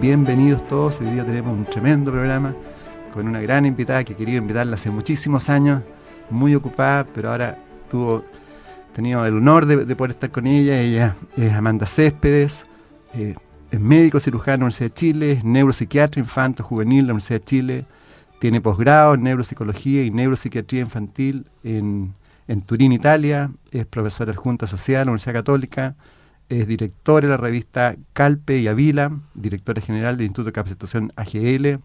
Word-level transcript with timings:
Bienvenidos 0.00 0.66
todos, 0.68 1.00
hoy 1.00 1.06
día 1.06 1.24
tenemos 1.24 1.56
un 1.56 1.64
tremendo 1.64 2.12
programa 2.12 2.54
con 3.14 3.26
una 3.26 3.40
gran 3.40 3.64
invitada 3.64 4.04
que 4.04 4.12
he 4.12 4.16
querido 4.16 4.36
invitarla 4.36 4.74
hace 4.74 4.90
muchísimos 4.90 5.48
años, 5.48 5.82
muy 6.28 6.54
ocupada, 6.54 7.04
pero 7.14 7.30
ahora 7.30 7.58
tuvo 7.90 8.22
tenido 8.94 9.24
el 9.24 9.38
honor 9.38 9.64
de, 9.64 9.96
poder 9.96 10.10
estar 10.10 10.30
con 10.30 10.46
ella. 10.46 10.78
Ella 10.78 11.16
es 11.38 11.50
Amanda 11.50 11.86
Céspedes, 11.86 12.66
eh, 13.14 13.36
es 13.70 13.80
médico 13.80 14.20
cirujano 14.20 14.56
en 14.56 14.60
la 14.60 14.64
Universidad 14.66 14.90
de 14.90 14.94
Chile, 14.94 15.32
es 15.32 15.44
neuropsiquiatra 15.44 16.20
infanto 16.20 16.62
juvenil 16.62 17.00
en 17.00 17.06
la 17.06 17.12
Universidad 17.14 17.40
de 17.40 17.44
Chile, 17.44 17.84
tiene 18.38 18.60
posgrado 18.60 19.14
en 19.14 19.22
neuropsicología 19.22 20.02
y 20.02 20.10
neuropsiquiatría 20.10 20.82
infantil 20.82 21.46
en, 21.64 22.12
en 22.48 22.60
Turín, 22.60 22.92
Italia, 22.92 23.50
es 23.70 23.86
profesora 23.86 24.32
adjunta 24.32 24.66
social 24.66 25.00
en 25.00 25.06
la 25.06 25.12
Universidad 25.12 25.34
Católica, 25.34 25.94
es 26.48 26.66
directora 26.66 27.26
de 27.26 27.30
la 27.30 27.36
revista 27.36 27.96
Calpe 28.12 28.58
y 28.58 28.68
Avila, 28.68 29.12
directora 29.34 29.80
general 29.80 30.16
del 30.16 30.26
Instituto 30.26 30.46
de 30.46 30.52
Capacitación 30.52 31.12
AGL 31.16 31.80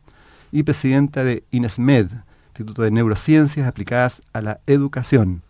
y 0.51 0.63
presidenta 0.63 1.23
de 1.23 1.43
INESMED, 1.51 2.07
Instituto 2.49 2.83
de 2.83 2.91
Neurociencias 2.91 3.67
Aplicadas 3.67 4.21
a 4.33 4.41
la 4.41 4.59
Educación. 4.67 5.41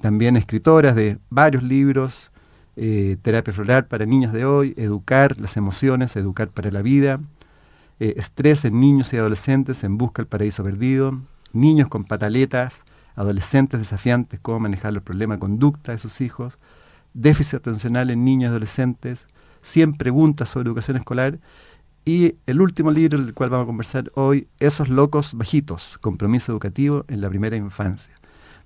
También 0.00 0.36
escritoras 0.36 0.94
de 0.94 1.18
varios 1.30 1.62
libros, 1.62 2.30
eh, 2.76 3.16
Terapia 3.22 3.52
Floral 3.52 3.86
para 3.86 4.06
Niños 4.06 4.32
de 4.32 4.44
Hoy, 4.44 4.74
Educar 4.76 5.40
las 5.40 5.56
Emociones, 5.56 6.16
Educar 6.16 6.48
para 6.48 6.70
la 6.70 6.82
Vida, 6.82 7.20
eh, 7.98 8.14
Estrés 8.16 8.64
en 8.64 8.78
Niños 8.78 9.12
y 9.12 9.16
Adolescentes 9.16 9.84
en 9.84 9.96
Busca 9.98 10.22
del 10.22 10.28
Paraíso 10.28 10.62
Perdido, 10.62 11.20
Niños 11.52 11.88
con 11.88 12.04
Pataletas, 12.04 12.84
Adolescentes 13.14 13.80
Desafiantes, 13.80 14.38
Cómo 14.40 14.60
Manejar 14.60 14.92
el 14.92 15.00
Problema 15.00 15.34
de 15.34 15.40
Conducta 15.40 15.92
de 15.92 15.98
sus 15.98 16.20
hijos, 16.20 16.58
déficit 17.16 17.56
atencional 17.56 18.10
en 18.10 18.24
niños 18.24 18.48
y 18.48 18.50
adolescentes, 18.50 19.26
100 19.62 19.94
preguntas 19.94 20.50
sobre 20.50 20.68
educación 20.68 20.96
escolar 20.96 21.38
y 22.04 22.36
el 22.46 22.60
último 22.60 22.90
libro 22.90 23.18
del 23.18 23.34
cual 23.34 23.50
vamos 23.50 23.64
a 23.64 23.66
conversar 23.66 24.12
hoy, 24.14 24.48
Esos 24.60 24.88
locos 24.88 25.34
bajitos, 25.34 25.98
compromiso 26.00 26.52
educativo 26.52 27.04
en 27.08 27.20
la 27.20 27.28
primera 27.28 27.56
infancia. 27.56 28.14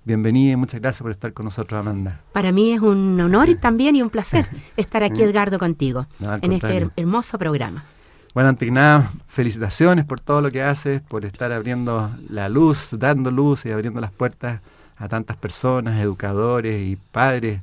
Bienvenida 0.03 0.53
y 0.53 0.55
muchas 0.55 0.81
gracias 0.81 1.01
por 1.01 1.11
estar 1.11 1.31
con 1.33 1.45
nosotros, 1.45 1.79
Amanda. 1.79 2.19
Para 2.33 2.51
mí 2.51 2.73
es 2.73 2.81
un 2.81 3.19
honor 3.19 3.49
y 3.49 3.55
también 3.55 3.95
y 3.95 4.01
un 4.01 4.09
placer 4.09 4.45
estar 4.77 5.03
aquí, 5.03 5.23
Edgardo, 5.23 5.57
contigo 5.57 6.07
en 6.19 6.51
este 6.51 6.89
hermoso 6.95 7.37
programa. 7.37 7.85
Bueno, 8.33 8.49
antes 8.49 8.65
que 8.65 8.71
nada, 8.71 9.09
felicitaciones 9.27 10.05
por 10.05 10.19
todo 10.19 10.41
lo 10.41 10.51
que 10.51 10.63
haces, 10.63 11.01
por 11.01 11.25
estar 11.25 11.51
abriendo 11.51 12.11
la 12.29 12.49
luz, 12.49 12.89
dando 12.93 13.31
luz 13.31 13.65
y 13.65 13.71
abriendo 13.71 14.01
las 14.01 14.11
puertas 14.11 14.61
a 14.97 15.07
tantas 15.07 15.37
personas, 15.37 15.99
educadores 15.99 16.81
y 16.81 16.95
padres 16.95 17.61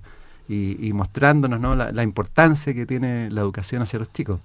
y, 0.48 0.92
mostrándonos 0.92 1.60
¿no? 1.60 1.76
la, 1.76 2.02
importancia 2.02 2.72
que 2.72 2.86
tiene 2.86 3.30
la 3.30 3.42
educación 3.42 3.82
hacia 3.82 3.98
los 3.98 4.12
chicos. 4.12 4.40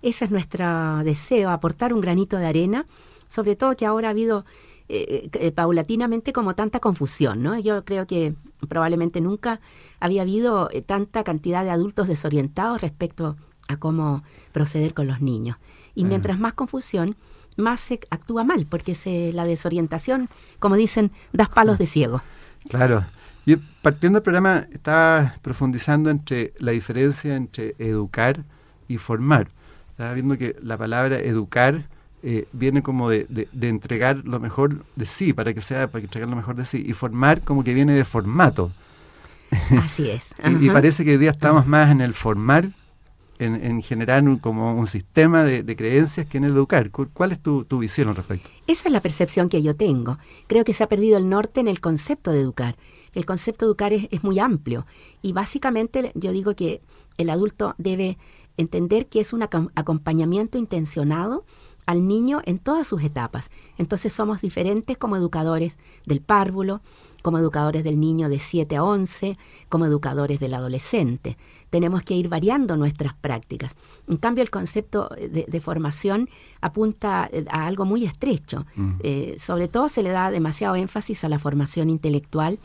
Ese 0.00 0.24
es 0.24 0.30
nuestro 0.30 1.02
deseo, 1.04 1.50
aportar 1.50 1.92
un 1.92 2.00
granito 2.00 2.36
de 2.36 2.46
arena, 2.46 2.86
sobre 3.26 3.56
todo 3.56 3.76
que 3.76 3.86
ahora 3.86 4.08
ha 4.08 4.10
habido 4.10 4.44
eh, 4.88 5.30
eh, 5.32 5.52
paulatinamente 5.52 6.32
como 6.32 6.54
tanta 6.54 6.80
confusión, 6.80 7.42
¿no? 7.42 7.58
Yo 7.58 7.84
creo 7.84 8.06
que 8.06 8.34
probablemente 8.68 9.20
nunca 9.20 9.60
había 10.00 10.22
habido 10.22 10.68
eh, 10.72 10.82
tanta 10.82 11.24
cantidad 11.24 11.64
de 11.64 11.70
adultos 11.70 12.08
desorientados 12.08 12.80
respecto 12.80 13.36
a 13.68 13.76
cómo 13.76 14.22
proceder 14.52 14.92
con 14.92 15.06
los 15.06 15.20
niños. 15.20 15.56
Y 15.94 16.04
mientras 16.04 16.38
más 16.38 16.54
confusión, 16.54 17.16
más 17.56 17.80
se 17.80 18.00
actúa 18.10 18.44
mal, 18.44 18.66
porque 18.66 18.94
se, 18.94 19.32
la 19.32 19.44
desorientación, 19.44 20.28
como 20.58 20.76
dicen, 20.76 21.10
das 21.32 21.48
palos 21.48 21.78
de 21.78 21.86
ciego. 21.86 22.22
Claro. 22.68 23.04
Yo 23.44 23.56
partiendo 23.82 24.18
del 24.18 24.22
programa 24.22 24.66
estaba 24.72 25.36
profundizando 25.42 26.10
entre 26.10 26.52
la 26.58 26.72
diferencia 26.72 27.34
entre 27.34 27.74
educar 27.78 28.44
y 28.88 28.98
formar. 28.98 29.48
Estaba 29.90 30.12
viendo 30.14 30.38
que 30.38 30.56
la 30.62 30.76
palabra 30.76 31.18
educar 31.18 31.88
eh, 32.22 32.46
viene 32.52 32.82
como 32.82 33.10
de, 33.10 33.26
de, 33.28 33.68
entregar 33.68 34.18
lo 34.24 34.38
mejor 34.38 34.84
de 34.94 35.06
sí, 35.06 35.32
para 35.32 35.52
que 35.52 35.60
sea, 35.60 35.88
para 35.88 36.04
entregar 36.04 36.28
lo 36.28 36.36
mejor 36.36 36.54
de 36.54 36.64
sí, 36.64 36.84
y 36.86 36.92
formar 36.92 37.40
como 37.40 37.64
que 37.64 37.74
viene 37.74 37.94
de 37.94 38.04
formato. 38.04 38.70
Así 39.82 40.08
es. 40.08 40.36
y, 40.60 40.70
parece 40.70 41.04
que 41.04 41.10
hoy 41.12 41.18
día 41.18 41.30
estamos 41.30 41.66
más 41.66 41.90
en 41.90 42.00
el 42.00 42.14
formar, 42.14 42.70
en, 43.40 43.64
en 43.64 43.82
generar 43.82 44.22
como 44.40 44.72
un 44.72 44.86
sistema 44.86 45.42
de, 45.42 45.76
creencias 45.76 46.28
que 46.28 46.38
en 46.38 46.44
el 46.44 46.52
educar. 46.52 46.90
¿Cuál 46.90 47.32
es 47.32 47.40
tu, 47.40 47.64
tu 47.64 47.80
visión 47.80 48.08
al 48.08 48.14
respecto? 48.14 48.48
Esa 48.68 48.88
es 48.88 48.92
la 48.92 49.00
percepción 49.00 49.48
que 49.48 49.60
yo 49.60 49.74
tengo. 49.74 50.18
Creo 50.46 50.62
que 50.64 50.72
se 50.72 50.84
ha 50.84 50.88
perdido 50.88 51.18
el 51.18 51.28
norte 51.28 51.58
en 51.58 51.66
el 51.66 51.80
concepto 51.80 52.30
de 52.30 52.40
educar 52.40 52.76
el 53.14 53.26
concepto 53.26 53.64
de 53.64 53.68
educar 53.68 53.92
es, 53.92 54.22
muy 54.22 54.38
amplio 54.38 54.86
y 55.20 55.32
básicamente 55.32 56.12
yo 56.14 56.32
digo 56.32 56.54
que 56.54 56.82
el 57.18 57.30
adulto 57.30 57.74
debe 57.78 58.18
entender 58.56 59.06
que 59.06 59.20
es 59.20 59.32
un 59.32 59.42
acompañamiento 59.42 60.58
intencionado 60.58 61.44
al 61.86 62.06
niño 62.06 62.40
en 62.44 62.58
todas 62.58 62.86
sus 62.86 63.02
etapas. 63.02 63.50
Entonces 63.76 64.12
somos 64.12 64.40
diferentes 64.40 64.96
como 64.96 65.16
educadores 65.16 65.78
del 66.06 66.20
párvulo, 66.20 66.80
como 67.22 67.38
educadores 67.38 67.84
del 67.84 68.00
niño 68.00 68.28
de 68.28 68.38
7 68.38 68.76
a 68.76 68.84
11, 68.84 69.38
como 69.68 69.86
educadores 69.86 70.40
del 70.40 70.54
adolescente. 70.54 71.38
Tenemos 71.70 72.02
que 72.02 72.14
ir 72.14 72.28
variando 72.28 72.76
nuestras 72.76 73.14
prácticas. 73.14 73.76
En 74.08 74.16
cambio, 74.16 74.42
el 74.42 74.50
concepto 74.50 75.08
de, 75.08 75.60
formación 75.60 76.28
apunta 76.60 77.28
eh, 77.32 77.44
a 77.48 77.66
algo 77.66 77.84
muy 77.84 78.04
estrecho. 78.04 78.66
Mm. 78.74 78.90
Eh, 79.00 79.34
sobre 79.38 79.68
todo 79.68 79.88
se 79.88 80.02
le 80.02 80.10
da 80.10 80.30
demasiado 80.30 80.74
énfasis 80.74 81.24
a 81.24 81.28
la 81.28 81.38
formación 81.38 81.90
intelectual 81.90 82.58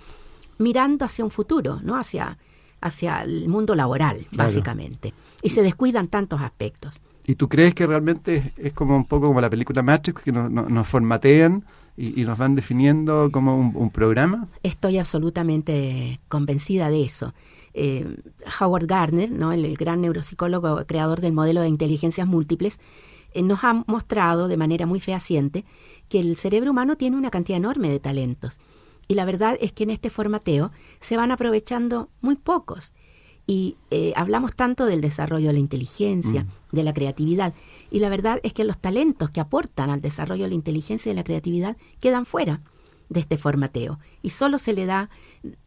mirando 0.58 1.06
hacia 1.06 1.24
un 1.24 1.32
futuro, 1.32 1.80
¿no? 1.84 1.96
Hacia, 1.96 2.38
hacia 2.82 3.22
el 3.22 3.48
mundo 3.50 3.76
laboral, 3.76 4.26
básicamente. 4.32 5.14
Y 5.42 5.50
se 5.50 5.62
descuidan 5.62 6.08
tantos 6.08 6.42
aspectos. 6.42 7.02
¿Y 7.26 7.36
tú 7.36 7.50
crees 7.50 7.76
que 7.76 7.86
realmente 7.86 8.54
es 8.58 8.74
como 8.74 8.96
un 8.96 9.06
poco 9.06 9.28
como 9.28 9.42
la 9.42 9.50
película 9.50 9.82
Matrix, 9.84 10.24
que 10.24 10.32
nos 10.32 10.88
formatean 10.88 11.66
y, 11.98 12.24
nos 12.24 12.38
van 12.38 12.56
definiendo 12.56 13.30
como 13.32 13.58
un, 13.58 13.90
programa? 13.90 14.48
Estoy 14.64 14.98
absolutamente 14.98 16.22
convencida 16.30 16.90
de 16.90 17.04
eso. 17.04 17.34
Eh, 17.74 18.18
Howard 18.60 18.88
Gardner, 18.88 19.30
¿no? 19.30 19.52
el, 19.52 19.76
gran 19.76 20.02
neuropsicólogo 20.02 20.86
creador 20.86 21.20
del 21.20 21.34
modelo 21.34 21.62
de 21.62 21.68
inteligencias 21.68 22.26
múltiples, 22.28 22.80
eh, 23.34 23.44
nos 23.44 23.64
ha 23.64 23.84
mostrado 23.88 24.48
de 24.48 24.56
manera 24.56 24.86
muy 24.86 25.02
fehaciente 25.02 25.66
que 26.08 26.20
el 26.20 26.38
cerebro 26.38 26.72
humano 26.72 26.96
tiene 26.96 27.18
una 27.18 27.30
cantidad 27.30 27.58
enorme 27.58 27.90
de 27.90 28.00
talentos 28.00 28.60
y 29.08 29.16
la 29.16 29.26
verdad 29.26 29.58
es 29.62 29.72
que 29.72 29.84
en 29.84 29.90
este 29.90 30.10
formateo 30.10 30.72
se 31.00 31.18
van 31.18 31.32
aprovechando 31.32 32.10
muy 32.22 32.36
pocos. 32.36 32.94
Y 33.50 33.78
eh, 33.92 34.12
hablamos 34.18 34.58
tanto 34.58 34.86
del 34.86 35.00
desarrollo 35.00 35.48
de 35.48 35.54
la 35.54 35.60
inteligencia, 35.60 36.44
mm. 36.44 36.76
de 36.76 36.84
la 36.84 36.94
creatividad. 36.94 37.54
Y 37.90 38.00
la 38.00 38.10
verdad 38.10 38.42
es 38.44 38.52
que 38.54 38.66
los 38.66 38.78
talentos 38.78 39.30
que 39.30 39.40
aportan 39.40 39.90
al 39.90 40.02
desarrollo 40.02 40.44
de 40.44 40.50
la 40.50 40.56
inteligencia 40.56 41.10
y 41.10 41.14
de 41.14 41.22
la 41.22 41.24
creatividad 41.24 41.78
quedan 42.02 42.26
fuera 42.26 42.62
de 43.08 43.22
este 43.22 43.38
formateo. 43.38 44.00
Y 44.22 44.32
solo 44.32 44.58
se 44.58 44.74
le 44.74 44.86
da 44.86 45.10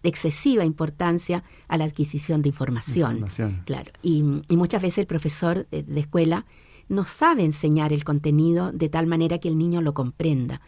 excesiva 0.03 0.67
importancia 0.67 1.43
a 1.69 1.79
la 1.79 1.85
adquisición 1.85 2.43
de 2.43 2.51
información. 2.51 3.27
Claro. 3.65 3.93
Y, 4.03 4.23
muchas 4.51 4.83
veces 4.83 4.99
el 4.99 5.07
profesor 5.07 5.67
de 5.71 6.01
escuela 6.01 6.45
no 6.91 7.07
sabe 7.07 7.45
enseñar 7.45 7.95
el 7.95 8.05
contenido 8.05 8.73
de 8.73 8.91
tal 8.91 9.07
manera 9.07 9.39
que 9.39 9.49
el 9.49 9.57
niño 9.57 9.81
lo 9.81 9.95
comprenda. 9.95 10.61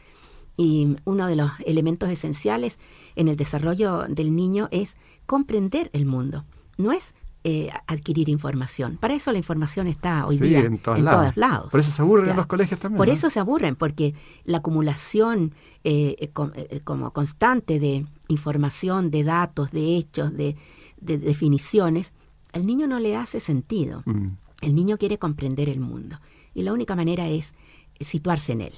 Y 0.56 0.96
uno 1.04 1.26
de 1.26 1.37
los 1.37 1.50
elementos 1.64 2.10
esenciales 2.10 2.78
en 3.16 3.28
el 3.28 3.37
desarrollo 3.37 4.04
del 4.08 4.37
niño 4.37 4.69
es 4.70 4.96
comprender 5.26 5.90
el 5.93 6.06
mundo, 6.06 6.44
no 6.76 6.93
es 6.93 7.14
eh, 7.44 7.70
adquirir 7.88 8.28
información. 8.28 8.99
Para 8.99 9.14
eso 9.14 9.32
la 9.32 9.38
información 9.38 9.88
está 9.88 10.26
hoy 10.26 10.38
día 10.38 10.60
en, 10.60 10.78
todos, 10.78 11.02
lados. 11.37 11.70
Por 11.72 11.81
eso 11.81 11.90
se 11.90 12.00
aburren 12.00 12.31
en 12.31 12.37
los 12.37 12.46
colegios 12.46 12.78
también. 12.78 12.96
Por 12.96 13.08
eso 13.08 13.31
se 13.31 13.40
aburren, 13.40 13.75
porque 13.75 14.14
la 14.44 14.58
acumulación 14.58 15.52
eh, 15.82 16.14
eh, 16.20 16.81
como 16.84 17.12
constante 17.12 17.81
de 17.81 18.06
información, 18.28 19.10
de 19.10 19.25
datos, 19.25 19.72
de 19.72 19.96
hechos, 19.96 20.32
de, 20.37 20.55
definiciones, 21.00 22.14
al 22.52 22.64
niño 22.64 22.87
no 22.87 23.00
le 23.00 23.16
hace 23.16 23.40
sentido. 23.40 24.05
Mm. 24.06 24.37
El 24.60 24.76
niño 24.76 24.96
quiere 24.96 25.19
comprender 25.19 25.69
el 25.69 25.81
mundo 25.81 26.20
y 26.55 26.62
la 26.62 26.72
única 26.72 26.94
manera 26.94 27.28
es 27.28 27.56
situarse 27.98 28.52
en 28.52 28.60
él. 28.60 28.72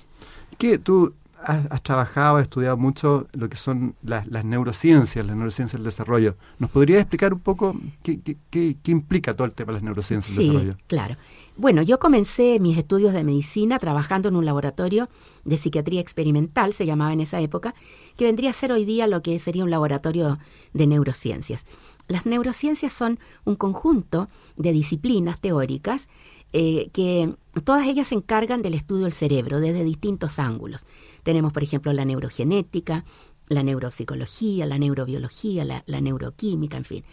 ¿Qué 0.56 0.79
tú 0.79 1.12
has, 1.44 1.82
trabajado, 1.82 2.37
has 2.37 2.43
estudiado 2.43 2.76
mucho 2.76 3.29
lo 3.32 3.49
que 3.49 3.56
son 3.56 3.94
las, 4.02 4.26
neurociencias, 4.44 5.26
las 5.26 5.37
neurociencias 5.37 5.79
del 5.79 5.85
desarrollo. 5.85 6.37
¿Nos 6.58 6.70
podrías 6.70 7.00
explicar 7.00 7.32
un 7.32 7.41
poco 7.41 7.76
qué, 8.02 8.19
qué, 8.50 8.76
implica 8.87 9.35
todo 9.35 9.46
el 9.46 9.52
tema 9.52 9.69
de 9.69 9.75
las 9.75 9.82
neurociencias 9.82 10.37
del 10.37 10.46
desarrollo? 10.49 10.76
Claro. 10.87 11.17
Bueno, 11.56 11.82
yo 11.82 11.99
comencé 11.99 12.58
mis 12.61 12.76
estudios 12.79 13.12
de 13.12 13.23
medicina 13.25 13.79
trabajando 13.79 14.29
en 14.29 14.37
un 14.37 14.44
laboratorio 14.44 15.08
de 15.44 15.56
psiquiatría 15.56 16.00
experimental, 16.00 16.73
se 16.73 16.87
llamaba 16.87 17.12
en 17.12 17.20
esa 17.20 17.41
época, 17.41 17.75
que 18.17 18.25
vendría 18.25 18.50
a 18.50 18.55
ser 18.55 18.73
hoy 18.73 18.85
día 18.85 19.06
lo 19.06 19.23
que 19.23 19.38
sería 19.38 19.64
un 19.64 19.70
laboratorio 19.70 20.38
de 20.73 20.87
neurociencias. 20.87 21.67
Las 22.08 22.26
neurociencias 22.26 22.93
son 22.93 23.19
un 23.44 23.56
conjunto 23.56 24.29
de 24.56 24.73
disciplinas 24.73 25.41
teóricas 25.41 26.08
eh, 26.52 26.91
que 26.93 27.35
todas 27.64 27.87
ellas 27.87 28.08
se 28.08 28.14
encargan 28.14 28.62
del 28.62 28.75
estudio 28.75 29.05
del 29.05 29.12
cerebro 29.12 29.58
desde 29.58 29.82
distintos 29.82 30.38
ángulos. 30.38 30.87
Tenemos, 31.25 31.53
por 31.53 31.65
ejemplo, 31.65 31.93
la 31.93 32.05
neurogenética, 32.05 33.05
la 33.49 33.62
neuropsicología, 33.65 34.67
la 34.67 34.79
neurobiología, 34.79 35.65
la, 35.65 36.00
neuroquímica, 36.00 36.76
en 36.76 36.85
fin. 36.85 37.05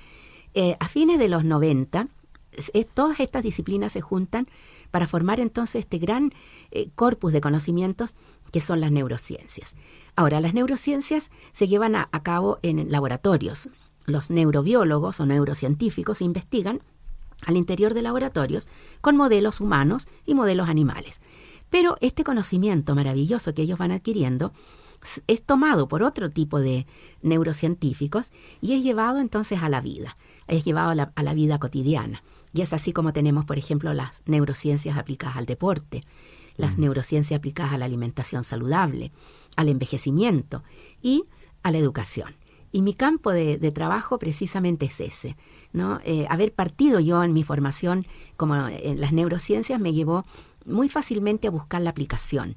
Eh, 0.53 0.77
a 0.79 0.87
fines 0.87 1.17
de 1.17 1.29
los 1.29 1.43
90, 1.43 2.07
todas 2.93 3.19
estas 3.19 3.43
disciplinas 3.43 3.93
se 3.93 4.01
juntan 4.01 4.47
para 4.91 5.07
formar 5.07 5.39
entonces 5.39 5.79
este 5.85 5.97
gran 5.97 6.33
eh, 6.71 6.89
corpus 6.95 7.33
de 7.33 7.41
conocimientos 7.41 8.15
que 8.51 8.61
son 8.61 8.81
las 8.81 8.91
neurociencias. 8.91 9.75
Ahora, 10.15 10.41
las 10.41 10.53
neurociencias 10.53 11.31
se 11.53 11.67
llevan 11.67 11.95
a, 11.95 12.07
cabo 12.23 12.59
en 12.61 12.91
laboratorios. 12.91 13.69
Los 14.05 14.29
neurobiólogos 14.29 15.19
o 15.19 15.25
neurocientíficos 15.25 16.21
investigan 16.21 16.81
al 17.45 17.57
interior 17.57 17.93
de 17.93 18.01
laboratorios 18.01 18.67
con 18.99 19.15
modelos 19.15 19.61
humanos 19.61 20.07
y 20.25 20.35
modelos 20.35 20.69
animales. 20.69 21.21
Pero 21.71 21.97
este 22.01 22.23
conocimiento 22.23 22.93
maravilloso 22.93 23.55
que 23.55 23.63
ellos 23.63 23.79
van 23.79 23.91
adquiriendo 23.91 24.53
es 25.25 25.43
tomado 25.43 25.87
por 25.87 26.03
otro 26.03 26.29
tipo 26.29 26.59
de 26.59 26.85
neurocientíficos 27.23 28.31
y 28.61 28.73
es 28.73 28.83
llevado 28.83 29.19
entonces 29.19 29.63
a 29.63 29.69
la 29.69 29.81
vida, 29.81 30.15
es 30.47 30.63
llevado 30.63 30.91
a 30.91 30.95
la, 30.95 31.11
a 31.15 31.23
la 31.23 31.33
vida 31.33 31.57
cotidiana. 31.57 32.23
Y 32.53 32.61
es 32.61 32.73
así 32.73 32.93
como 32.93 33.13
tenemos, 33.13 33.45
por 33.45 33.57
ejemplo, 33.57 33.93
las 33.93 34.21
neurociencias 34.25 34.97
aplicadas 34.97 35.37
al 35.37 35.45
deporte, 35.47 36.03
las 36.57 36.77
mm. 36.77 36.81
neurociencias 36.81 37.37
aplicadas 37.37 37.73
a 37.73 37.77
la 37.77 37.85
alimentación 37.85 38.43
saludable, 38.43 39.11
al 39.55 39.69
envejecimiento 39.69 40.63
y 41.01 41.23
a 41.63 41.71
la 41.71 41.77
educación. 41.77 42.35
Y 42.73 42.81
mi 42.83 42.93
campo 42.93 43.31
de, 43.31 43.57
trabajo 43.71 44.17
precisamente 44.17 44.85
es 44.85 44.99
ese. 45.01 45.35
¿no? 45.73 45.99
Eh, 46.03 46.25
haber 46.29 46.53
partido 46.53 46.99
yo 46.99 47.23
en 47.23 47.33
mi 47.33 47.43
formación 47.43 48.07
como 48.37 48.55
en 48.67 49.01
las 49.01 49.11
neurociencias 49.11 49.79
me 49.79 49.93
llevó 49.93 50.25
muy 50.65 50.89
fácilmente 50.89 51.47
a 51.47 51.51
buscar 51.51 51.81
la 51.81 51.89
aplicación. 51.89 52.55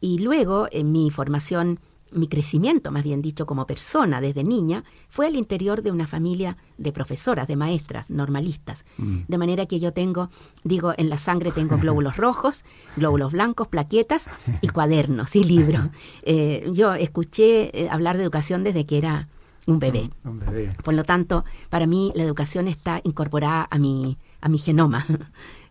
Y 0.00 0.18
luego 0.18 0.68
en 0.70 0.92
mi 0.92 1.10
formación 1.10 1.80
mi 2.12 2.26
crecimiento, 2.26 2.90
más 2.90 3.04
bien 3.04 3.22
dicho, 3.22 3.46
como 3.46 3.66
persona 3.66 4.20
desde 4.20 4.44
niña, 4.44 4.84
fue 5.08 5.26
al 5.26 5.36
interior 5.36 5.82
de 5.82 5.90
una 5.90 6.06
familia 6.06 6.56
de 6.76 6.92
profesoras, 6.92 7.46
de 7.48 7.56
maestras, 7.56 8.10
normalistas. 8.10 8.84
Mm. 8.96 9.18
De 9.28 9.38
manera 9.38 9.66
que 9.66 9.78
yo 9.78 9.92
tengo, 9.92 10.30
digo, 10.64 10.94
en 10.96 11.10
la 11.10 11.16
sangre 11.16 11.52
tengo 11.52 11.76
glóbulos 11.80 12.16
rojos, 12.16 12.64
glóbulos 12.96 13.32
blancos, 13.32 13.68
plaquetas 13.68 14.28
y 14.60 14.68
cuadernos 14.68 15.34
y 15.36 15.44
libros. 15.44 15.86
Eh, 16.30 16.70
yo 16.72 16.94
escuché 16.94 17.70
eh, 17.78 17.88
hablar 17.90 18.16
de 18.16 18.22
educación 18.22 18.62
desde 18.62 18.84
que 18.86 18.98
era 18.98 19.28
un 19.66 19.78
bebé. 19.78 20.10
un 20.24 20.38
bebé. 20.38 20.72
Por 20.82 20.94
lo 20.94 21.04
tanto, 21.04 21.44
para 21.70 21.86
mí 21.86 22.12
la 22.14 22.22
educación 22.22 22.68
está 22.68 23.00
incorporada 23.04 23.66
a 23.70 23.78
mi, 23.78 24.18
a 24.40 24.48
mi 24.48 24.58
genoma. 24.58 25.06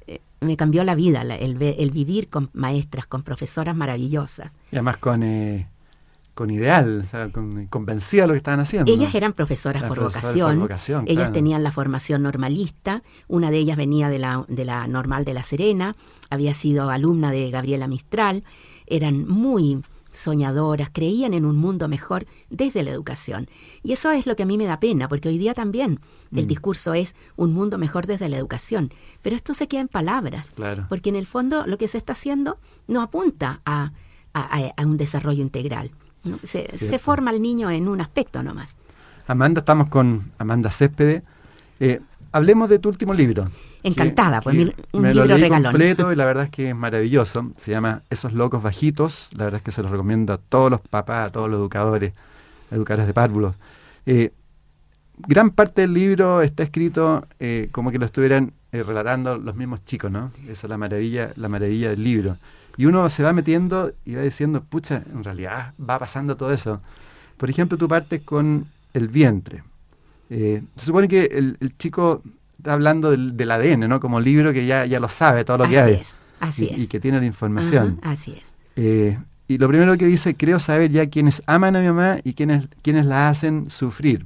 Eh, 0.08 0.20
me 0.40 0.56
cambió 0.56 0.84
la 0.84 0.96
vida 0.96 1.22
el, 1.22 1.62
el, 1.62 1.92
vivir 1.92 2.30
con 2.30 2.50
maestras, 2.54 3.08
con 3.08 3.24
profesoras 3.24 3.76
maravillosas. 3.76 4.58
Y 4.72 4.76
además 4.76 4.98
con 4.98 5.24
con 6.38 6.52
ideal, 6.52 7.00
o 7.00 7.04
sea, 7.04 7.30
con, 7.30 7.66
convencida 7.66 8.22
de 8.22 8.28
lo 8.28 8.34
que 8.36 8.38
estaban 8.38 8.60
haciendo. 8.60 8.94
Ellas 8.94 9.14
eran 9.16 9.34
profesoras, 9.34 9.84
por, 9.84 10.00
vocación. 10.00 10.70
Ellas 11.08 11.32
tenían 11.34 11.64
la 11.64 11.72
formación 11.72 12.22
normalista. 12.22 13.02
Una 13.28 13.50
de 13.50 13.58
ellas 13.58 13.76
venía 13.76 14.08
de 14.08 14.20
la, 14.20 14.46
de 14.48 14.64
la 14.64 14.88
Normal 14.88 15.26
de 15.26 15.34
La 15.34 15.42
Serena, 15.42 15.96
había 16.30 16.54
sido 16.54 16.92
alumna 16.92 17.32
de 17.32 17.50
Gabriela 17.50 17.88
Mistral. 17.88 18.44
Eran 18.86 19.28
muy 19.28 19.82
soñadoras, 20.18 20.90
creían 20.92 21.34
en 21.34 21.46
un 21.46 21.58
mundo 21.58 21.88
mejor 21.88 22.26
desde 22.50 22.84
la 22.84 22.92
educación. 22.92 23.48
Y 23.84 23.94
eso 23.94 24.12
es 24.12 24.26
lo 24.26 24.36
que 24.36 24.44
a 24.44 24.46
mí 24.46 24.58
me 24.58 24.66
da 24.66 24.80
pena, 24.80 25.08
porque 25.08 25.30
hoy 25.30 25.38
día 25.38 25.54
también 25.54 26.00
el 26.36 26.46
mm. 26.46 26.48
discurso 26.48 26.94
es 26.94 27.16
un 27.36 27.54
mundo 27.54 27.78
mejor 27.78 28.08
desde 28.08 28.30
la 28.30 28.38
educación. 28.38 28.92
Pero 29.22 29.36
esto 29.36 29.54
se 29.54 29.68
queda 29.68 29.82
en 29.82 29.88
palabras, 29.88 30.54
porque 30.90 31.10
en 31.10 31.16
el 31.16 31.26
fondo 31.26 31.66
lo 31.68 31.78
que 31.78 31.88
se 31.88 31.98
está 31.98 32.14
haciendo 32.14 32.58
no 32.88 33.02
apunta 33.02 33.62
a, 33.66 33.92
a 34.34 34.86
un 34.86 34.98
desarrollo 34.98 35.42
integral. 35.42 35.92
Se, 36.44 37.00
forma 37.00 37.32
el 37.32 37.42
niño 37.42 37.70
en 37.72 37.88
un 37.88 38.02
aspecto 38.02 38.44
nomás. 38.44 38.78
Amanda, 39.28 39.60
estamos 39.60 39.90
con 39.90 40.32
Amanda 40.38 40.70
Céspedes. 40.72 41.24
Eh, 41.80 42.02
hablemos 42.32 42.70
de 42.70 42.80
tu 42.80 42.90
último 42.90 43.14
libro. 43.14 43.46
Encantada, 43.84 44.42
pues 44.42 44.58
un 44.92 45.02
me 45.02 45.14
libro 45.14 45.26
lo 45.26 45.38
leí 45.38 45.50
completo 45.50 46.12
y 46.12 46.16
la 46.16 46.26
verdad 46.26 46.46
es 46.46 46.50
que 46.50 46.70
es 46.70 46.76
maravilloso. 46.76 47.52
Se 47.58 47.72
llama 47.72 48.04
Esos 48.10 48.34
locos 48.34 48.62
bajitos. 48.64 49.30
La 49.36 49.46
verdad 49.46 49.58
es 49.58 49.64
que 49.64 49.72
se 49.72 49.84
lo 49.84 49.90
recomiendo 49.90 50.34
a 50.34 50.38
todos 50.38 50.72
los 50.72 50.82
papás, 50.82 51.28
a 51.28 51.30
todos 51.32 51.50
los 51.50 51.60
educadores, 51.60 52.14
educadores 52.72 53.08
de 53.08 53.14
párvulos. 53.14 53.56
Eh, 54.06 54.32
gran 55.28 55.52
parte 55.52 55.82
del 55.82 55.94
libro 55.94 56.42
está 56.42 56.64
escrito 56.64 57.26
eh, 57.40 57.70
como 57.72 57.92
que 57.92 58.00
lo 58.00 58.06
estuvieran 58.06 58.54
relatando 58.72 59.38
los 59.38 59.56
mismos 59.56 59.86
chicos, 59.86 60.12
¿no? 60.12 60.32
Esa 60.44 60.68
es 60.68 60.70
la 60.70 60.78
maravilla, 60.78 61.32
la 61.36 61.50
maravilla 61.50 61.90
del 61.90 62.04
libro. 62.04 62.38
Y 62.78 62.86
uno 62.86 63.10
se 63.10 63.24
va 63.24 63.34
metiendo 63.34 63.92
y 64.06 64.16
va 64.16 64.22
diciendo, 64.22 64.64
pucha, 64.64 65.04
en 65.12 65.24
realidad 65.24 65.74
va 65.78 65.98
pasando 65.98 66.38
todo 66.38 66.54
eso. 66.54 66.82
Por 67.38 67.50
ejemplo, 67.50 67.78
tú 67.78 67.88
partes 67.88 68.22
con 68.22 68.68
el 68.94 69.08
vientre. 69.08 69.64
Eh, 70.30 70.62
se 70.76 70.86
supone 70.86 71.08
que 71.08 71.24
el, 71.26 71.58
chico 71.78 72.22
está 72.58 72.74
hablando 72.74 73.12
del, 73.12 73.52
ADN, 73.52 73.88
¿no? 73.88 74.00
Como 74.00 74.20
libro 74.20 74.54
que 74.54 74.66
ya, 74.66 74.86
ya 74.86 75.00
lo 75.00 75.10
sabe, 75.10 75.46
todo 75.46 75.60
lo 75.60 75.68
que 75.68 75.80
hay. 75.80 75.94
Es, 75.96 76.20
así 76.40 76.66
y, 76.66 76.76
es. 76.76 76.84
Y 76.84 76.88
que 76.88 77.00
tiene 77.00 77.20
la 77.20 77.26
información. 77.26 78.00
así 78.04 78.34
es. 78.34 78.56
Eh, 78.76 79.18
y 79.48 79.58
lo 79.58 79.68
primero 79.68 79.98
que 79.98 80.06
dice, 80.06 80.36
creo 80.36 80.60
saber 80.60 80.92
ya 80.92 81.08
quiénes 81.10 81.42
aman 81.46 81.76
a 81.76 81.80
mi 81.80 81.88
mamá 81.88 82.18
y 82.24 82.34
quiénes, 82.34 82.68
quiénes 82.82 83.06
la 83.06 83.30
hacen 83.30 83.70
sufrir. 83.70 84.26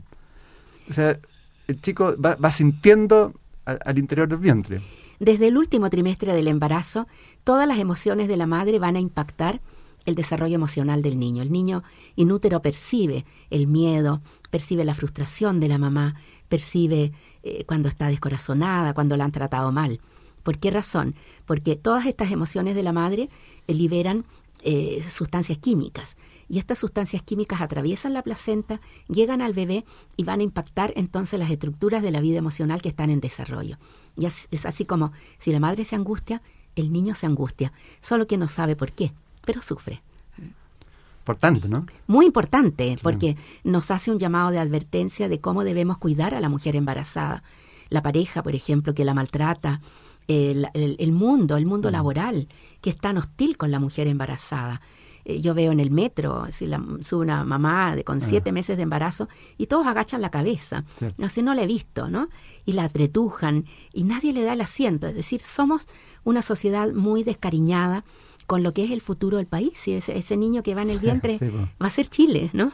O 0.90 0.94
sea, 0.94 1.20
el 1.68 1.82
chico 1.82 2.16
va, 2.20 2.52
sintiendo 2.52 3.34
al 3.66 3.98
interior 3.98 4.28
del 4.28 4.40
vientre. 4.40 4.82
Desde 5.20 5.48
el 5.48 5.58
último 5.58 5.90
trimestre 5.90 6.34
del 6.34 6.48
embarazo, 6.48 7.08
todas 7.44 7.68
las 7.68 7.78
emociones 7.78 8.28
de 8.28 8.38
la 8.38 8.48
madre 8.48 8.80
van 8.80 8.96
a 8.96 9.00
impactar 9.00 9.62
el 10.06 10.16
desarrollo 10.16 10.56
emocional 10.56 11.04
del 11.04 11.20
niño. 11.20 11.44
El 11.44 11.52
niño 11.52 11.84
inútero 12.16 12.62
percibe 12.62 13.26
el 13.52 13.68
miedo, 13.68 14.22
percibe 14.50 14.84
la 14.84 14.96
frustración 14.96 15.60
de 15.60 15.68
la 15.68 15.78
mamá, 15.78 16.16
percibe 16.52 17.14
eh, 17.44 17.64
cuando 17.66 17.88
está 17.88 18.08
descorazonada, 18.08 18.94
cuando 18.94 19.16
la 19.16 19.24
han 19.24 19.32
tratado 19.32 19.72
mal. 19.72 20.02
¿Por 20.44 20.60
qué 20.60 20.70
razón? 20.70 21.16
Porque 21.46 21.78
todas 21.78 22.06
estas 22.06 22.30
emociones 22.32 22.76
de 22.76 22.84
la 22.84 22.92
madre 22.92 23.30
eh, 23.68 23.74
liberan 23.74 24.26
eh, 24.64 25.04
sustancias 25.10 25.58
químicas 25.58 26.18
y 26.48 26.60
estas 26.60 26.78
sustancias 26.78 27.24
químicas 27.24 27.62
atraviesan 27.62 28.14
la 28.14 28.22
placenta, 28.22 28.82
llegan 29.08 29.42
al 29.42 29.54
bebé 29.54 29.86
y 30.18 30.24
van 30.26 30.42
a 30.42 30.44
impactar 30.44 30.94
entonces 30.98 31.40
las 31.40 31.50
estructuras 31.50 32.04
de 32.04 32.12
la 32.12 32.20
vida 32.20 32.38
emocional 32.38 32.82
que 32.82 32.90
están 32.90 33.10
en 33.10 33.22
desarrollo. 33.22 33.78
Y 34.18 34.26
es, 34.26 34.50
así 34.66 34.84
como 34.84 35.14
si 35.40 35.54
la 35.54 35.62
madre 35.62 35.86
se 35.86 35.96
angustia, 35.96 36.42
el 36.76 36.92
niño 36.92 37.16
se 37.16 37.28
angustia, 37.28 37.72
solo 38.02 38.28
que 38.28 38.38
no 38.38 38.48
sabe 38.48 38.76
por 38.76 38.92
qué, 38.92 39.14
pero 39.46 39.62
sufre. 39.62 40.04
Importante, 41.22 41.70
¿no? 41.70 41.86
Muy 42.08 42.26
importante, 42.26 42.98
porque 43.04 43.38
nos 43.64 43.92
hace 43.92 44.10
un 44.10 44.18
llamado 44.18 44.50
de 44.50 44.58
advertencia 44.58 45.30
de 45.30 45.40
cómo 45.40 45.64
debemos 45.64 46.00
cuidar 46.00 46.34
a 46.34 46.42
la 46.42 46.50
mujer 46.50 46.76
embarazada. 46.76 47.44
La 47.90 48.02
pareja, 48.02 48.42
por 48.42 48.56
ejemplo, 48.56 48.96
que 48.96 49.06
la 49.06 49.14
maltrata, 49.14 49.82
el, 50.28 51.12
mundo, 51.12 51.58
el 51.58 51.68
mundo 51.68 51.92
laboral, 51.92 52.48
que 52.82 52.90
es 52.90 52.98
tan 52.98 53.18
hostil 53.18 53.56
con 53.56 53.70
la 53.70 53.80
mujer 53.80 54.08
embarazada. 54.08 54.82
Eh, 55.26 55.42
yo 55.42 55.54
veo 55.54 55.72
en 55.72 55.80
el 55.80 55.92
metro, 55.92 56.48
si 56.50 56.66
la, 56.66 56.84
sube 57.02 57.22
una 57.22 57.44
mamá 57.44 57.96
de, 57.96 58.04
con 58.04 58.18
ah. 58.18 58.22
siete 58.22 58.52
meses 58.52 58.78
de 58.78 58.84
embarazo 58.84 59.30
y 59.60 59.68
todos 59.68 59.86
agachan 59.86 60.22
la 60.22 60.32
cabeza. 60.32 60.86
Así 61.22 61.44
no 61.44 61.54
la 61.54 61.62
he 61.62 61.68
visto, 61.68 62.10
¿no? 62.10 62.30
Y 62.66 62.74
la 62.74 62.86
apretujan 62.86 63.66
y 63.94 64.06
nadie 64.06 64.34
le 64.34 64.42
da 64.42 64.54
el 64.54 64.62
asiento. 64.62 65.06
Es 65.06 65.14
decir, 65.14 65.40
somos 65.40 65.88
una 66.24 66.42
sociedad 66.42 66.92
muy 66.94 67.24
descariñada 67.24 68.04
con 68.52 68.64
lo 68.64 68.74
que 68.74 68.84
es 68.84 68.92
el 68.92 69.00
futuro 69.00 69.38
del 69.38 69.48
país. 69.48 69.88
Y 69.88 69.94
ese, 69.94 70.18
ese 70.18 70.36
niño 70.36 70.62
que 70.62 70.76
va 70.76 70.82
en 70.82 70.90
el 70.90 71.00
vientre 71.08 71.40
va 71.82 71.88
a 71.88 71.90
ser 71.90 72.08
Chile, 72.08 72.50
¿no? 72.52 72.74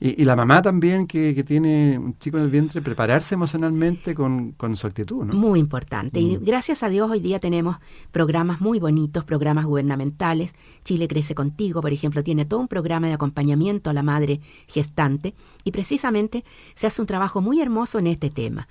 Y, 0.00 0.24
la 0.24 0.34
mamá 0.34 0.60
también 0.62 1.06
que, 1.06 1.44
tiene 1.44 1.96
un 1.96 2.18
chico 2.18 2.38
en 2.38 2.42
el 2.42 2.50
vientre, 2.50 2.82
prepararse 2.82 3.36
emocionalmente 3.36 4.16
con, 4.16 4.56
su 4.74 4.84
actitud, 4.84 5.24
¿no? 5.24 5.32
Muy 5.32 5.60
importante. 5.60 6.18
Y 6.18 6.36
mm. 6.36 6.44
gracias 6.44 6.82
a 6.82 6.88
Dios 6.88 7.08
hoy 7.08 7.20
día 7.20 7.38
tenemos 7.38 7.76
programas 8.10 8.60
muy 8.60 8.80
bonitos, 8.80 9.22
programas 9.22 9.64
gubernamentales. 9.64 10.56
Chile 10.82 11.06
Crece 11.06 11.36
Contigo, 11.36 11.80
por 11.80 11.92
ejemplo, 11.92 12.24
tiene 12.24 12.44
todo 12.44 12.58
un 12.58 12.68
programa 12.68 13.06
de 13.06 13.12
acompañamiento 13.12 13.90
a 13.90 13.92
la 13.92 14.02
madre 14.02 14.40
gestante 14.66 15.34
y 15.62 15.70
precisamente 15.70 16.44
se 16.74 16.88
hace 16.88 17.00
un 17.00 17.06
trabajo 17.06 17.40
muy 17.40 17.60
hermoso 17.60 18.00
en 18.00 18.08
este 18.08 18.28
tema. 18.28 18.66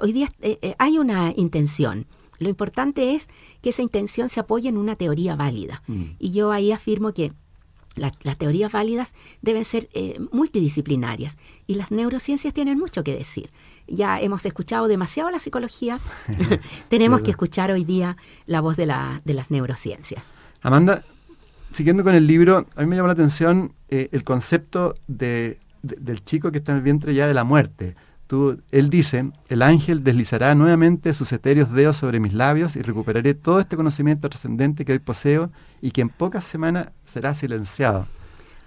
Hoy 0.00 0.12
día 0.12 0.28
eh, 0.40 0.56
eh, 0.62 0.76
hay 0.78 0.98
una 0.98 1.34
intención. 1.36 2.06
Lo 2.40 2.48
importante 2.48 3.14
es 3.14 3.28
que 3.62 3.70
esa 3.70 3.82
intención 3.82 4.28
se 4.28 4.40
apoye 4.40 4.68
en 4.68 4.76
una 4.76 4.96
teoría 4.96 5.36
válida. 5.36 5.84
Mm. 5.86 6.02
Y 6.18 6.32
yo 6.32 6.50
ahí 6.50 6.72
afirmo 6.72 7.12
que 7.14 7.32
las 7.96 8.38
teorías 8.38 8.72
válidas 8.72 9.14
deben 9.42 9.64
ser 9.64 9.88
eh, 9.92 10.18
multidisciplinarias 10.32 11.38
y 11.66 11.74
las 11.74 11.90
neurociencias 11.90 12.54
tienen 12.54 12.78
mucho 12.78 13.04
que 13.04 13.14
decir. 13.14 13.50
Ya 13.86 14.20
hemos 14.20 14.46
escuchado 14.46 14.88
demasiado 14.88 15.30
la 15.30 15.38
psicología, 15.38 15.98
tenemos 16.88 17.20
que 17.22 17.30
escuchar 17.30 17.70
hoy 17.70 17.84
día 17.84 18.16
la 18.46 18.60
voz 18.60 18.76
de, 18.76 18.86
la, 18.86 19.20
de 19.24 19.34
las 19.34 19.50
neurociencias. 19.50 20.30
Amanda, 20.62 21.04
siguiendo 21.72 22.04
con 22.04 22.14
el 22.14 22.26
libro, 22.26 22.66
a 22.74 22.80
mí 22.80 22.86
me 22.86 22.96
llamó 22.96 23.08
la 23.08 23.14
atención 23.14 23.74
eh, 23.88 24.08
el 24.12 24.24
concepto 24.24 24.94
de, 25.06 25.58
del 25.82 26.24
chico 26.24 26.50
que 26.50 26.58
está 26.58 26.72
en 26.72 26.78
el 26.78 26.84
vientre 26.84 27.14
ya 27.14 27.26
de 27.26 27.34
la 27.34 27.44
muerte. 27.44 27.96
Tú, 28.30 28.62
él 28.70 28.90
dice, 28.90 29.28
el 29.48 29.60
ángel 29.60 30.04
deslizará 30.04 30.54
nuevamente 30.54 31.12
sus 31.14 31.32
etéreos 31.32 31.72
dedos 31.72 31.96
sobre 31.96 32.20
mis 32.20 32.32
labios 32.32 32.76
y 32.76 32.82
recuperaré 32.82 33.34
todo 33.34 33.58
este 33.58 33.76
conocimiento 33.76 34.28
trascendente 34.28 34.84
que 34.84 34.92
hoy 34.92 35.00
poseo 35.00 35.50
y 35.82 35.90
que 35.90 36.02
en 36.02 36.10
pocas 36.10 36.44
semanas 36.44 36.90
será 37.04 37.34
silenciado. 37.34 38.06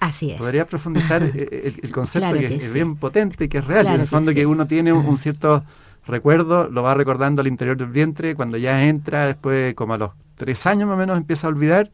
Así 0.01 0.31
es. 0.31 0.37
¿Podría 0.37 0.67
profundizar 0.67 1.23
eh, 1.33 1.75
el, 1.81 1.91
concepto 1.93 2.33
que, 2.33 2.47
es 2.47 2.73
bien 2.73 2.97
potente 2.97 3.45
y 3.45 3.47
que 3.47 3.59
es 3.59 3.65
real? 3.65 3.87
en 3.87 4.01
el 4.01 4.07
fondo 4.07 4.33
que, 4.33 4.45
uno 4.45 4.67
tiene 4.67 4.91
un, 4.91 5.15
cierto 5.15 5.63
recuerdo, 6.05 6.67
lo 6.67 6.83
va 6.83 6.93
recordando 6.93 7.39
al 7.39 7.47
interior 7.47 7.77
del 7.77 7.87
vientre, 7.87 8.35
cuando 8.35 8.57
ya 8.57 8.83
entra, 8.83 9.27
después 9.27 9.75
como 9.75 9.93
a 9.93 9.97
los 9.97 10.11
tres 10.35 10.65
años 10.65 10.89
más 10.89 10.95
o 10.95 10.97
menos 10.97 11.15
empieza 11.15 11.47
a 11.47 11.51
olvidar 11.51 11.89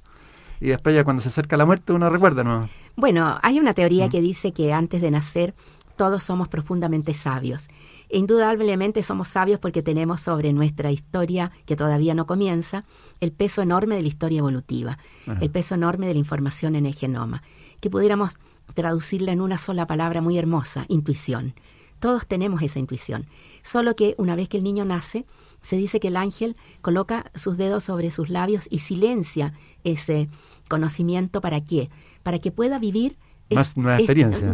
y 0.60 0.70
después 0.70 0.96
ya 0.96 1.04
cuando 1.04 1.22
se 1.22 1.30
acerca 1.30 1.56
la 1.56 1.68
muerte 1.68 1.94
uno 1.94 2.10
recuerda, 2.10 2.44
¿no? 2.44 2.68
Bueno, 2.96 3.38
hay 3.44 3.60
una 3.60 3.74
teoría 3.74 4.10
que 4.10 4.22
dice 4.22 4.54
que 4.54 4.74
antes 4.74 5.02
de 5.02 5.12
nacer 5.12 5.54
todos 6.00 6.24
somos 6.24 6.48
profundamente 6.48 7.13
sabios. 7.13 7.68
Indudablemente 8.10 9.03
somos 9.03 9.27
sabios 9.27 9.60
porque 9.60 9.84
tenemos 9.84 10.22
sobre 10.22 10.53
nuestra 10.53 10.94
historia, 10.94 11.51
que 11.65 11.75
todavía 11.75 12.13
no 12.13 12.25
comienza, 12.25 12.86
el 13.20 13.34
peso 13.34 13.62
enorme 13.62 13.96
de 13.96 14.03
la 14.03 14.08
historia 14.08 14.39
evolutiva, 14.39 14.98
el 15.41 15.50
peso 15.50 15.75
enorme 15.75 16.08
de 16.08 16.13
la 16.13 16.20
información 16.20 16.77
en 16.77 16.86
el 16.86 16.96
genoma, 16.96 17.44
que 17.82 17.89
pudiéramos 17.89 18.38
traducirla 18.75 19.34
en 19.34 19.41
una 19.41 19.58
sola 19.58 19.88
palabra 19.88 20.22
muy 20.22 20.38
hermosa, 20.38 20.86
intuición. 20.88 21.53
Todos 22.00 22.25
tenemos 22.25 22.62
esa 22.62 22.79
intuición, 22.79 23.27
solo 23.62 23.98
que 23.98 24.15
una 24.18 24.38
vez 24.38 24.48
que 24.48 24.56
el 24.56 24.63
niño 24.63 24.86
nace, 24.86 25.25
se 25.62 25.75
dice 25.75 26.00
que 26.00 26.08
el 26.08 26.15
ángel 26.15 26.56
coloca 26.82 27.29
sus 27.36 27.58
dedos 27.58 27.84
sobre 27.84 28.10
sus 28.12 28.29
labios 28.29 28.68
y 28.70 28.79
silencia 28.79 29.51
ese 29.84 30.29
conocimiento 30.70 31.41
para 31.41 31.60
qué? 31.60 31.89
Para 32.24 32.39
que 32.39 32.53
pueda 32.53 32.79
vivir 32.79 33.18
más 33.50 33.75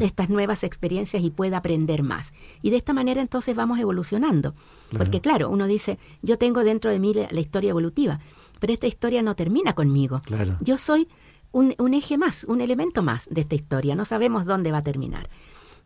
estas 0.02 0.30
nuevas 0.30 0.64
experiencias 0.64 1.24
y 1.24 1.32
pueda 1.32 1.58
aprender 1.58 2.04
más. 2.04 2.34
Y 2.62 2.70
de 2.70 2.78
esta 2.78 2.94
manera 2.94 3.22
entonces 3.22 3.56
vamos 3.56 3.80
evolucionando. 3.80 4.56
Porque 4.92 5.22
claro, 5.22 5.50
uno 5.50 5.68
dice, 5.68 6.00
yo 6.22 6.38
tengo 6.38 6.64
dentro 6.64 6.92
de 6.92 7.00
mí 7.00 7.14
la, 7.14 7.40
historia 7.40 7.72
evolutiva, 7.72 8.20
pero 8.60 8.74
esta 8.74 8.88
historia 8.88 9.22
no 9.22 9.36
termina 9.36 9.74
conmigo. 9.74 10.22
Yo 10.62 10.78
soy 10.78 11.08
un, 11.52 11.76
un, 11.78 11.94
eje 11.94 12.18
más, 12.18 12.46
un 12.46 12.62
elemento 12.62 13.02
más 13.04 13.28
de 13.30 13.42
esta 13.42 13.56
historia, 13.56 13.96
no 13.96 14.06
sabemos 14.06 14.46
dónde 14.46 14.72
va 14.72 14.80
a 14.80 14.84
terminar. 14.84 15.30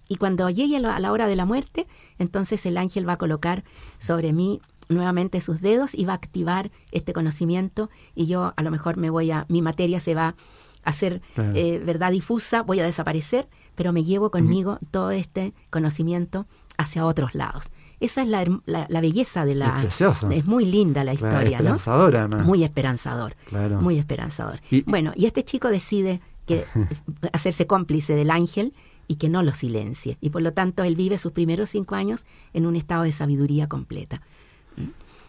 Y 0.07 0.17
cuando 0.17 0.49
llegue 0.49 0.77
a 0.77 0.99
la 0.99 1.11
hora 1.11 1.27
de 1.27 1.35
la 1.35 1.45
muerte, 1.45 1.87
entonces 2.17 2.65
el 2.65 2.77
ángel 2.77 3.07
va 3.07 3.13
a 3.13 3.17
colocar 3.17 3.63
sobre 3.99 4.33
mí 4.33 4.59
nuevamente 4.89 5.39
sus 5.39 5.61
dedos 5.61 5.93
y 5.93 6.05
va 6.05 6.13
a 6.13 6.15
activar 6.15 6.71
este 6.91 7.13
conocimiento 7.13 7.89
y 8.15 8.25
yo 8.25 8.53
a 8.57 8.63
lo 8.63 8.71
mejor 8.71 8.97
me 8.97 9.11
voy 9.11 9.31
a, 9.31 9.45
mi 9.47 9.61
materia 9.61 9.99
se 9.99 10.15
va 10.15 10.35
a 10.83 10.89
hacer 10.89 11.21
eh, 11.37 11.81
verdad 11.85 12.11
difusa, 12.11 12.61
voy 12.61 12.79
a 12.79 12.83
desaparecer, 12.83 13.47
pero 13.75 13.93
me 13.93 14.03
llevo 14.03 14.31
conmigo 14.31 14.77
todo 14.91 15.11
este 15.11 15.53
conocimiento 15.69 16.47
hacia 16.77 17.05
otros 17.05 17.35
lados. 17.35 17.69
Esa 17.99 18.21
es 18.21 18.29
la, 18.29 18.45
la, 18.65 19.01
belleza 19.01 19.43
de 19.45 19.55
la... 19.55 19.83
Es, 19.83 20.01
es, 20.01 20.45
muy 20.45 20.65
linda 20.65 21.03
la 21.03 21.13
historia, 21.13 21.57
esperanzadora, 21.57 22.27
¿no? 22.29 22.39
Muy 22.39 22.63
esperanzador, 22.63 23.35
muy 23.81 23.99
esperanzador. 23.99 24.61
bueno, 24.85 25.11
y 25.15 25.25
este 25.25 25.43
chico 25.43 25.67
decide 25.67 26.21
que 26.45 26.65
hacerse 27.33 27.67
cómplice 27.67 28.15
del 28.15 28.31
ángel 28.31 28.73
y 29.09 29.15
que 29.15 29.27
no 29.27 29.43
lo 29.43 29.51
silencie. 29.51 30.17
Y 30.21 30.29
por 30.29 30.41
lo 30.41 30.53
tanto 30.53 30.83
él 30.83 30.95
vive 30.95 31.17
sus 31.17 31.33
primeros 31.33 31.71
cinco 31.71 31.95
años 31.95 32.25
en 32.53 32.65
un 32.65 32.77
estado 32.77 33.03
de 33.03 33.11
sabiduría 33.11 33.67
completa. 33.67 34.21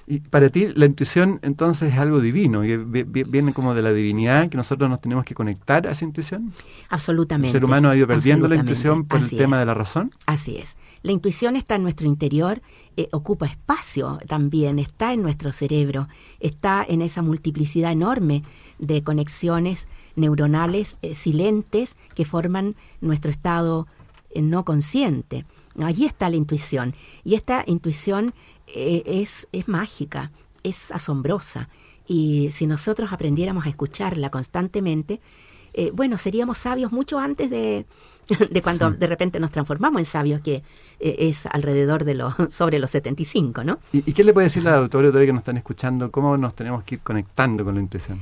Y 0.07 0.21
para 0.21 0.49
ti 0.51 0.69
la 0.75 0.87
intuición 0.87 1.39
entonces 1.43 1.93
es 1.93 1.99
algo 1.99 2.21
divino, 2.21 2.65
y 2.65 2.77
viene 2.77 3.53
como 3.53 3.75
de 3.75 3.83
la 3.83 3.93
divinidad, 3.93 4.49
que 4.49 4.57
nosotros 4.57 4.91
nos 4.91 5.01
tenemos 5.01 5.25
que 5.25 5.35
conectar 5.35 5.87
a 5.87 5.93
esa 5.93 6.05
intuición. 6.05 6.53
Absolutamente. 6.89 7.49
¿El 7.49 7.53
ser 7.53 7.65
humano 7.65 7.89
ha 7.89 7.97
ido 7.97 8.07
perdiendo 8.07 8.49
la 8.49 8.57
intuición 8.57 9.05
por 9.05 9.21
el 9.21 9.31
tema 9.31 9.59
de 9.59 9.67
la 9.67 9.75
razón? 9.75 10.15
Así 10.27 10.57
es. 10.57 10.77
La 11.03 11.13
intuición 11.13 11.57
está 11.57 11.77
en 11.77 11.83
nuestro 11.83 12.07
interior, 12.07 12.61
eh, 12.97 13.09
ocupa 13.13 13.47
espacio 13.47 14.19
también, 14.27 14.79
está 14.79 15.13
en 15.13 15.23
nuestro 15.23 15.53
cerebro, 15.53 16.09
está 16.41 16.85
en 16.87 17.03
esa 17.03 17.23
multiplicidad 17.23 17.93
enorme 17.93 18.43
de 18.79 19.03
conexiones 19.03 19.89
neuronales 20.17 20.99
eh, 21.03 21.15
silentes 21.15 21.97
que 22.15 22.25
forman 22.25 22.77
nuestro 23.01 23.31
estado 23.31 23.87
eh, 24.31 24.43
no 24.43 24.65
consciente. 24.65 25.47
Allí 25.79 26.05
está 26.05 26.29
la 26.29 26.37
intuición. 26.37 26.95
Y 27.25 27.35
esta 27.35 27.65
intuición 27.67 28.35
eh, 28.67 29.03
es, 29.07 29.49
es 29.53 29.69
mágica, 29.69 30.33
es 30.63 30.91
asombrosa. 30.91 31.69
Y 32.07 32.51
si 32.51 32.67
nosotros 32.67 33.13
aprendiéramos 33.13 33.67
a 33.67 33.69
escucharla 33.69 34.31
constantemente, 34.31 35.21
eh, 35.73 35.91
bueno, 35.95 36.19
seríamos 36.19 36.59
sabios 36.59 36.91
mucho 36.91 37.19
antes 37.19 37.51
de, 37.51 37.87
de 38.51 38.63
cuando 38.63 38.91
de 38.91 39.07
repente 39.07 39.39
nos 39.41 39.51
transformamos 39.51 40.01
en 40.01 40.05
sabios, 40.05 40.41
que 40.41 40.63
eh, 40.99 41.17
es 41.19 41.47
alrededor 41.47 42.05
de 42.05 42.15
los, 42.15 42.35
sobre 42.51 42.79
los 42.79 42.91
75, 42.91 43.65
¿no? 43.65 43.79
¿Y, 43.93 44.13
qué 44.13 44.25
le 44.25 44.33
puede 44.33 44.47
decir 44.47 44.65
la 44.65 44.77
doctora 44.77 45.11
que 45.13 45.33
nos 45.33 45.41
están 45.41 45.57
escuchando? 45.57 46.11
¿Cómo 46.11 46.37
nos 46.37 46.55
tenemos 46.55 46.83
que 46.85 46.97
ir 46.97 47.01
conectando 47.01 47.65
con 47.65 47.75
la 47.75 47.81
intuición? 47.81 48.21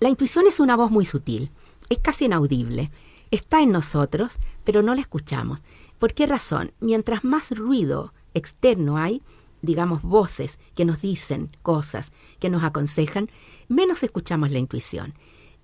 La 0.00 0.08
intuición 0.08 0.46
es 0.48 0.58
una 0.58 0.76
voz 0.76 0.90
muy 0.90 1.04
sutil, 1.04 1.50
es 1.88 1.98
casi 1.98 2.24
inaudible, 2.24 2.90
está 3.32 3.62
en 3.62 3.72
nosotros, 3.72 4.38
pero 4.62 4.82
no 4.82 4.94
la 4.94 5.00
escuchamos. 5.00 5.62
¿Por 5.98 6.14
qué 6.14 6.26
razón? 6.26 6.72
Mientras 6.78 7.24
más 7.24 7.50
ruido 7.50 8.12
externo 8.34 8.98
hay, 8.98 9.22
digamos, 9.62 10.02
voces 10.02 10.60
que 10.74 10.84
nos 10.84 11.00
dicen 11.00 11.50
cosas, 11.62 12.12
que 12.38 12.50
nos 12.50 12.62
aconsejan, 12.62 13.30
menos 13.68 14.02
escuchamos 14.02 14.50
la 14.50 14.58
intuición. 14.58 15.14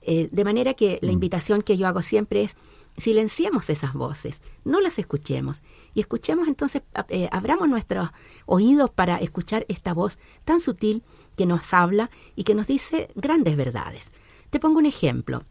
Eh, 0.01 0.29
de 0.33 0.45
manera 0.45 0.75
que 0.75 0.99
la 1.03 1.11
mm. 1.11 1.13
invitación 1.13 1.63
que 1.63 1.77
yo 1.77 1.87
hago 1.87 2.03
siempre 2.03 2.43
es, 2.43 2.57
silenciemos 2.97 3.69
esas 3.69 3.93
voces, 3.93 4.43
no 4.65 4.81
las 4.81 4.99
escuchemos 4.99 5.63
y 5.95 6.01
escuchemos 6.01 6.49
entonces, 6.49 6.83
eh, 7.11 7.29
abramos 7.31 7.69
nuestros 7.69 8.09
oídos 8.47 8.91
para 8.91 9.19
escuchar 9.19 9.67
esta 9.69 9.93
voz 9.93 10.19
tan 10.45 10.61
sutil 10.61 11.05
que 11.37 11.47
nos 11.47 11.75
habla 11.75 12.11
y 12.35 12.45
que 12.45 12.55
nos 12.55 12.67
dice 12.67 13.11
grandes 13.15 13.57
verdades. 13.57 14.11
Te 14.51 14.59
pongo 14.59 14.79
un 14.79 14.87
ejemplo. 14.87 15.45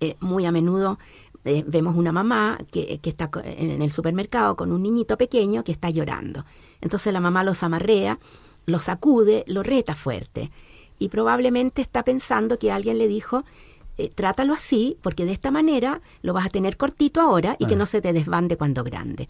Eh, 0.00 0.16
muy 0.20 0.46
a 0.46 0.52
menudo 0.52 0.98
vemos 1.44 1.96
una 1.96 2.12
mamá 2.12 2.58
que, 2.70 2.98
que, 2.98 3.10
está 3.10 3.30
en 3.44 3.82
el 3.82 3.92
supermercado 3.92 4.56
con 4.56 4.70
un 4.70 4.82
niñito 4.82 5.18
pequeño 5.18 5.64
que 5.64 5.72
está 5.72 5.90
llorando. 5.90 6.44
Entonces 6.80 7.12
la 7.12 7.20
mamá 7.20 7.44
los 7.44 7.62
amarrea, 7.62 8.18
lo 8.66 8.78
sacude, 8.78 9.44
lo 9.46 9.62
reta 9.62 9.94
fuerte. 9.94 10.50
Y 10.98 11.08
probablemente 11.08 11.82
está 11.82 12.04
pensando 12.04 12.58
que 12.58 12.70
alguien 12.70 12.98
le 12.98 13.08
dijo, 13.08 13.44
eh, 13.98 14.08
trátalo 14.08 14.54
así, 14.54 14.96
porque 15.02 15.24
de 15.24 15.32
esta 15.32 15.50
manera 15.50 16.00
lo 16.22 16.32
vas 16.32 16.46
a 16.46 16.50
tener 16.50 16.76
cortito 16.76 17.20
ahora 17.20 17.56
y 17.58 17.66
que 17.66 17.76
no 17.76 17.86
se 17.86 18.00
te 18.00 18.12
desbande 18.12 18.56
cuando 18.56 18.84
grande. 18.84 19.28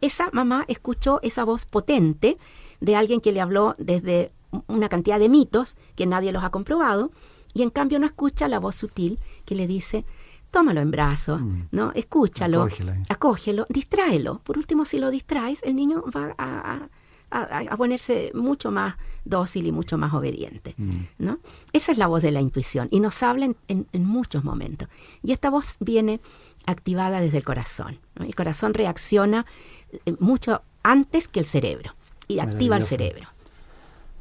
Esa 0.00 0.28
mamá 0.32 0.64
escuchó 0.68 1.18
esa 1.22 1.44
voz 1.44 1.66
potente 1.66 2.38
de 2.80 2.94
alguien 2.96 3.20
que 3.20 3.32
le 3.32 3.40
habló 3.40 3.74
desde 3.78 4.32
una 4.68 4.88
cantidad 4.88 5.18
de 5.18 5.28
mitos 5.28 5.76
que 5.96 6.06
nadie 6.06 6.30
los 6.30 6.44
ha 6.44 6.50
comprobado, 6.50 7.10
y 7.54 7.62
en 7.62 7.70
cambio 7.70 7.98
no 7.98 8.06
escucha 8.06 8.48
la 8.48 8.60
voz 8.60 8.76
sutil 8.76 9.18
que 9.44 9.54
le 9.54 9.66
dice, 9.66 10.04
tómalo 10.54 10.80
en 10.80 10.92
brazos, 10.92 11.40
mm. 11.40 11.62
¿no? 11.72 11.90
Escúchalo, 11.96 12.68
acógelo, 13.08 13.66
distráelo. 13.68 14.38
Por 14.44 14.56
último, 14.56 14.84
si 14.84 14.98
lo 14.98 15.10
distraes, 15.10 15.64
el 15.64 15.74
niño 15.74 16.04
va 16.16 16.32
a, 16.38 16.88
ponerse 17.76 18.30
mucho 18.34 18.70
más 18.70 18.94
dócil 19.24 19.66
y 19.66 19.72
mucho 19.72 19.98
más 19.98 20.14
obediente, 20.14 20.76
mm. 20.78 21.00
¿no? 21.18 21.40
Esa 21.72 21.90
es 21.90 21.98
la 21.98 22.06
voz 22.06 22.22
de 22.22 22.30
la 22.30 22.40
intuición 22.40 22.86
y 22.92 23.00
nos 23.00 23.20
habla 23.24 23.52
en, 23.66 23.86
muchos 24.04 24.44
momentos. 24.44 24.88
Y 25.24 25.32
esta 25.32 25.50
voz 25.50 25.76
viene 25.80 26.20
activada 26.66 27.20
desde 27.20 27.38
el 27.38 27.44
corazón. 27.44 27.98
El 28.14 28.36
corazón 28.36 28.74
reacciona 28.74 29.46
eh, 30.06 30.14
mucho 30.20 30.62
antes 30.84 31.26
que 31.26 31.40
el 31.40 31.46
cerebro 31.46 31.96
y 32.28 32.38
activa 32.38 32.76
el 32.76 32.84
cerebro. 32.84 33.26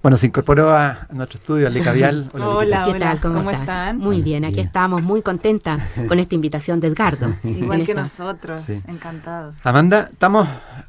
Bueno, 0.03 0.17
se 0.17 0.27
incorporó 0.27 0.75
a, 0.75 1.07
nuestro 1.13 1.39
estudio 1.39 1.65
Aleca 1.65 1.93
Vial. 1.93 2.29
Hola, 2.33 2.83
¿qué 2.91 3.00
tal? 3.00 3.22
¿Cómo, 3.22 3.50
están? 3.50 4.00
Muy 4.00 4.22
bien, 4.22 4.43
aquí 4.43 4.60
estamos 4.60 5.01
muy 5.01 5.22
contentas 5.22 5.81
con 6.10 6.19
esta 6.19 6.36
invitación 6.36 6.81
de 6.81 6.88
Edgardo. 6.88 7.33
Igual 7.45 7.86
que 7.86 7.93
nosotros, 7.93 8.67
encantados. 8.86 9.55
Amanda, 9.63 10.10
estamos, 10.12 10.45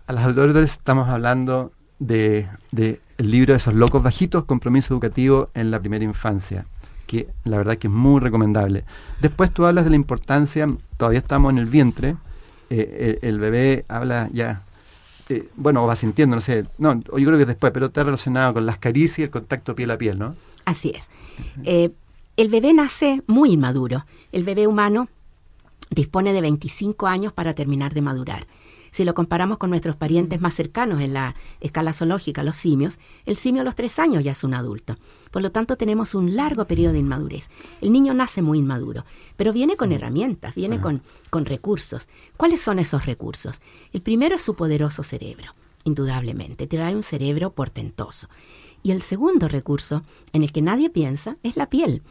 a 0.08 0.12
las 0.12 0.24
autoridades 0.24 0.72
estamos 0.72 1.08
hablando 1.08 1.70
de, 2.00 2.48
de 2.72 3.00
el 3.16 3.30
libro 3.30 3.52
de 3.52 3.58
esos 3.58 3.74
locos 3.74 4.02
bajitos, 4.02 4.46
compromiso 4.46 4.92
educativo 4.92 5.48
en 5.54 5.70
la 5.70 5.78
primera 5.78 6.02
infancia, 6.02 6.66
que 7.06 7.28
la 7.44 7.58
verdad 7.58 7.78
que 7.78 7.86
es 7.86 7.92
muy 7.92 8.20
recomendable. 8.20 8.82
Después 9.20 9.52
tú 9.52 9.64
hablas 9.64 9.84
de 9.84 9.90
la 9.90 9.96
importancia, 9.96 10.66
todavía 10.96 11.20
estamos 11.20 11.52
en 11.52 11.58
el 11.58 11.66
vientre, 11.66 12.16
eh, 12.68 13.20
el 13.22 13.38
bebé 13.38 13.84
habla 13.86 14.28
ya 14.32 14.62
eh, 15.28 15.48
bueno, 15.56 15.86
va 15.86 15.96
sintiendo, 15.96 16.36
no 16.36 16.40
sé, 16.40 16.66
no, 16.78 17.00
yo 17.02 17.26
creo 17.26 17.38
que 17.38 17.46
después, 17.46 17.72
pero 17.72 17.86
está 17.86 18.04
relacionado 18.04 18.54
con 18.54 18.66
las 18.66 18.78
caricias 18.78 19.18
y 19.20 19.22
el 19.22 19.30
contacto 19.30 19.74
piel 19.74 19.90
a 19.90 19.98
piel, 19.98 20.18
¿no? 20.18 20.36
Así 20.64 20.92
es. 20.94 21.10
Eh, 21.64 21.90
el 22.36 22.48
bebé 22.48 22.72
nace 22.72 23.22
muy 23.26 23.52
inmaduro. 23.52 24.06
El 24.32 24.44
bebé 24.44 24.66
humano 24.66 25.08
dispone 25.90 26.32
de 26.32 26.40
25 26.40 27.06
años 27.06 27.32
para 27.32 27.54
terminar 27.54 27.94
de 27.94 28.02
madurar. 28.02 28.46
Si 28.94 29.04
lo 29.04 29.12
comparamos 29.12 29.58
con 29.58 29.70
nuestros 29.70 29.96
parientes 29.96 30.40
más 30.40 30.54
cercanos 30.54 31.00
en 31.00 31.14
la 31.14 31.34
escala 31.60 31.92
zoológica, 31.92 32.44
los 32.44 32.54
simios, 32.54 33.00
el 33.26 33.36
simio 33.36 33.62
a 33.62 33.64
los 33.64 33.74
tres 33.74 33.98
años 33.98 34.22
ya 34.22 34.30
es 34.30 34.44
un 34.44 34.54
adulto. 34.54 34.96
Por 35.32 35.42
lo 35.42 35.50
tanto, 35.50 35.74
tenemos 35.76 36.14
un 36.14 36.36
largo 36.36 36.68
periodo 36.68 36.92
de 36.92 37.00
inmadurez. 37.00 37.48
El 37.80 37.90
niño 37.90 38.14
nace 38.14 38.40
muy 38.40 38.60
inmaduro, 38.60 39.04
pero 39.34 39.52
viene 39.52 39.76
con 39.76 39.88
mm. 39.88 39.94
herramientas, 39.94 40.54
viene 40.54 40.80
con, 40.80 41.02
con 41.28 41.44
recursos. 41.44 42.06
¿Cuáles 42.36 42.60
son 42.60 42.78
esos 42.78 43.04
recursos? 43.04 43.60
El 43.92 44.00
primero 44.00 44.36
es 44.36 44.42
su 44.42 44.54
poderoso 44.54 45.02
cerebro, 45.02 45.56
indudablemente. 45.82 46.68
Trae 46.68 46.94
un 46.94 47.02
cerebro 47.02 47.52
portentoso. 47.52 48.28
Y 48.84 48.92
el 48.92 49.02
segundo 49.02 49.48
recurso, 49.48 50.04
en 50.32 50.44
el 50.44 50.52
que 50.52 50.62
nadie 50.62 50.88
piensa, 50.88 51.36
es 51.42 51.56
la 51.56 51.68
piel. 51.68 52.04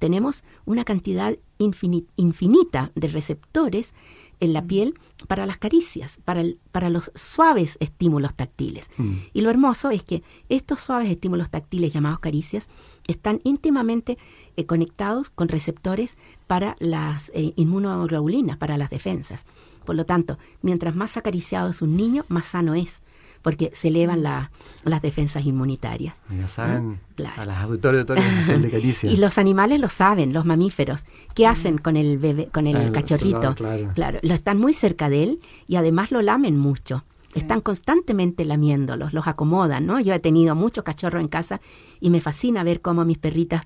Tenemos 0.00 0.42
una 0.64 0.84
cantidad 0.84 1.36
infinita 1.58 2.90
de 2.96 3.08
receptores 3.08 3.94
en 4.40 4.52
la 4.52 4.62
piel 4.62 4.94
para 5.26 5.46
las 5.46 5.58
caricias, 5.58 6.18
para, 6.24 6.42
para 6.72 6.90
los 6.90 7.10
suaves 7.14 7.76
estímulos 7.80 8.34
táctiles. 8.34 8.90
Mm. 8.96 9.14
Y 9.32 9.40
lo 9.40 9.50
hermoso 9.50 9.90
es 9.90 10.02
que 10.02 10.22
estos 10.48 10.80
suaves 10.80 11.10
estímulos 11.10 11.50
táctiles 11.50 11.92
llamados 11.92 12.20
caricias 12.20 12.68
están 13.06 13.40
íntimamente 13.44 14.18
eh, 14.56 14.66
conectados 14.66 15.30
con 15.30 15.48
receptores 15.48 16.16
para 16.46 16.76
las 16.78 17.30
eh, 17.34 17.52
inmunoglobulinas, 17.56 18.56
para 18.56 18.78
las 18.78 18.90
defensas. 18.90 19.46
Por 19.84 19.96
lo 19.96 20.06
tanto, 20.06 20.38
mientras 20.62 20.96
más 20.96 21.16
acariciado 21.16 21.70
es 21.70 21.82
un 21.82 21.96
niño, 21.96 22.24
más 22.28 22.46
sano 22.46 22.74
es 22.74 23.02
porque 23.44 23.70
se 23.74 23.88
elevan 23.88 24.22
las 24.22 25.02
defensas 25.02 25.44
inmunitarias. 25.44 26.14
Ya 26.34 26.48
saben, 26.48 26.98
a 27.36 27.44
las 27.44 27.62
auditores 27.62 28.06
de 28.06 28.70
caricia. 28.70 29.10
y 29.12 29.18
los 29.18 29.36
animales 29.36 29.78
lo 29.80 29.90
saben, 29.90 30.32
los 30.32 30.46
mamíferos. 30.46 31.04
¿Qué 31.34 31.46
hacen 31.46 31.76
con 31.76 31.98
el 31.98 32.16
bebé, 32.16 32.46
con 32.46 32.66
el 32.66 32.76
ah, 32.76 32.90
cachorrito? 32.90 33.54
claro, 33.94 34.18
lo 34.22 34.32
están 34.32 34.56
muy 34.56 34.72
cerca 34.72 35.10
de 35.10 35.24
él 35.24 35.40
y 35.68 35.76
además 35.76 36.10
lo 36.10 36.22
lamen 36.22 36.56
mucho. 36.56 37.04
Están 37.34 37.60
constantemente 37.60 38.44
lamiéndolos, 38.44 39.12
los 39.12 39.26
acomodan, 39.26 39.86
¿no? 39.86 40.00
Yo 40.00 40.14
he 40.14 40.18
tenido 40.18 40.54
muchos 40.54 40.84
cachorros 40.84 41.20
en 41.20 41.28
casa 41.28 41.60
y 42.00 42.10
me 42.10 42.20
fascina 42.20 42.62
ver 42.62 42.80
cómo 42.80 43.04
mis 43.04 43.18
perritas 43.18 43.62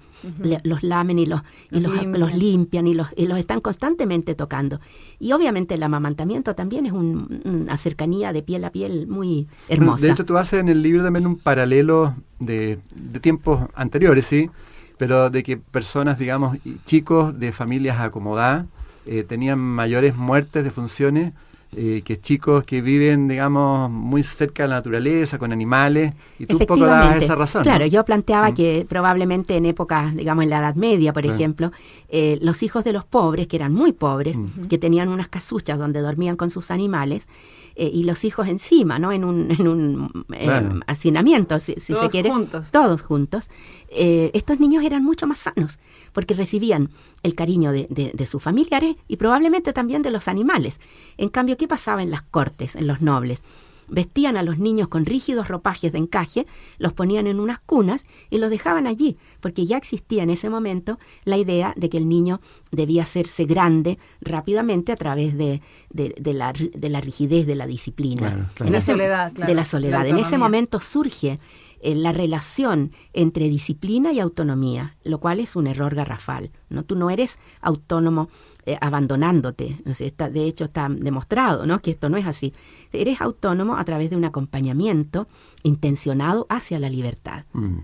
los 0.62 0.82
lamen 0.82 1.18
y 1.18 1.26
los, 1.26 1.42
los, 1.70 2.34
limpian. 2.34 2.86
y 2.86 2.94
los, 2.94 3.08
y 3.16 3.26
los 3.26 3.38
están 3.38 3.60
constantemente 3.60 4.34
tocando. 4.34 4.80
Y 5.18 5.32
obviamente 5.32 5.74
el 5.74 5.82
amamantamiento 5.82 6.54
también 6.54 6.86
es 6.86 6.92
una 6.92 7.76
cercanía 7.76 8.32
de 8.32 8.42
piel 8.42 8.64
a 8.64 8.70
piel 8.70 9.06
muy 9.06 9.48
hermosa. 9.68 10.06
De 10.06 10.12
hecho, 10.12 10.24
tú 10.24 10.36
haces 10.38 10.60
en 10.60 10.68
el 10.68 10.82
libro 10.82 11.02
también 11.02 11.26
un 11.26 11.36
paralelo 11.36 12.14
de, 12.38 12.78
de 12.94 13.20
tiempos 13.20 13.68
anteriores, 13.74 14.26
¿sí? 14.26 14.50
Pero 14.96 15.30
de 15.30 15.42
que 15.42 15.56
personas, 15.56 16.18
digamos, 16.18 16.58
chicos 16.84 17.38
de 17.38 17.52
familias 17.52 18.00
acomodadas 18.00 18.66
eh, 19.06 19.22
tenían 19.22 19.58
mayores 19.58 20.16
muertes 20.16 20.64
de 20.64 20.70
funciones 20.70 21.32
eh, 21.76 22.00
que 22.02 22.18
chicos 22.18 22.64
que 22.64 22.80
viven, 22.80 23.28
digamos, 23.28 23.90
muy 23.90 24.22
cerca 24.22 24.62
de 24.62 24.70
la 24.70 24.76
naturaleza, 24.76 25.38
con 25.38 25.52
animales, 25.52 26.14
y 26.38 26.46
tú 26.46 26.56
un 26.56 26.64
poco 26.64 26.86
dabas 26.86 27.22
esa 27.22 27.34
razón. 27.34 27.62
Claro, 27.62 27.84
yo 27.84 28.06
planteaba 28.06 28.50
mm. 28.50 28.54
que 28.54 28.86
probablemente 28.88 29.54
en 29.54 29.66
épocas, 29.66 30.16
digamos, 30.16 30.44
en 30.44 30.50
la 30.50 30.60
Edad 30.60 30.76
Media, 30.76 31.12
por 31.12 31.26
ejemplo, 31.26 31.70
eh, 32.08 32.38
los 32.40 32.62
hijos 32.62 32.84
de 32.84 32.94
los 32.94 33.04
pobres, 33.04 33.48
que 33.48 33.56
eran 33.56 33.74
muy 33.74 33.92
pobres, 33.92 34.40
que 34.70 34.78
tenían 34.78 35.10
unas 35.10 35.28
casuchas 35.28 35.78
donde 35.78 36.00
dormían 36.00 36.36
con 36.36 36.48
sus 36.48 36.70
animales, 36.70 37.28
eh, 37.76 37.90
y 37.92 38.04
los 38.04 38.24
hijos 38.24 38.48
encima, 38.48 38.98
¿no? 38.98 39.12
En 39.12 39.24
un, 39.24 39.50
en 39.50 39.68
un 39.68 40.84
hacinamiento, 40.86 41.58
si, 41.58 41.74
se 41.78 41.94
quiere. 42.10 42.30
Juntos. 42.30 42.70
Todos 42.70 43.02
juntos. 43.02 43.50
estos 43.90 44.58
niños 44.58 44.84
eran 44.84 45.04
mucho 45.04 45.26
más 45.26 45.40
sanos, 45.40 45.78
porque 46.14 46.32
recibían 46.32 46.88
el 47.22 47.34
cariño 47.34 47.72
de, 47.72 47.86
de, 47.88 48.26
sus 48.26 48.42
familiares 48.42 48.96
y 49.08 49.16
probablemente 49.16 49.72
también 49.72 50.02
de 50.02 50.10
los 50.10 50.28
animales. 50.28 50.80
En 51.16 51.28
cambio, 51.28 51.56
¿qué 51.56 51.68
pasaba 51.68 52.02
en 52.02 52.10
las 52.10 52.22
cortes, 52.22 52.76
en 52.76 52.86
los 52.86 53.00
nobles? 53.00 53.42
Vestían 53.90 54.36
a 54.36 54.42
los 54.42 54.58
niños 54.58 54.88
con 54.88 55.06
rígidos 55.06 55.48
ropajes 55.48 55.92
de 55.92 55.98
encaje, 55.98 56.46
los 56.76 56.92
ponían 56.92 57.26
en 57.26 57.40
unas 57.40 57.58
cunas 57.58 58.04
y 58.28 58.36
los 58.36 58.50
dejaban 58.50 58.86
allí, 58.86 59.16
porque 59.40 59.64
ya 59.64 59.78
existía 59.78 60.22
en 60.22 60.30
ese 60.30 60.50
momento 60.50 60.98
la 61.24 61.38
idea 61.38 61.72
de 61.74 61.88
que 61.88 61.96
el 61.96 62.06
niño 62.06 62.42
debía 62.70 63.02
hacerse 63.02 63.46
grande 63.46 63.98
rápidamente 64.20 64.92
a 64.92 64.96
través 64.96 65.38
de, 65.38 65.62
de, 65.88 66.34
la, 66.34 66.52
rigidez 66.52 67.46
de 67.46 67.54
la 67.54 67.66
disciplina. 67.66 68.52
de 68.58 68.70
la 68.70 68.80
soledad. 68.82 69.32
de 69.32 69.54
la 69.54 69.64
soledad. 69.64 70.06
en 70.06 70.18
ese 70.18 70.36
momento 70.36 70.80
surge 70.80 71.38
eh, 71.80 71.94
la 71.94 72.12
relación 72.12 72.92
entre 73.12 73.48
disciplina 73.48 74.12
y 74.12 74.20
autonomía, 74.20 74.96
lo 75.04 75.18
cual 75.18 75.40
es 75.40 75.56
un 75.56 75.66
error 75.66 75.94
garrafal. 75.94 76.50
¿no? 76.68 76.84
Tú 76.84 76.96
no 76.96 77.10
eres 77.10 77.38
autónomo 77.60 78.28
eh, 78.66 78.76
abandonándote. 78.80 79.78
de 79.84 80.44
hecho, 80.44 80.64
está 80.64 80.88
demostrado 80.88 81.66
¿no? 81.66 81.80
que 81.80 81.90
esto 81.90 82.08
no 82.08 82.16
es 82.16 82.26
así. 82.26 82.52
Eres 82.92 83.20
autónomo 83.20 83.76
a 83.76 83.84
través 83.84 84.10
de 84.10 84.16
un 84.16 84.24
acompañamiento 84.24 85.28
intencionado 85.62 86.46
hacia 86.48 86.78
la 86.78 86.88
libertad. 86.88 87.44
Mm. 87.52 87.78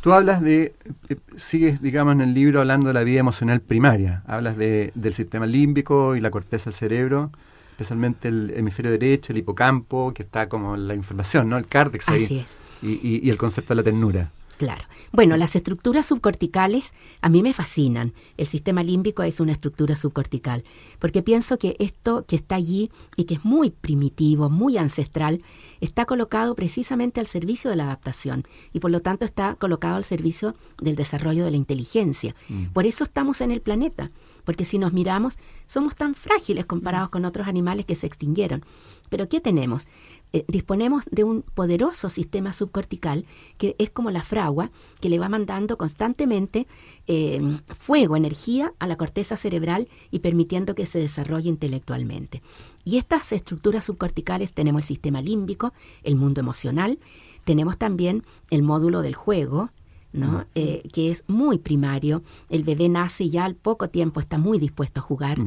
Tú 0.00 0.12
hablas 0.12 0.40
de, 0.40 0.74
eh, 1.08 1.16
sigues, 1.36 1.82
digamos, 1.82 2.12
en 2.14 2.20
el 2.20 2.34
libro 2.34 2.60
hablando 2.60 2.88
de 2.88 2.94
la 2.94 3.02
vida 3.02 3.20
emocional 3.20 3.60
primaria. 3.60 4.22
Hablas 4.26 4.56
de, 4.56 4.92
del 4.94 5.12
sistema 5.12 5.46
límbico 5.46 6.16
y 6.16 6.20
la 6.20 6.30
corteza 6.30 6.70
del 6.70 6.78
cerebro 6.78 7.30
especialmente 7.78 8.26
el 8.26 8.52
hemisferio 8.56 8.90
derecho, 8.90 9.32
el 9.32 9.38
hipocampo, 9.38 10.12
que 10.12 10.24
está 10.24 10.48
como 10.48 10.76
la 10.76 10.96
información, 10.96 11.48
¿no? 11.48 11.56
El 11.56 11.68
cártex 11.68 12.08
Así 12.08 12.38
es. 12.38 12.58
Y, 12.82 13.24
y, 13.24 13.30
el 13.30 13.36
concepto 13.36 13.72
de 13.72 13.76
la 13.76 13.84
ternura. 13.84 14.32
Claro. 14.56 14.82
Bueno, 15.12 15.36
las 15.36 15.54
estructuras 15.54 16.06
subcorticales 16.06 16.92
a 17.20 17.28
mí 17.28 17.44
me 17.44 17.52
fascinan. 17.52 18.14
El 18.36 18.48
sistema 18.48 18.82
límbico 18.82 19.22
es 19.22 19.38
una 19.38 19.52
estructura 19.52 19.94
subcortical, 19.94 20.64
porque 20.98 21.22
pienso 21.22 21.56
que 21.56 21.76
esto 21.78 22.24
que 22.26 22.34
está 22.34 22.56
allí 22.56 22.90
y 23.14 23.24
que 23.24 23.34
es 23.34 23.44
muy 23.44 23.70
primitivo, 23.70 24.50
muy 24.50 24.76
ancestral, 24.76 25.42
está 25.80 26.04
colocado 26.04 26.56
precisamente 26.56 27.20
al 27.20 27.28
servicio 27.28 27.70
de 27.70 27.76
la 27.76 27.84
adaptación 27.84 28.44
y 28.72 28.80
por 28.80 28.90
lo 28.90 29.00
tanto 29.00 29.24
está 29.24 29.54
colocado 29.54 29.94
al 29.94 30.04
servicio 30.04 30.56
del 30.80 30.96
desarrollo 30.96 31.44
de 31.44 31.52
la 31.52 31.56
inteligencia. 31.56 32.34
Mm. 32.48 32.64
Por 32.72 32.86
eso 32.86 33.04
estamos 33.04 33.40
en 33.40 33.52
el 33.52 33.60
planeta 33.60 34.10
porque 34.48 34.64
si 34.64 34.78
nos 34.78 34.94
miramos, 34.94 35.36
somos 35.66 35.94
tan 35.94 36.14
frágiles 36.14 36.64
comparados 36.64 37.10
con 37.10 37.26
otros 37.26 37.48
animales 37.48 37.84
que 37.84 37.94
se 37.94 38.06
extinguieron. 38.06 38.64
Pero 39.10 39.28
¿qué 39.28 39.42
tenemos? 39.42 39.86
Eh, 40.32 40.46
disponemos 40.48 41.04
de 41.10 41.22
un 41.22 41.42
poderoso 41.42 42.08
sistema 42.08 42.54
subcortical 42.54 43.26
que 43.58 43.76
es 43.78 43.90
como 43.90 44.10
la 44.10 44.24
fragua 44.24 44.70
que 45.02 45.10
le 45.10 45.18
va 45.18 45.28
mandando 45.28 45.76
constantemente 45.76 46.66
eh, 47.06 47.60
fuego, 47.76 48.16
energía 48.16 48.72
a 48.78 48.86
la 48.86 48.96
corteza 48.96 49.36
cerebral 49.36 49.86
y 50.10 50.20
permitiendo 50.20 50.74
que 50.74 50.86
se 50.86 50.98
desarrolle 50.98 51.50
intelectualmente. 51.50 52.40
Y 52.86 52.96
estas 52.96 53.32
estructuras 53.32 53.84
subcorticales 53.84 54.54
tenemos 54.54 54.80
el 54.80 54.86
sistema 54.86 55.20
límbico, 55.20 55.74
el 56.04 56.16
mundo 56.16 56.40
emocional, 56.40 56.98
tenemos 57.44 57.76
también 57.76 58.24
el 58.48 58.62
módulo 58.62 59.02
del 59.02 59.14
juego, 59.14 59.68
¿no? 60.12 60.46
Eh, 60.54 60.82
que 60.92 61.10
es 61.10 61.24
muy 61.26 61.58
primario. 61.58 62.22
El 62.48 62.64
bebé 62.64 62.88
nace 62.88 63.24
y 63.24 63.30
ya 63.30 63.44
al 63.44 63.54
poco 63.54 63.88
tiempo 63.90 64.20
está 64.20 64.38
muy 64.38 64.58
dispuesto 64.58 65.00
a 65.00 65.02
jugar. 65.02 65.38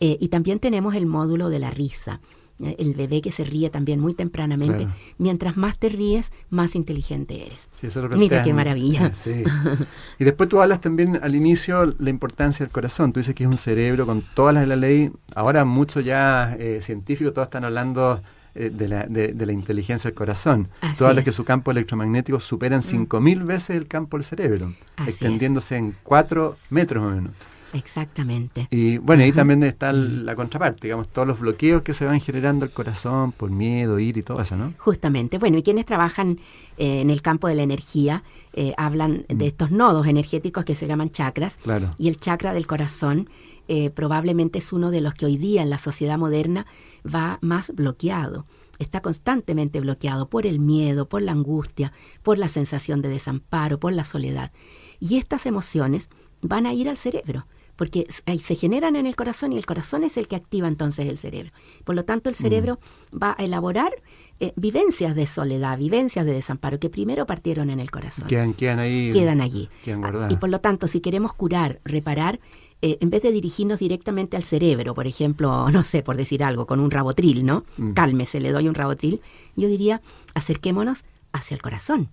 Eh, 0.00 0.16
y 0.20 0.28
también 0.28 0.58
tenemos 0.58 0.94
el 0.94 1.06
módulo 1.06 1.48
de 1.48 1.58
la 1.58 1.70
risa. 1.70 2.20
Eh, 2.58 2.76
el 2.78 2.94
bebé 2.94 3.22
que 3.22 3.30
se 3.30 3.44
ríe 3.44 3.70
también 3.70 4.00
muy 4.00 4.14
tempranamente. 4.14 4.88
Mientras 5.18 5.56
más 5.56 5.78
te 5.78 5.88
ríes, 5.88 6.32
más 6.50 6.74
inteligente 6.74 7.46
eres. 7.46 7.68
Mira 8.16 8.42
qué 8.42 8.52
maravilla. 8.52 9.12
Y 10.18 10.24
después 10.24 10.48
tú 10.48 10.60
hablas 10.60 10.80
también 10.80 11.18
al 11.22 11.34
inicio 11.34 11.86
la 11.98 12.10
importancia 12.10 12.64
del 12.64 12.72
corazón. 12.72 13.12
Tú 13.12 13.20
dices 13.20 13.34
que 13.34 13.44
es 13.44 13.48
un 13.48 13.58
cerebro 13.58 14.06
con 14.06 14.22
todas 14.34 14.54
las 14.54 14.62
de 14.62 14.66
la 14.66 14.76
ley. 14.76 15.10
Ahora 15.34 15.64
muchos 15.64 16.04
ya 16.04 16.56
científicos, 16.80 17.32
todos 17.32 17.46
están 17.46 17.64
hablando 17.64 18.20
eh, 18.54 18.70
de, 18.70 18.88
la, 18.88 19.06
de, 19.06 19.46
la 19.46 19.52
inteligencia 19.52 20.08
del 20.08 20.16
corazón. 20.16 20.68
Así 20.80 21.04
Tú 21.04 21.22
que 21.22 21.32
su 21.32 21.44
campo 21.44 21.70
electromagnético 21.70 22.40
superan 22.40 22.82
5.000 22.82 23.40
mm. 23.42 23.46
veces 23.46 23.76
el 23.76 23.86
campo 23.86 24.16
del 24.16 24.24
cerebro, 24.24 24.72
extendiéndose 25.06 25.76
en 25.76 25.94
4 26.02 26.56
metros 26.70 27.04
más 27.04 27.12
o 27.12 27.16
menos. 27.16 27.32
Exactamente. 27.72 28.66
Y 28.70 28.98
bueno, 28.98 29.22
ahí 29.22 29.32
también 29.32 29.62
está 29.62 29.92
mm. 29.92 30.24
la 30.24 30.34
contraparte, 30.34 30.86
digamos, 30.86 31.08
todos 31.08 31.28
los 31.28 31.38
bloqueos 31.38 31.82
que 31.82 31.94
se 31.94 32.04
van 32.04 32.20
generando 32.20 32.64
el 32.64 32.70
corazón 32.70 33.32
por 33.32 33.50
miedo, 33.50 33.98
ir 33.98 34.16
y 34.16 34.22
todo 34.22 34.40
eso, 34.40 34.56
¿no? 34.56 34.74
Justamente. 34.78 35.38
Bueno, 35.38 35.58
y 35.58 35.62
quienes 35.62 35.86
trabajan 35.86 36.38
eh, 36.78 37.00
en 37.00 37.10
el 37.10 37.22
campo 37.22 37.48
de 37.48 37.54
la 37.54 37.62
energía 37.62 38.22
eh, 38.52 38.74
hablan 38.76 39.24
de 39.28 39.44
mm. 39.44 39.48
estos 39.48 39.70
nodos 39.70 40.06
energéticos 40.06 40.64
que 40.64 40.74
se 40.74 40.86
llaman 40.86 41.10
chakras. 41.10 41.56
Claro. 41.58 41.90
Y 41.98 42.08
el 42.08 42.18
chakra 42.18 42.52
del 42.52 42.66
corazón 42.66 43.28
eh, 43.72 43.88
probablemente 43.90 44.58
es 44.58 44.72
uno 44.72 44.90
de 44.90 45.00
los 45.00 45.14
que 45.14 45.26
hoy 45.26 45.36
día 45.36 45.62
en 45.62 45.70
la 45.70 45.78
sociedad 45.78 46.18
moderna 46.18 46.66
va 47.06 47.38
más 47.40 47.72
bloqueado. 47.72 48.44
Está 48.80 49.00
constantemente 49.00 49.80
bloqueado 49.80 50.28
por 50.28 50.44
el 50.44 50.58
miedo, 50.58 51.08
por 51.08 51.22
la 51.22 51.30
angustia, 51.30 51.92
por 52.24 52.36
la 52.36 52.48
sensación 52.48 53.00
de 53.00 53.10
desamparo, 53.10 53.78
por 53.78 53.92
la 53.92 54.02
soledad. 54.02 54.50
Y 54.98 55.18
estas 55.18 55.46
emociones 55.46 56.10
van 56.42 56.66
a 56.66 56.72
ir 56.72 56.88
al 56.88 56.98
cerebro 56.98 57.46
porque 57.76 58.06
se 58.10 58.56
generan 58.56 58.94
en 58.96 59.06
el 59.06 59.16
corazón 59.16 59.52
y 59.54 59.56
el 59.56 59.64
corazón 59.64 60.04
es 60.04 60.18
el 60.18 60.28
que 60.28 60.36
activa 60.36 60.68
entonces 60.68 61.06
el 61.06 61.16
cerebro. 61.16 61.50
Por 61.84 61.94
lo 61.94 62.04
tanto, 62.04 62.28
el 62.28 62.34
mm. 62.34 62.42
cerebro 62.42 62.80
va 63.10 63.34
a 63.38 63.42
elaborar 63.42 63.90
eh, 64.38 64.52
vivencias 64.56 65.14
de 65.14 65.26
soledad, 65.26 65.78
vivencias 65.78 66.26
de 66.26 66.34
desamparo, 66.34 66.78
que 66.78 66.90
primero 66.90 67.24
partieron 67.24 67.70
en 67.70 67.80
el 67.80 67.90
corazón. 67.90 68.28
Quedan, 68.28 68.52
quedan 68.52 68.80
ahí. 68.80 69.10
Quedan 69.12 69.40
allí. 69.40 69.70
Ah, 69.86 70.28
y 70.28 70.36
por 70.36 70.50
lo 70.50 70.60
tanto, 70.60 70.88
si 70.88 71.00
queremos 71.00 71.32
curar, 71.32 71.80
reparar, 71.82 72.40
eh, 72.82 72.98
en 73.00 73.10
vez 73.10 73.22
de 73.22 73.32
dirigirnos 73.32 73.78
directamente 73.78 74.36
al 74.36 74.44
cerebro, 74.44 74.94
por 74.94 75.06
ejemplo, 75.06 75.70
no 75.72 75.84
sé, 75.84 76.02
por 76.02 76.16
decir 76.16 76.42
algo, 76.42 76.66
con 76.66 76.80
un 76.80 76.90
rabotril, 76.90 77.44
¿no? 77.44 77.64
Mm. 77.76 77.92
Cálmese, 77.92 78.40
le 78.40 78.52
doy 78.52 78.68
un 78.68 78.74
rabotril. 78.74 79.20
Yo 79.56 79.68
diría, 79.68 80.00
acerquémonos 80.34 81.04
hacia 81.32 81.54
el 81.54 81.62
corazón. 81.62 82.10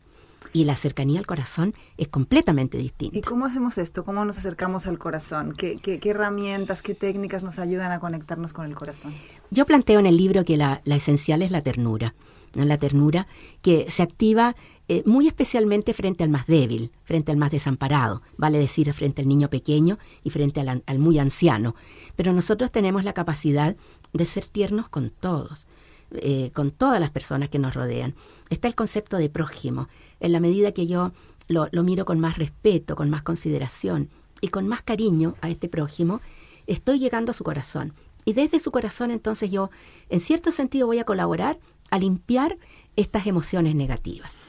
Y 0.54 0.66
la 0.66 0.76
cercanía 0.76 1.20
al 1.20 1.26
corazón 1.26 1.74
es 1.98 2.08
completamente 2.08 2.78
distinta. 2.78 3.18
¿Y 3.18 3.22
cómo 3.22 3.46
hacemos 3.46 3.78
esto? 3.78 4.06
¿Cómo 4.06 4.24
nos 4.24 4.38
acercamos 4.38 4.88
al 4.88 4.98
corazón? 4.98 5.54
¿Qué, 5.58 6.00
herramientas, 6.06 6.82
qué 6.82 6.94
técnicas 6.94 7.44
nos 7.44 7.60
ayudan 7.60 7.92
a 7.92 8.00
conectarnos 8.00 8.54
con 8.54 8.66
el 8.66 8.76
corazón? 8.76 9.14
Yo 9.52 9.66
planteo 9.66 10.00
en 10.00 10.06
el 10.06 10.16
libro 10.16 10.46
que 10.46 10.56
la, 10.56 10.82
esencial 10.86 11.42
es 11.42 11.52
la 11.52 11.62
ternura. 11.62 12.14
La 12.54 12.78
ternura 12.78 13.28
que 13.62 13.90
se 13.90 14.04
activa 14.04 14.56
eh, 14.90 15.04
muy 15.06 15.28
especialmente 15.28 15.94
frente 15.94 16.24
al 16.24 16.30
más 16.30 16.48
débil, 16.48 16.92
frente 17.04 17.32
al 17.32 17.38
más 17.38 17.52
desamparado, 17.52 18.22
vale 18.38 18.58
decir, 18.58 18.92
frente 18.94 19.22
al 19.22 19.28
niño 19.28 19.50
pequeño 19.50 20.00
y 20.24 20.30
frente 20.30 20.62
al, 20.62 21.00
muy 21.00 21.20
anciano. 21.20 21.76
Pero 22.16 22.32
nosotros 22.32 22.72
tenemos 22.72 23.04
la 23.04 23.14
capacidad 23.14 23.76
de 24.14 24.26
ser 24.26 24.46
tiernos 24.46 24.88
con 24.88 25.10
todos. 25.10 25.68
Eh, 26.12 26.52
con 26.54 26.72
todas 26.72 27.02
las 27.02 27.12
personas 27.12 27.50
que 27.50 27.60
nos 27.60 27.74
rodean. 27.74 28.16
Está 28.50 28.70
el 28.70 28.76
concepto 28.76 29.18
de 29.18 29.30
prójimo. 29.30 29.90
En 30.22 30.32
la 30.32 30.40
medida 30.40 30.72
que 30.72 30.88
yo 30.88 31.12
lo, 31.50 31.70
miro 31.84 32.06
con 32.06 32.22
más 32.22 32.38
respeto, 32.38 32.96
con 32.96 33.10
más 33.10 33.24
consideración 33.24 34.10
y 34.40 34.48
con 34.48 34.70
más 34.70 34.84
cariño 34.84 35.36
a 35.42 35.50
este 35.50 35.68
prójimo, 35.68 36.22
estoy 36.66 37.00
llegando 37.00 37.32
a 37.32 37.34
su 37.34 37.44
corazón. 37.44 37.94
Y 38.24 38.32
desde 38.32 38.60
su 38.60 38.72
corazón 38.72 39.12
entonces 39.12 39.52
yo, 39.52 39.70
en 40.08 40.22
cierto 40.22 40.54
sentido, 40.54 40.88
voy 40.88 41.00
a 41.00 41.04
colaborar 41.04 41.60
a 41.90 42.00
limpiar 42.00 42.58
estas 42.98 43.28
emociones 43.28 43.76
negativas. 43.76 44.40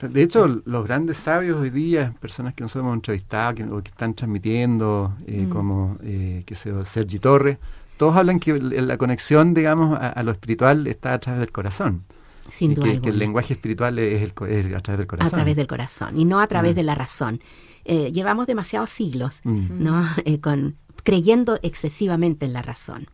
De 0.00 0.22
hecho, 0.22 0.62
los 0.64 0.84
grandes 0.84 1.18
sabios 1.18 1.60
hoy 1.60 1.70
día, 1.70 2.14
personas 2.18 2.54
que 2.54 2.62
nosotros 2.62 2.82
hemos 2.84 2.94
entrevistado 2.94 3.54
que, 3.54 3.64
o 3.64 3.82
que 3.82 3.90
están 3.90 4.14
transmitiendo, 4.14 5.14
eh, 5.26 5.44
mm. 5.46 5.50
como 5.50 5.98
eh, 6.02 6.42
que 6.46 6.54
sea 6.54 6.84
Sergi 6.84 7.18
Torres, 7.18 7.58
todos 7.98 8.16
hablan 8.16 8.40
que 8.40 8.58
la 8.58 8.96
conexión, 8.96 9.54
digamos, 9.54 9.96
a, 10.00 10.20
lo 10.22 10.32
espiritual 10.32 10.86
está 10.86 11.12
a 11.12 11.20
través 11.20 11.40
del 11.40 11.52
corazón. 11.52 12.04
Sin 12.48 12.74
duda. 12.74 13.00
Que, 13.00 13.10
el 13.10 13.18
lenguaje 13.18 13.54
espiritual 13.54 13.98
es, 13.98 14.22
el, 14.22 14.74
a 14.74 14.80
través 14.80 14.98
del 14.98 15.06
corazón. 15.06 15.28
A 15.28 15.30
través 15.30 15.56
del 15.56 15.66
corazón 15.66 16.18
y 16.18 16.24
no 16.24 16.40
a 16.40 16.46
través 16.48 16.72
mm. 16.72 16.76
de 16.76 16.82
la 16.82 16.94
razón. 16.94 17.40
Eh, 17.84 18.10
llevamos 18.12 18.46
demasiados 18.46 18.88
siglos, 18.88 19.42
mm. 19.44 19.82
¿no? 19.82 20.02
Con, 20.40 20.76
creyendo 21.04 21.58
excesivamente 21.62 22.46
en 22.46 22.54
la 22.54 22.62
razón. 22.62 23.08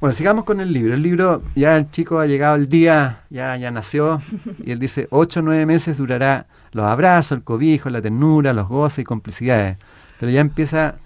Bueno, 0.00 0.14
sigamos 0.14 0.44
con 0.44 0.60
el 0.60 0.72
libro. 0.72 0.94
El 0.94 1.02
libro, 1.02 1.42
ya 1.56 1.76
el 1.76 1.90
chico 1.90 2.20
ha 2.20 2.26
llegado 2.26 2.54
el 2.54 2.68
día, 2.68 3.24
ya, 3.30 3.56
ya 3.56 3.72
nació, 3.72 4.20
y 4.64 4.70
él 4.70 4.78
dice, 4.78 5.08
ocho 5.10 5.40
o 5.40 5.42
nueve 5.42 5.66
meses 5.66 5.98
durará 5.98 6.46
los 6.70 6.86
abrazos, 6.86 7.32
el 7.32 7.42
cobijo, 7.42 7.90
la 7.90 8.00
ternura, 8.00 8.52
los 8.52 8.68
goces 8.68 9.00
y 9.00 9.04
complicidades. 9.04 9.76
Pero 10.20 10.30
ya 10.30 10.40
empieza 10.40 10.98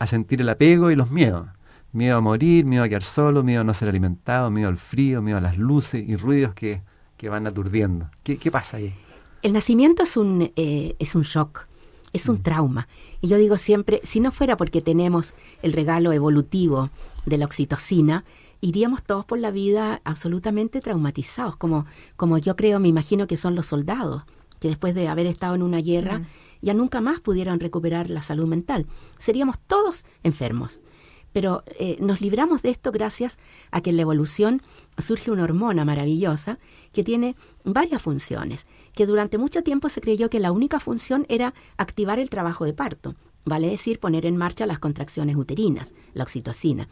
a 0.00 0.06
sentir 0.08 0.40
el 0.40 0.48
apego 0.48 0.90
y 0.90 0.96
los 0.96 1.12
miedos. 1.12 1.46
Miedo 1.92 2.16
a 2.16 2.20
morir, 2.20 2.64
miedo 2.64 2.82
a 2.82 2.88
quedar 2.88 3.04
solo, 3.04 3.44
miedo 3.44 3.60
a 3.60 3.64
no 3.64 3.72
ser 3.72 3.88
alimentado, 3.88 4.50
miedo 4.50 4.68
al 4.68 4.78
frío, 4.78 5.22
miedo 5.22 5.38
a 5.38 5.40
las 5.40 5.56
luces 5.56 6.02
y 6.06 6.16
ruidos 6.16 6.52
que, 6.54 6.82
van 7.28 7.46
aturdiendo. 7.46 8.10
¿Qué, 8.24 8.50
pasa 8.50 8.78
ahí? 8.78 8.92
El 9.42 9.52
nacimiento 9.52 10.02
es 10.02 10.16
un, 10.16 10.50
eh, 10.56 10.96
es 10.98 11.14
un 11.14 11.22
shock, 11.22 11.66
es 12.12 12.28
un 12.28 12.36
mm. 12.36 12.42
trauma. 12.42 12.88
Y 13.20 13.28
yo 13.28 13.36
digo 13.36 13.56
siempre, 13.58 14.00
si 14.02 14.20
no 14.20 14.32
fuera 14.32 14.56
porque 14.56 14.80
tenemos 14.80 15.34
el 15.62 15.72
regalo 15.72 16.12
evolutivo 16.12 16.90
de 17.26 17.38
la 17.38 17.44
oxitocina, 17.44 18.24
iríamos 18.60 19.02
todos 19.02 19.24
por 19.24 19.38
la 19.38 19.50
vida 19.50 20.00
absolutamente 20.04 20.80
traumatizados, 20.80 21.56
como, 21.56 21.86
como 22.16 22.38
yo 22.38 22.56
creo, 22.56 22.80
me 22.80 22.88
imagino 22.88 23.26
que 23.26 23.36
son 23.36 23.54
los 23.54 23.66
soldados, 23.66 24.24
que 24.58 24.68
después 24.68 24.94
de 24.94 25.08
haber 25.08 25.26
estado 25.26 25.54
en 25.54 25.62
una 25.62 25.80
guerra, 25.80 26.22
ya 26.60 26.74
nunca 26.74 27.00
más 27.00 27.20
pudieron 27.20 27.60
recuperar 27.60 28.10
la 28.10 28.22
salud 28.22 28.46
mental. 28.46 28.86
Seríamos 29.18 29.58
todos 29.58 30.04
enfermos. 30.22 30.80
Pero 31.32 31.62
eh, 31.78 31.96
nos 32.00 32.20
libramos 32.20 32.62
de 32.62 32.70
esto 32.70 32.90
gracias 32.90 33.38
a 33.70 33.80
que 33.80 33.90
en 33.90 33.96
la 33.96 34.02
evolución 34.02 34.62
surge 34.98 35.30
una 35.30 35.44
hormona 35.44 35.84
maravillosa 35.84 36.58
que 36.92 37.04
tiene 37.04 37.36
varias 37.64 38.02
funciones, 38.02 38.66
que 38.94 39.06
durante 39.06 39.38
mucho 39.38 39.62
tiempo 39.62 39.88
se 39.88 40.00
creyó 40.00 40.28
que 40.28 40.40
la 40.40 40.50
única 40.50 40.80
función 40.80 41.26
era 41.28 41.54
activar 41.76 42.18
el 42.18 42.30
trabajo 42.30 42.64
de 42.64 42.72
parto, 42.72 43.14
vale 43.44 43.68
decir 43.68 44.00
poner 44.00 44.26
en 44.26 44.36
marcha 44.36 44.66
las 44.66 44.80
contracciones 44.80 45.36
uterinas, 45.36 45.94
la 46.14 46.24
oxitocina. 46.24 46.88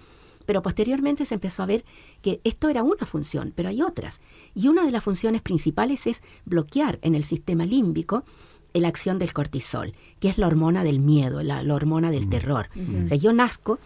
Pero 0.48 0.62
posteriormente 0.62 1.26
se 1.26 1.34
empezó 1.34 1.62
a 1.62 1.66
ver 1.66 1.84
que 2.22 2.40
esto 2.42 2.70
era 2.70 2.82
una 2.82 3.04
función, 3.04 3.52
pero 3.54 3.68
hay 3.68 3.82
otras. 3.82 4.22
Y 4.54 4.68
una 4.68 4.86
de 4.86 4.90
las 4.90 5.04
funciones 5.04 5.42
principales 5.42 6.06
es 6.06 6.22
bloquear 6.46 6.98
en 7.02 7.14
el 7.14 7.24
sistema 7.24 7.66
límbico 7.66 8.24
la 8.72 8.88
acción 8.88 9.18
del 9.18 9.34
cortisol, 9.34 9.92
que 10.20 10.30
es 10.30 10.38
la 10.38 10.46
hormona 10.46 10.84
del 10.84 11.00
miedo, 11.00 11.42
la, 11.42 11.60
hormona 11.74 12.10
del 12.10 12.30
terror. 12.30 12.70
O 13.04 13.06
sea, 13.06 13.18
yo 13.18 13.34
nazco 13.34 13.78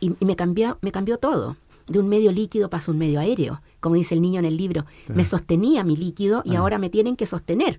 y, 0.00 0.14
me, 0.24 0.36
cambió, 0.36 0.78
me 0.80 0.90
cambió 0.90 1.18
todo. 1.18 1.58
De 1.86 1.98
un 1.98 2.08
medio 2.08 2.32
líquido 2.32 2.70
pasó 2.70 2.92
un 2.92 2.98
medio 2.98 3.20
aéreo, 3.20 3.60
como 3.80 3.96
dice 3.96 4.14
el 4.14 4.22
niño 4.22 4.38
en 4.38 4.46
el 4.46 4.56
libro. 4.56 4.86
Me 5.08 5.26
sostenía 5.26 5.84
mi 5.84 5.96
líquido 5.96 6.40
y 6.46 6.54
ah. 6.54 6.60
ahora 6.60 6.78
me 6.78 6.88
tienen 6.88 7.16
que 7.16 7.26
sostener. 7.26 7.78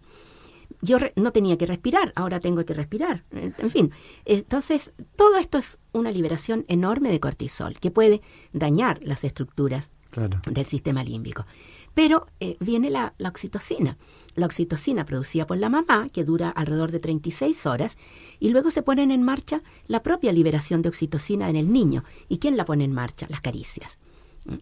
Yo 0.82 0.98
no 1.16 1.32
tenía 1.32 1.58
que 1.58 1.66
respirar, 1.66 2.14
ahora 2.16 2.40
tengo 2.40 2.64
que 2.66 2.74
respirar. 2.74 3.24
En 3.32 3.70
fin, 3.70 3.92
entonces 4.26 4.94
todo 5.16 5.38
esto 5.38 5.58
es 5.58 5.80
una 5.92 6.12
liberación 6.12 6.66
enorme 6.68 7.10
de 7.10 7.20
cortisol 7.20 7.80
que 7.80 7.92
puede 7.92 8.22
dañar 8.54 9.00
las 9.02 9.24
estructuras 9.24 9.92
del 10.52 10.66
sistema 10.66 11.04
límbico. 11.04 11.46
Pero 11.94 12.28
eh, 12.40 12.58
viene 12.60 12.92
la, 12.92 13.16
la 13.18 13.30
oxitocina 13.30 13.98
la 14.38 14.46
oxitocina 14.46 15.04
producida 15.04 15.46
por 15.46 15.58
la 15.58 15.68
mamá, 15.68 16.08
que 16.14 16.24
dura 16.24 16.50
alrededor 16.50 16.92
de 16.92 17.00
36 17.00 17.66
horas, 17.66 17.98
y 18.40 18.50
luego 18.50 18.72
se 18.72 18.84
ponen 18.84 19.12
en 19.12 19.24
marcha 19.24 19.64
la 19.88 20.04
propia 20.04 20.32
liberación 20.32 20.82
de 20.82 20.90
oxitocina 20.90 21.50
en 21.50 21.56
el 21.56 21.74
niño. 21.74 22.06
¿Y 22.30 22.38
quién 22.38 22.56
la 22.56 22.64
pone 22.64 22.86
en 22.86 22.94
marcha? 22.94 23.26
Las 23.30 23.42
caricias. 23.42 23.98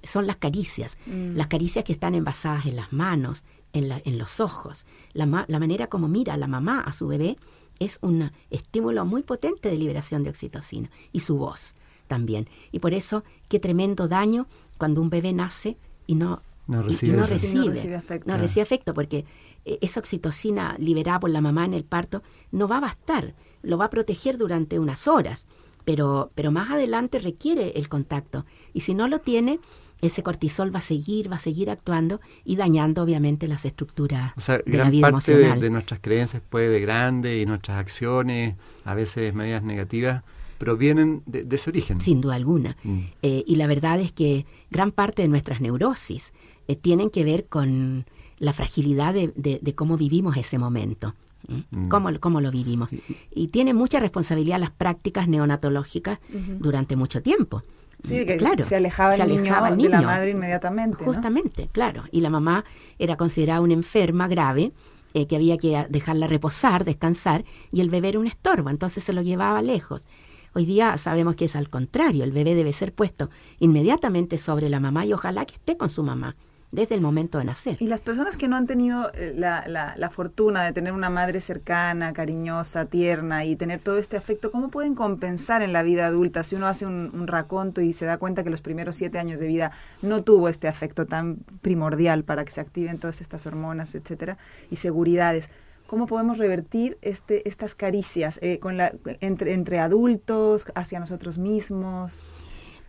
Son 0.01 0.25
las 0.25 0.37
caricias, 0.37 0.97
mm. 1.05 1.35
las 1.35 1.47
caricias 1.47 1.83
que 1.85 1.91
están 1.91 2.15
envasadas 2.15 2.65
en 2.65 2.77
las 2.77 2.91
manos, 2.91 3.43
en, 3.75 4.01
en 4.03 4.17
los 4.17 4.39
ojos. 4.39 4.85
La, 5.13 5.45
la 5.47 5.59
manera 5.59 5.87
como 5.87 6.07
mira 6.07 6.35
la 6.37 6.47
mamá 6.47 6.79
a 6.81 6.93
su 6.93 7.07
bebé 7.07 7.37
es 7.79 7.99
un 8.01 8.31
estímulo 8.49 9.05
muy 9.05 9.21
potente 9.21 9.69
de 9.69 9.77
liberación 9.77 10.23
de 10.23 10.29
oxitocina. 10.31 10.89
Y 11.11 11.19
su 11.19 11.37
voz 11.37 11.75
también. 12.07 12.47
Y 12.71 12.79
por 12.79 12.93
eso, 12.93 13.23
qué 13.49 13.59
tremendo 13.59 14.07
daño 14.07 14.47
cuando 14.77 15.01
un 15.01 15.09
bebé 15.09 15.33
nace 15.33 15.77
y 16.07 16.15
no 16.15 16.41
no 16.67 16.81
recibe, 16.81 17.17
no 17.17 17.25
recibe, 17.25 17.95
afecto. 17.95 18.31
No 18.31 18.37
recibe 18.37 18.63
afecto 18.63 18.93
porque 18.93 19.25
eh, 19.65 19.77
esa 19.81 19.99
oxitocina 19.99 20.75
liberada 20.79 21.19
por 21.19 21.29
la 21.29 21.41
mamá 21.41 21.65
en 21.65 21.75
el 21.75 21.83
parto 21.83 22.23
no 22.51 22.67
va 22.67 22.77
a 22.77 22.81
bastar, 22.81 23.35
lo 23.61 23.77
va 23.77 23.85
a 23.85 23.89
proteger 23.89 24.37
durante 24.37 24.79
unas 24.79 25.07
horas, 25.07 25.47
pero, 25.83 26.31
pero 26.33 26.51
más 26.51 26.71
adelante 26.71 27.19
requiere 27.19 27.73
el 27.75 27.87
contacto. 27.87 28.45
Y 28.73 28.79
si 28.79 28.95
no 28.95 29.07
lo 29.07 29.19
tiene, 29.19 29.59
ese 30.05 30.23
cortisol 30.23 30.73
va 30.73 30.79
a 30.79 30.81
seguir, 30.81 31.31
va 31.31 31.37
a 31.37 31.39
seguir 31.39 31.69
actuando 31.69 32.21
y 32.43 32.55
dañando 32.55 33.03
obviamente 33.03 33.47
las 33.47 33.65
estructuras 33.65 34.33
de 34.65 34.77
la 34.77 34.89
vida 34.89 35.11
parte 35.11 35.35
De, 35.35 35.69
nuestras 35.69 35.99
creencias 35.99 36.41
puede 36.47 36.69
de 36.69 36.79
grande 36.79 37.39
y 37.39 37.45
nuestras 37.45 37.79
acciones, 37.79 38.55
a 38.83 38.93
veces 38.93 39.33
medidas 39.33 39.63
negativas, 39.63 40.23
provienen 40.57 41.21
de, 41.25 41.45
ese 41.51 41.69
origen. 41.69 42.01
Sin 42.01 42.21
duda 42.21 42.35
alguna. 42.35 42.77
Mm. 42.83 42.99
Eh, 43.21 43.43
y 43.45 43.55
la 43.55 43.67
verdad 43.67 43.99
es 43.99 44.11
que 44.11 44.45
gran 44.71 44.91
parte 44.91 45.21
de 45.21 45.27
nuestras 45.27 45.61
neurosis 45.61 46.33
eh, 46.67 46.75
tienen 46.75 47.09
que 47.09 47.23
ver 47.23 47.45
con 47.47 48.05
la 48.39 48.53
fragilidad 48.53 49.13
de, 49.13 49.75
cómo 49.75 49.97
vivimos 49.97 50.37
ese 50.37 50.57
momento. 50.57 51.15
Mm. 51.47 51.89
Cómo, 51.89 52.41
lo 52.41 52.51
vivimos. 52.51 52.89
Y 53.33 53.49
tiene 53.49 53.73
mucha 53.73 53.99
responsabilidad 53.99 54.59
las 54.59 54.71
prácticas 54.71 55.27
neonatológicas 55.27 56.19
durante 56.59 56.95
mucho 56.95 57.21
tiempo. 57.21 57.63
Sí, 58.05 58.25
que 58.25 58.37
claro, 58.37 58.63
se 58.63 58.75
alejaba, 58.75 59.15
el, 59.15 59.27
niño 59.27 59.83
de 59.83 59.89
la 59.89 60.01
madre 60.01 60.31
inmediatamente. 60.31 61.03
Justamente, 61.03 61.69
claro. 61.71 62.03
Y 62.11 62.21
la 62.21 62.29
mamá 62.29 62.65
era 62.99 63.17
considerada 63.17 63.61
una 63.61 63.73
enferma 63.73 64.27
grave 64.27 64.71
eh, 65.13 65.27
que 65.27 65.35
había 65.35 65.57
que 65.57 65.85
dejarla 65.89 66.27
reposar, 66.27 66.85
descansar, 66.85 67.45
y 67.71 67.81
el 67.81 67.89
bebé 67.89 68.09
era 68.09 68.19
un 68.19 68.27
estorbo, 68.27 68.69
entonces 68.69 69.03
se 69.03 69.13
lo 69.13 69.21
llevaba 69.21 69.61
lejos. 69.61 70.05
Hoy 70.53 70.65
día 70.65 70.97
sabemos 70.97 71.35
que 71.35 71.45
es 71.45 71.55
al 71.55 71.69
contrario, 71.69 72.23
el 72.23 72.31
bebé 72.31 72.55
debe 72.55 72.71
ser 72.73 72.93
puesto 72.93 73.29
inmediatamente 73.59 74.37
sobre 74.37 74.69
la 74.69 74.79
mamá 74.79 75.05
y 75.05 75.13
ojalá 75.13 75.45
que 75.45 75.55
esté 75.55 75.75
con 75.77 75.89
su 75.89 76.03
mamá 76.03 76.35
desde 76.71 76.95
el 76.95 77.01
momento 77.01 77.37
de 77.37 77.45
nacer. 77.45 77.77
Y 77.79 77.87
las 77.87 78.01
personas 78.01 78.37
que 78.37 78.47
no 78.47 78.55
han 78.55 78.67
tenido 78.67 79.11
eh, 79.13 79.33
la, 79.35 79.65
la, 79.67 80.09
fortuna 80.09 80.63
de 80.63 80.73
tener 80.73 80.93
una 80.93 81.09
madre 81.09 81.41
cercana, 81.41 82.13
cariñosa, 82.13 82.85
tierna 82.85 83.45
y 83.45 83.55
tener 83.55 83.79
todo 83.79 83.97
este 83.97 84.17
afecto, 84.17 84.51
¿cómo 84.51 84.69
pueden 84.69 84.95
compensar 84.95 85.61
en 85.61 85.73
la 85.73 85.83
vida 85.83 86.05
adulta 86.05 86.43
si 86.43 86.55
uno 86.55 86.67
hace 86.67 86.85
un, 86.85 87.27
raconto 87.27 87.81
y 87.81 87.93
se 87.93 88.05
da 88.05 88.17
cuenta 88.17 88.43
que 88.43 88.49
los 88.49 88.61
primeros 88.61 88.95
siete 88.95 89.17
años 89.17 89.39
de 89.39 89.47
vida 89.47 89.71
no 90.01 90.23
tuvo 90.23 90.49
este 90.49 90.67
afecto 90.67 91.05
tan 91.05 91.37
primordial 91.61 92.23
para 92.23 92.45
que 92.45 92.51
se 92.51 92.61
activen 92.61 92.99
todas 92.99 93.21
estas 93.21 93.45
hormonas, 93.45 93.95
etcétera, 93.95 94.37
y 94.69 94.75
seguridades? 94.75 95.49
¿Cómo 95.87 96.07
podemos 96.07 96.37
revertir 96.37 96.97
este, 97.01 97.47
estas 97.47 97.75
caricias 97.75 98.39
eh, 98.41 98.59
con 98.59 98.77
la, 98.77 98.93
entre, 99.21 99.53
entre 99.53 99.79
adultos, 99.79 100.65
hacia 100.75 100.99
nosotros 100.99 101.37
mismos? 101.37 102.25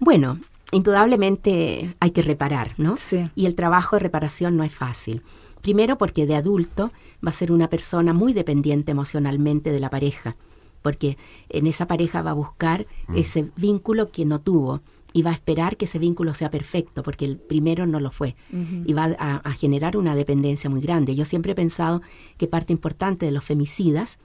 Bueno, 0.00 0.38
indudablemente 0.72 1.94
hay 2.00 2.10
que 2.10 2.22
reparar, 2.22 2.72
¿no? 2.78 2.96
Sí. 2.96 3.28
Y 3.34 3.46
el 3.46 3.54
trabajo 3.54 3.96
de 3.96 4.00
reparación 4.00 4.56
no 4.56 4.64
es 4.64 4.72
fácil. 4.72 5.22
Primero 5.62 5.98
porque 5.98 6.26
de 6.26 6.36
adulto 6.36 6.92
va 7.24 7.30
a 7.30 7.32
ser 7.32 7.50
una 7.52 7.68
persona 7.68 8.12
muy 8.12 8.32
dependiente 8.32 8.92
emocionalmente 8.92 9.70
de 9.72 9.80
la 9.80 9.90
pareja, 9.90 10.36
porque 10.82 11.16
en 11.48 11.66
esa 11.66 11.86
pareja 11.86 12.22
va 12.22 12.30
a 12.30 12.34
buscar 12.34 12.86
Mm. 13.08 13.16
ese 13.16 13.48
vínculo 13.56 14.10
que 14.10 14.24
no 14.24 14.40
tuvo 14.40 14.80
y 15.12 15.22
va 15.22 15.30
a 15.30 15.34
esperar 15.34 15.76
que 15.76 15.86
ese 15.86 15.98
vínculo 15.98 16.34
sea 16.34 16.50
perfecto, 16.50 17.02
porque 17.02 17.24
el 17.24 17.38
primero 17.38 17.86
no 17.86 18.00
lo 18.00 18.10
fue, 18.10 18.36
y 18.84 18.92
va 18.92 19.16
a, 19.18 19.36
a 19.36 19.52
generar 19.52 19.96
una 19.96 20.14
dependencia 20.14 20.68
muy 20.68 20.80
grande. 20.82 21.14
Yo 21.14 21.24
siempre 21.24 21.52
he 21.52 21.54
pensado 21.54 22.02
que 22.36 22.48
parte 22.48 22.72
importante 22.74 23.24
de 23.24 23.32
los 23.32 23.42
femicidas 23.42 24.18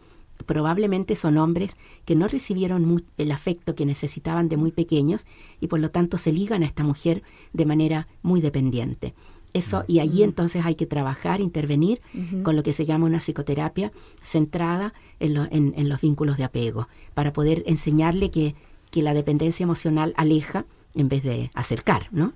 probablemente 0.45 1.15
son 1.15 1.37
hombres 1.37 1.77
que 2.05 2.15
no 2.15 2.27
recibieron 2.27 3.03
el 3.17 3.31
afecto 3.31 3.75
que 3.75 3.85
necesitaban 3.85 4.49
de 4.49 4.57
muy 4.57 4.71
pequeños 4.71 5.25
y 5.59 5.67
por 5.67 5.79
lo 5.79 5.89
tanto 5.91 6.17
se 6.17 6.31
ligan 6.31 6.63
a 6.63 6.65
esta 6.65 6.83
mujer 6.83 7.23
de 7.53 7.65
manera 7.65 8.07
muy 8.21 8.41
dependiente. 8.41 9.13
Eso, 9.53 9.83
y 9.87 9.99
allí 9.99 10.23
entonces 10.23 10.63
hay 10.65 10.75
que 10.75 10.85
trabajar, 10.85 11.41
intervenir 11.41 11.99
con 12.43 12.55
lo 12.55 12.63
que 12.63 12.71
se 12.71 12.85
llama 12.85 13.05
una 13.07 13.19
psicoterapia 13.19 13.91
centrada 14.21 14.93
en, 15.19 15.33
lo- 15.33 15.47
en- 15.51 15.73
en 15.75 15.89
los 15.89 15.99
vínculos 15.99 16.37
de 16.37 16.45
apego, 16.45 16.87
para 17.13 17.33
poder 17.33 17.63
enseñarle 17.67 18.31
que, 18.31 18.55
que 18.91 19.01
la 19.01 19.13
dependencia 19.13 19.63
emocional 19.65 20.13
aleja 20.15 20.65
en 20.95 21.09
vez 21.09 21.23
de 21.23 21.51
acercar, 21.53 22.07
¿no? 22.11 22.33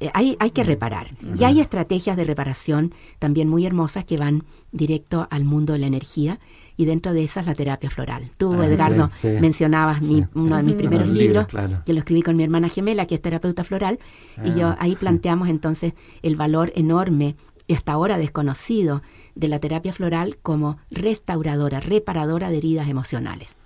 Eh, 0.00 0.10
hay, 0.12 0.36
hay 0.40 0.50
que 0.50 0.62
reparar. 0.64 1.10
Y 1.40 1.44
hay 1.44 1.60
estrategias 1.60 2.16
de 2.16 2.24
reparación 2.24 2.92
también 3.18 3.48
muy 3.48 3.64
hermosas 3.64 4.04
que 4.04 4.16
van 4.18 4.44
directo 4.72 5.26
al 5.30 5.44
mundo 5.44 5.72
de 5.72 5.78
la 5.78 5.86
energía 5.86 6.38
y 6.80 6.86
dentro 6.86 7.12
de 7.12 7.22
esas 7.22 7.44
la 7.44 7.54
terapia 7.54 7.90
floral. 7.90 8.30
Tú, 8.38 8.54
Ah, 8.54 8.66
Edgardo, 8.66 9.10
sí, 9.12 9.28
sí. 9.28 9.36
mencionabas 9.38 10.00
mi- 10.00 10.22
Sí. 10.22 10.26
uno 10.34 10.56
de 10.56 10.62
mis 10.62 10.74
primeros 10.82 11.08
libros, 11.08 11.18
libros, 11.26 11.46
claro. 11.48 11.82
que 11.84 11.92
lo 11.92 11.98
escribí 11.98 12.22
con 12.22 12.36
mi 12.36 12.42
hermana 12.42 12.70
gemela, 12.70 13.04
que 13.06 13.14
es 13.16 13.20
terapeuta 13.20 13.64
floral, 13.64 13.98
y 14.42 14.50
Ah, 14.52 14.56
yo 14.56 14.76
ahí 14.78 14.92
sí. 14.92 14.96
planteamos 15.00 15.50
entonces 15.50 15.92
el 16.22 16.36
valor 16.36 16.72
enorme 16.74 17.36
y 17.66 17.74
hasta 17.74 17.92
ahora 17.92 18.16
desconocido 18.16 19.02
de 19.34 19.48
la 19.48 19.58
terapia 19.58 19.92
floral 19.92 20.38
como 20.42 20.78
restauradora, 20.90 21.80
reparadora 21.80 22.48
de 22.48 22.56
heridas 22.56 22.88
emocionales. 22.88 23.56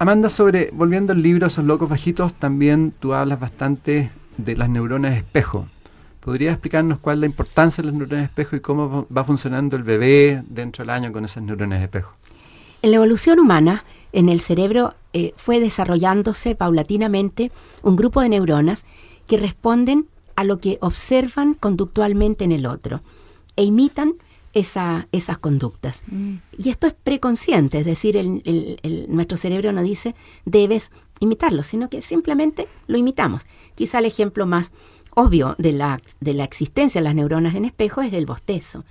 Amanda, 0.00 0.28
sobre, 0.28 0.70
volviendo 0.72 1.12
al 1.12 1.22
libro 1.22 1.46
Esos 1.46 1.64
locos 1.64 1.88
bajitos, 1.88 2.34
también 2.34 2.92
tú 2.98 3.14
hablas 3.14 3.38
bastante 3.38 4.10
de 4.36 4.56
las 4.56 4.68
neuronas 4.68 5.14
espejo. 5.16 5.68
¿Podrías 6.20 6.52
explicarnos 6.54 6.98
cuál 6.98 7.18
es 7.18 7.20
la 7.20 7.26
importancia 7.26 7.82
de 7.82 7.86
las 7.90 7.96
neuronas 7.98 8.24
espejo 8.24 8.56
y 8.56 8.60
cómo 8.60 8.88
va- 8.90 9.06
va 9.16 9.24
funcionando 9.24 9.76
el 9.76 9.82
bebé 9.82 10.42
dentro 10.48 10.82
del 10.82 10.90
año 10.90 11.12
con 11.12 11.24
esas 11.24 11.42
neuronas 11.42 11.82
espejo? 11.82 12.12
En 12.84 12.90
la 12.90 12.96
evolución 12.96 13.40
humana, 13.40 13.82
en 14.12 14.28
el 14.28 14.40
cerebro 14.40 14.92
eh, 15.14 15.32
fue 15.38 15.58
desarrollándose 15.58 16.54
paulatinamente 16.54 17.50
un 17.82 17.96
grupo 17.96 18.20
de 18.20 18.28
neuronas 18.28 18.84
que 19.26 19.38
responden 19.38 20.06
a 20.36 20.44
lo 20.44 20.58
que 20.60 20.76
observan 20.82 21.54
conductualmente 21.54 22.44
en 22.44 22.52
el 22.52 22.66
otro 22.66 23.00
e 23.56 23.64
imitan 23.64 24.12
esa- 24.52 25.08
esas 25.12 25.38
conductas. 25.38 26.02
Y 26.58 26.68
esto 26.68 26.86
es 26.86 26.92
preconsciente, 26.92 27.78
es 27.78 27.86
decir, 27.86 28.18
el- 28.18 28.42
el- 28.44 28.78
el- 28.82 29.06
nuestro 29.08 29.38
cerebro 29.38 29.72
no 29.72 29.82
dice 29.82 30.14
debes 30.44 30.90
imitarlo, 31.20 31.62
sino 31.62 31.88
que 31.88 32.02
simplemente 32.02 32.68
lo 32.86 32.98
imitamos. 32.98 33.46
Quizá 33.76 34.00
el 34.00 34.04
ejemplo 34.04 34.44
más 34.44 34.72
obvio 35.14 35.54
de 35.56 35.72
la, 35.72 36.02
de 36.20 36.34
la 36.34 36.44
existencia 36.44 37.00
de 37.00 37.04
las 37.04 37.14
neuronas 37.14 37.54
en 37.54 37.64
espejo 37.64 38.02
es 38.02 38.12
el 38.12 38.26
bostezo. 38.26 38.84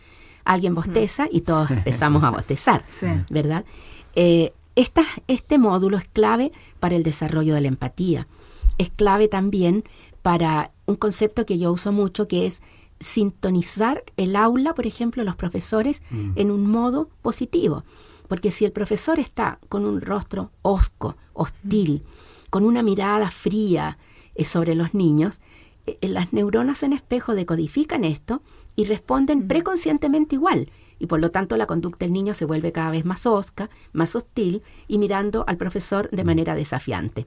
Alguien 0.46 0.74
bosteza 0.76 1.28
y 1.32 1.42
todos 1.42 1.72
empezamos 1.72 2.24
a 2.24 2.30
bostezar, 2.32 2.84
Sí. 2.86 3.08
¿verdad? 3.30 3.66
Eh, 4.16 4.54
esta- 4.76 5.06
este 5.28 5.58
módulo 5.58 5.98
es 5.98 6.06
clave 6.06 6.52
para 6.80 6.96
el 6.96 7.04
desarrollo 7.04 7.54
de 7.56 7.62
la 7.62 7.68
empatía. 7.70 8.28
Es 8.78 8.90
clave 8.90 9.28
también 9.28 9.84
para 10.22 10.72
un 10.86 10.96
concepto 10.96 11.46
que 11.46 11.58
yo 11.60 11.72
uso 11.72 11.92
mucho, 11.92 12.28
que 12.28 12.46
es 12.46 12.62
sintonizar 13.00 14.04
el 14.18 14.36
aula, 14.36 14.74
por 14.74 14.88
ejemplo, 14.88 15.24
los 15.24 15.36
profesores, 15.36 16.02
en 16.36 16.50
un 16.52 16.68
modo 16.70 17.10
positivo. 17.22 17.84
Porque 18.28 18.50
si 18.52 18.66
el 18.66 18.72
profesor 18.72 19.20
está 19.20 19.60
con 19.70 19.86
un 19.86 20.02
rostro 20.02 20.52
hosco, 20.62 21.18
hostil, 21.34 22.04
con 22.50 22.66
una 22.66 22.82
mirada 22.84 23.30
fría 23.30 23.98
eh, 24.36 24.46
sobre 24.46 24.74
los 24.74 24.94
niños, 24.94 25.42
eh, 25.86 25.98
las 26.08 26.34
neuronas 26.34 26.82
en 26.84 26.94
espejo 26.94 27.36
decodifican 27.36 28.04
esto 28.04 28.42
y 28.76 28.86
responden 28.86 29.48
preconscientemente 29.48 30.36
igual. 30.36 30.72
Y 31.00 31.08
por 31.08 31.20
lo 31.20 31.32
tanto 31.32 31.58
la 31.58 31.66
conducta 31.66 32.06
del 32.06 32.14
niño 32.14 32.34
se 32.34 32.46
vuelve 32.46 32.72
cada 32.72 32.92
vez 32.92 33.06
más 33.06 33.26
hosca, 33.26 33.70
más 33.92 34.16
hostil 34.16 34.64
y 34.88 34.98
mirando 34.98 35.44
al 35.48 35.58
profesor 35.58 36.10
de 36.12 36.24
manera 36.24 36.56
desafiante. 36.56 37.26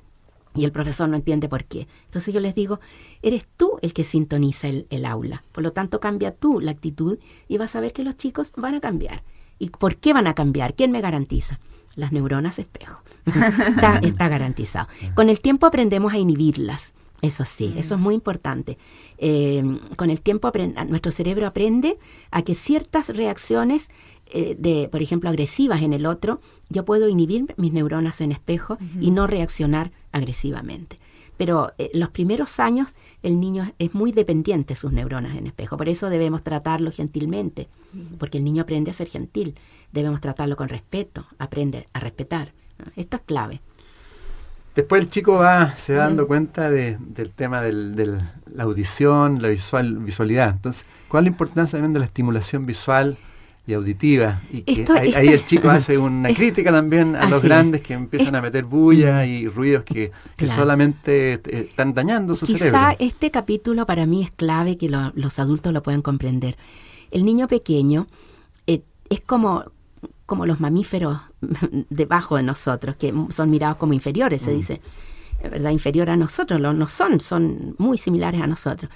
Y 0.54 0.64
el 0.64 0.72
profesor 0.72 1.08
no 1.08 1.16
entiende 1.16 1.48
por 1.48 1.64
qué. 1.64 1.86
Entonces 2.06 2.32
yo 2.32 2.40
les 2.40 2.54
digo, 2.54 2.80
eres 3.20 3.46
tú 3.56 3.78
el 3.82 3.92
que 3.92 4.04
sintoniza 4.04 4.68
el, 4.68 4.86
el 4.88 5.04
aula. 5.04 5.44
Por 5.52 5.62
lo 5.62 5.72
tanto, 5.72 6.00
cambia 6.00 6.34
tú 6.34 6.60
la 6.60 6.70
actitud 6.70 7.18
y 7.46 7.58
vas 7.58 7.76
a 7.76 7.80
ver 7.80 7.92
que 7.92 8.02
los 8.02 8.16
chicos 8.16 8.52
van 8.56 8.74
a 8.74 8.80
cambiar. 8.80 9.22
¿Y 9.58 9.70
por 9.70 9.96
qué 9.96 10.14
van 10.14 10.26
a 10.26 10.34
cambiar? 10.34 10.74
¿Quién 10.74 10.92
me 10.92 11.02
garantiza? 11.02 11.60
Las 11.94 12.12
neuronas 12.12 12.58
espejo. 12.58 13.02
está, 13.26 13.98
está 13.98 14.28
garantizado. 14.28 14.88
Con 15.14 15.28
el 15.28 15.40
tiempo 15.40 15.66
aprendemos 15.66 16.14
a 16.14 16.18
inhibirlas. 16.18 16.94
Eso 17.22 17.44
sí, 17.44 17.74
eso 17.78 17.94
es 17.94 18.00
muy 18.00 18.14
importante. 18.14 18.76
Eh, 19.18 19.62
con 19.96 20.10
el 20.10 20.20
tiempo 20.20 20.48
apren- 20.48 20.86
nuestro 20.88 21.10
cerebro 21.10 21.46
aprende 21.46 21.98
a 22.30 22.42
que 22.42 22.54
ciertas 22.54 23.08
reacciones, 23.08 23.88
eh, 24.26 24.54
de, 24.58 24.88
por 24.90 25.00
ejemplo, 25.02 25.30
agresivas 25.30 25.82
en 25.82 25.92
el 25.94 26.04
otro, 26.04 26.40
yo 26.68 26.84
puedo 26.84 27.08
inhibir 27.08 27.54
mis 27.56 27.72
neuronas 27.72 28.20
en 28.20 28.32
espejo 28.32 28.76
y 29.00 29.10
no 29.12 29.26
reaccionar 29.26 29.92
agresivamente. 30.12 30.98
Pero 31.38 31.72
eh, 31.78 31.90
los 31.94 32.10
primeros 32.10 32.60
años 32.60 32.94
el 33.22 33.40
niño 33.40 33.70
es 33.78 33.94
muy 33.94 34.10
dependiente 34.12 34.74
de 34.74 34.80
sus 34.80 34.92
neuronas 34.92 35.36
en 35.36 35.46
espejo. 35.46 35.76
Por 35.76 35.88
eso 35.88 36.10
debemos 36.10 36.42
tratarlo 36.42 36.90
gentilmente, 36.92 37.68
porque 38.18 38.38
el 38.38 38.44
niño 38.44 38.62
aprende 38.62 38.90
a 38.90 38.94
ser 38.94 39.08
gentil. 39.08 39.54
Debemos 39.92 40.20
tratarlo 40.20 40.56
con 40.56 40.68
respeto, 40.68 41.26
aprende 41.38 41.88
a 41.92 42.00
respetar. 42.00 42.52
¿no? 42.78 42.90
Esto 42.96 43.16
es 43.16 43.22
clave. 43.22 43.60
Después 44.76 45.02
el 45.02 45.10
chico 45.10 45.34
va, 45.38 45.74
se 45.76 45.96
va 45.96 46.04
dando 46.04 46.26
cuenta 46.26 46.70
de- 46.70 46.98
del 47.00 47.30
tema 47.30 47.62
de 47.62 47.72
la 47.72 48.62
audición, 48.62 49.40
la 49.42 49.48
visual, 49.48 49.96
visualidad. 49.98 50.50
Entonces, 50.50 50.84
¿cuál 51.08 51.24
es 51.24 51.30
la 51.30 51.32
importancia 51.32 51.78
también 51.78 51.94
de 51.94 51.98
la 52.00 52.04
estimulación 52.04 52.66
visual 52.66 53.16
y 53.66 53.72
auditiva? 53.72 54.42
Y 54.52 54.62
que 54.62 54.72
Esto- 54.82 54.92
ahí, 54.92 55.08
esto- 55.08 55.18
ahí 55.20 55.28
el 55.28 55.44
chico 55.46 55.70
hace 55.70 55.96
una 55.96 56.28
es- 56.28 56.36
crítica 56.36 56.70
también 56.70 57.16
a 57.16 57.26
los 57.28 57.42
grandes 57.42 57.80
es. 57.80 57.86
que 57.86 57.94
empiezan 57.94 58.28
Es- 58.28 58.34
a 58.34 58.42
meter 58.42 58.64
bulla 58.64 59.24
y 59.24 59.48
ruidos 59.48 59.82
que, 59.84 60.12
que 60.36 60.44
Claro. 60.44 60.60
solamente 60.60 61.32
eh, 61.32 61.40
están 61.70 61.94
dañando 61.94 62.34
su 62.34 62.44
Quizá 62.44 62.58
cerebro. 62.58 62.96
este 62.98 63.30
capítulo 63.30 63.86
para 63.86 64.04
mí 64.04 64.22
es 64.22 64.30
clave 64.30 64.76
que 64.76 64.90
lo- 64.90 65.10
los 65.14 65.38
adultos 65.38 65.72
lo 65.72 65.82
puedan 65.82 66.02
comprender. 66.02 66.56
El 67.10 67.24
niño 67.24 67.48
pequeño 67.48 68.08
eh, 68.66 68.82
es 69.08 69.20
como, 69.22 69.64
como 70.26 70.44
los 70.46 70.60
mamíferos 70.60 71.18
debajo 71.90 72.36
de 72.36 72.42
nosotros, 72.42 72.96
que 72.96 73.14
son 73.30 73.50
mirados 73.50 73.76
como 73.76 73.92
inferiores, 73.92 74.42
se 74.42 74.52
dice, 74.52 74.80
eh, 75.42 75.48
¿verdad? 75.48 75.70
Inferior 75.70 76.10
a 76.10 76.16
nosotros, 76.16 76.60
lo, 76.60 76.72
no 76.72 76.88
son, 76.88 77.20
son 77.20 77.74
muy 77.78 77.96
similares 77.96 78.40
a 78.42 78.46
nosotros. 78.46 78.90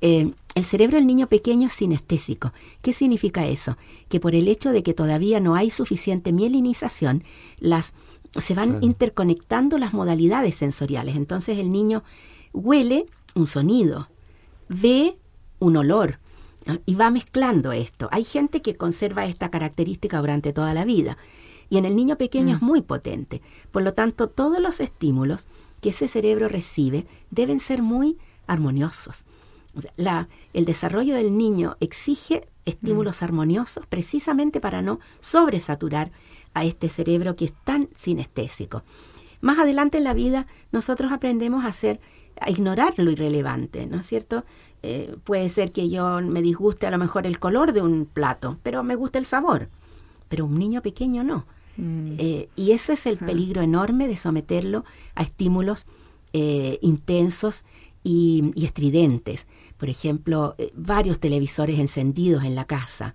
Eh, 0.00 0.32
el 0.54 0.64
cerebro 0.64 0.96
del 0.96 1.06
niño 1.06 1.26
pequeño 1.28 1.68
es 1.68 1.74
sinestésico. 1.74 2.52
¿Qué 2.82 2.92
significa 2.92 3.46
eso? 3.46 3.76
Que 4.08 4.18
por 4.18 4.34
el 4.34 4.48
hecho 4.48 4.72
de 4.72 4.82
que 4.82 4.94
todavía 4.94 5.38
no 5.40 5.54
hay 5.54 5.70
suficiente 5.70 6.32
mielinización, 6.32 7.22
las, 7.58 7.92
se 8.36 8.54
van 8.54 8.70
Claro. 8.70 8.86
interconectando 8.86 9.78
las 9.78 9.92
modalidades 9.92 10.54
sensoriales. 10.54 11.16
Entonces 11.16 11.58
el 11.58 11.70
niño 11.70 12.02
huele 12.52 13.06
un 13.34 13.46
sonido, 13.46 14.08
ve 14.68 15.16
un 15.58 15.76
olor. 15.76 16.18
Y 16.86 16.94
va 16.94 17.10
mezclando 17.10 17.72
esto. 17.72 18.08
Hay 18.12 18.24
gente 18.24 18.60
que 18.62 18.76
conserva 18.76 19.24
esta 19.26 19.50
característica 19.50 20.18
durante 20.20 20.52
toda 20.52 20.74
la 20.74 20.84
vida 20.84 21.16
y 21.68 21.78
en 21.78 21.84
el 21.84 21.96
niño 21.96 22.16
pequeño 22.16 22.56
es 22.56 22.62
muy 22.62 22.82
potente. 22.82 23.40
Por 23.70 23.82
lo 23.82 23.94
tanto, 23.94 24.28
todos 24.28 24.60
los 24.60 24.80
estímulos 24.80 25.46
que 25.80 25.90
ese 25.90 26.08
cerebro 26.08 26.48
recibe 26.48 27.06
deben 27.30 27.60
ser 27.60 27.82
muy 27.82 28.18
armoniosos. 28.46 29.24
O 29.74 29.82
sea, 29.82 29.92
la- 29.96 30.28
el 30.52 30.64
desarrollo 30.64 31.14
del 31.14 31.36
niño 31.38 31.76
exige 31.80 32.48
estímulos 32.66 33.22
armoniosos 33.22 33.86
precisamente 33.86 34.60
para 34.60 34.82
no 34.82 35.00
sobresaturar 35.20 36.12
a 36.54 36.64
este 36.64 36.88
cerebro 36.88 37.36
que 37.36 37.46
es 37.46 37.54
tan 37.64 37.88
sinestésico. 37.96 38.82
Más 39.40 39.58
adelante 39.58 39.98
en 39.98 40.04
la 40.04 40.14
vida 40.14 40.46
nosotros 40.72 41.12
aprendemos 41.12 41.64
a 41.64 41.68
hacer, 41.68 42.00
a 42.40 42.50
ignorar 42.50 42.94
lo 42.96 43.10
irrelevante, 43.10 43.86
¿no 43.86 44.00
es 44.00 44.06
cierto? 44.06 44.44
Eh, 44.82 45.16
puede 45.24 45.48
ser 45.48 45.72
que 45.72 45.88
yo 45.90 46.20
me 46.20 46.42
disguste 46.42 46.86
a 46.86 46.90
lo 46.90 46.98
mejor 46.98 47.26
el 47.26 47.38
color 47.38 47.72
de 47.72 47.82
un 47.82 48.06
plato, 48.06 48.58
pero 48.62 48.82
me 48.82 48.96
gusta 48.96 49.18
el 49.18 49.26
sabor. 49.26 49.68
Pero 50.28 50.44
un 50.44 50.58
niño 50.58 50.82
pequeño 50.82 51.24
no. 51.24 51.46
Eh, 52.18 52.50
y 52.56 52.72
ese 52.72 52.92
es 52.92 53.06
el 53.06 53.16
peligro 53.16 53.62
enorme 53.62 54.06
de 54.06 54.16
someterlo 54.16 54.84
a 55.14 55.22
estímulos 55.22 55.86
eh, 56.34 56.78
intensos 56.82 57.64
y, 58.04 58.52
y 58.54 58.66
estridentes. 58.66 59.46
Por 59.78 59.88
ejemplo, 59.88 60.54
eh, 60.58 60.70
varios 60.74 61.18
televisores 61.18 61.78
encendidos 61.78 62.44
en 62.44 62.54
la 62.54 62.66
casa, 62.66 63.14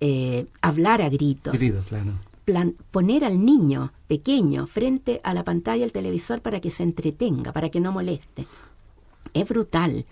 eh, 0.00 0.46
hablar 0.60 1.02
a 1.02 1.08
gritos, 1.08 1.56
claro. 1.88 2.12
Plan- 2.44 2.76
poner 2.90 3.24
al 3.24 3.44
niño 3.44 3.92
pequeño 4.06 4.66
frente 4.66 5.20
a 5.24 5.34
la 5.34 5.44
pantalla 5.44 5.82
del 5.82 5.92
televisor 5.92 6.42
para 6.42 6.60
que 6.60 6.70
se 6.70 6.82
entretenga, 6.82 7.52
para 7.52 7.70
que 7.70 7.80
no 7.80 7.92
moleste. 7.92 8.46
Es 9.34 9.48
brutal. 9.48 10.04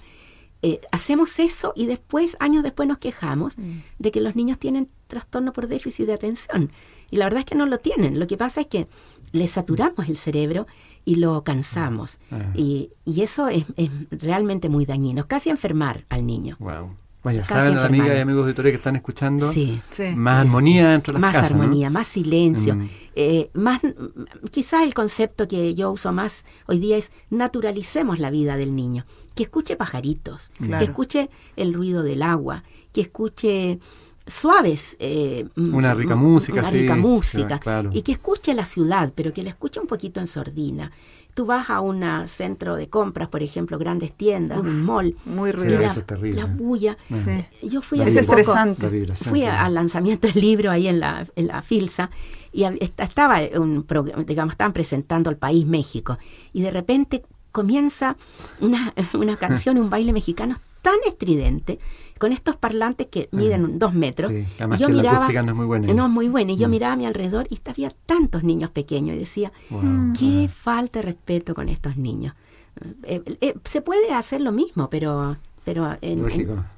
Eh, 0.63 0.81
hacemos 0.93 1.39
eso 1.39 1.73
y 1.75 1.87
después, 1.87 2.37
años 2.39 2.63
después, 2.63 2.87
nos 2.89 2.99
quejamos 2.99 3.55
de 3.99 4.11
que 4.11 4.21
los 4.21 4.37
niños 4.37 4.59
tienen 4.59 4.89
trastorno 5.07 5.53
por 5.53 5.69
déficit 5.69 6.07
de 6.07 6.13
atención. 6.13 6.71
Y 7.11 7.17
la 7.17 7.25
verdad 7.25 7.41
es 7.41 7.47
que 7.47 7.55
no 7.55 7.67
lo 7.67 7.79
tienen. 7.79 8.19
Lo 8.21 8.27
que 8.27 8.37
pasa 8.37 8.61
es 8.61 8.67
que 8.67 8.87
le 9.33 9.47
saturamos 9.49 10.09
el 10.09 10.17
cerebro 10.17 10.67
y 11.05 11.15
lo 11.17 11.43
cansamos. 11.45 12.19
Ah. 12.31 12.53
Y, 12.55 12.91
y 13.05 13.23
eso 13.23 13.49
es, 13.49 13.65
es 13.77 13.91
realmente 14.11 14.69
muy 14.69 14.85
dañino, 14.85 15.27
casi 15.27 15.49
enfermar 15.51 16.05
al 16.11 16.27
niño. 16.27 16.57
Wow. 16.61 16.95
Vaya, 17.23 17.41
Casi 17.41 17.53
saben, 17.53 17.75
las 17.77 17.85
amigas 17.85 18.09
y 18.17 18.19
amigos 18.21 18.45
auditores 18.45 18.73
que 18.73 18.77
están 18.77 18.97
escuchando, 18.97 19.51
Sí. 19.53 19.81
Sí. 19.91 20.05
más 20.17 20.41
armonía 20.47 20.91
dentro 20.91 21.13
de 21.13 21.21
las 21.21 21.21
más 21.21 21.35
casas, 21.35 21.53
¿no? 21.55 21.63
armonía, 21.63 21.91
más 21.91 22.09
silencio, 22.09 22.77
Mm. 22.77 22.89
eh, 23.15 23.51
más 23.53 23.83
mm, 23.85 24.47
quizás 24.51 24.85
el 24.85 24.95
concepto 24.95 25.47
que 25.47 25.75
yo 25.75 25.91
uso 25.91 26.13
más 26.13 26.47
hoy 26.67 26.79
día 26.79 26.97
es 26.97 27.11
naturalicemos 27.29 28.19
la 28.21 28.31
vida 28.31 28.57
del 28.57 28.75
niño, 28.75 29.05
que 29.35 29.43
escuche 29.43 29.77
pajaritos, 29.77 30.51
Claro. 30.59 30.79
que 30.79 30.85
escuche 30.91 31.31
el 31.57 31.75
ruido 31.75 32.03
del 32.03 32.23
agua, 32.23 32.65
que 32.93 33.03
escuche 33.03 33.79
suaves 34.27 34.97
eh, 35.01 35.47
mm, 35.57 35.75
Una 35.75 35.93
rica 35.93 36.15
mm, 36.17 36.19
música, 36.23 36.61
una 36.61 36.71
sí, 36.71 36.79
rica 36.79 36.95
sí, 36.95 37.01
música 37.01 37.59
claro. 37.59 37.91
y 37.93 38.03
que 38.03 38.13
escuche 38.13 38.55
la 38.55 38.65
ciudad, 38.65 39.13
pero 39.15 39.33
que 39.33 39.43
la 39.43 39.51
escuche 39.51 39.81
un 39.81 39.87
poquito 39.87 40.21
en 40.21 40.27
sordina. 40.27 40.91
Tú 41.35 41.47
vas 41.47 41.71
a 41.71 41.81
un 41.81 42.05
centro 42.27 42.77
de 42.77 42.89
compras, 42.89 43.29
por 43.29 43.43
ejemplo, 43.43 43.79
grandes 43.79 44.13
tiendas, 44.13 44.59
Uf, 44.59 44.67
un 44.67 44.85
mall, 44.85 45.17
Muy 45.25 45.51
y 45.51 45.53
Sí, 45.53 45.59
ruidoso. 45.59 45.81
la, 45.83 45.87
eso 45.89 46.01
es 46.01 46.07
terrible. 46.07 46.41
la 46.41 46.47
bulla. 46.47 46.99
Sí. 47.13 47.45
Yo 47.63 47.83
fui 47.83 47.99
La 47.99 48.05
hace 48.05 48.15
Es 48.21 48.27
estresante. 48.27 49.07
Fui 49.17 49.45
a- 49.45 49.65
al 49.65 49.75
lanzamiento 49.75 50.27
del 50.29 50.41
libro 50.41 50.71
ahí 50.71 50.87
en 50.89 51.01
la, 51.01 51.27
en 51.37 51.47
la 51.47 51.63
Filsa 51.63 52.11
y 52.53 52.65
esta- 52.65 53.05
estaba 53.05 53.41
un 53.59 53.85
programa, 53.85 54.25
digamos, 54.25 54.53
estaban 54.53 54.73
presentando 54.73 55.31
el 55.31 55.37
país 55.37 55.65
México 55.67 56.19
y 56.53 56.63
de 56.63 56.71
repente 56.71 57.23
comienza 57.53 58.17
una, 58.61 58.93
una 59.15 59.37
canción 59.37 59.77
y 59.77 59.81
un 59.81 59.91
baile 59.91 60.13
mexicano 60.13 60.57
tan 60.83 60.97
estridente 61.07 61.79
con 62.19 62.33
estos 62.33 62.57
parlantes 62.57 63.07
que 63.09 63.29
miden 63.33 63.79
dos 63.79 63.95
metros. 63.95 64.31
Sí, 64.31 64.45
además 64.59 64.79
y 64.79 64.83
yo 64.83 64.87
que 64.89 64.93
la 64.95 65.03
miraba, 65.03 65.17
acústica 65.19 65.43
no 65.43 65.51
es 65.53 65.57
muy 65.57 65.67
buena. 65.67 65.95
no 65.95 66.05
es 66.07 66.11
muy 66.11 66.29
buena, 66.29 66.53
y 66.53 66.57
yo 66.57 66.69
Mm. 66.69 66.71
miraba 66.71 66.93
a 66.93 66.97
mi 66.97 67.07
alrededor 67.07 67.47
y 67.51 67.59
había 67.69 67.91
tantos 68.07 68.43
niños 68.45 68.71
pequeños 68.71 69.17
y 69.17 69.19
decía, 69.19 69.53
Wow. 69.71 70.13
qué 70.19 70.49
falta 70.49 71.01
de 71.01 71.07
respeto 71.07 71.55
con 71.55 71.69
estos 71.69 71.97
niños. 71.97 72.35
Eh, 73.05 73.23
eh, 73.41 73.55
se 73.65 73.83
puede 73.83 74.13
hacer 74.13 74.41
lo 74.41 74.53
mismo, 74.53 74.89
pero, 74.91 75.37
pero 75.65 75.97
en- 76.01 76.25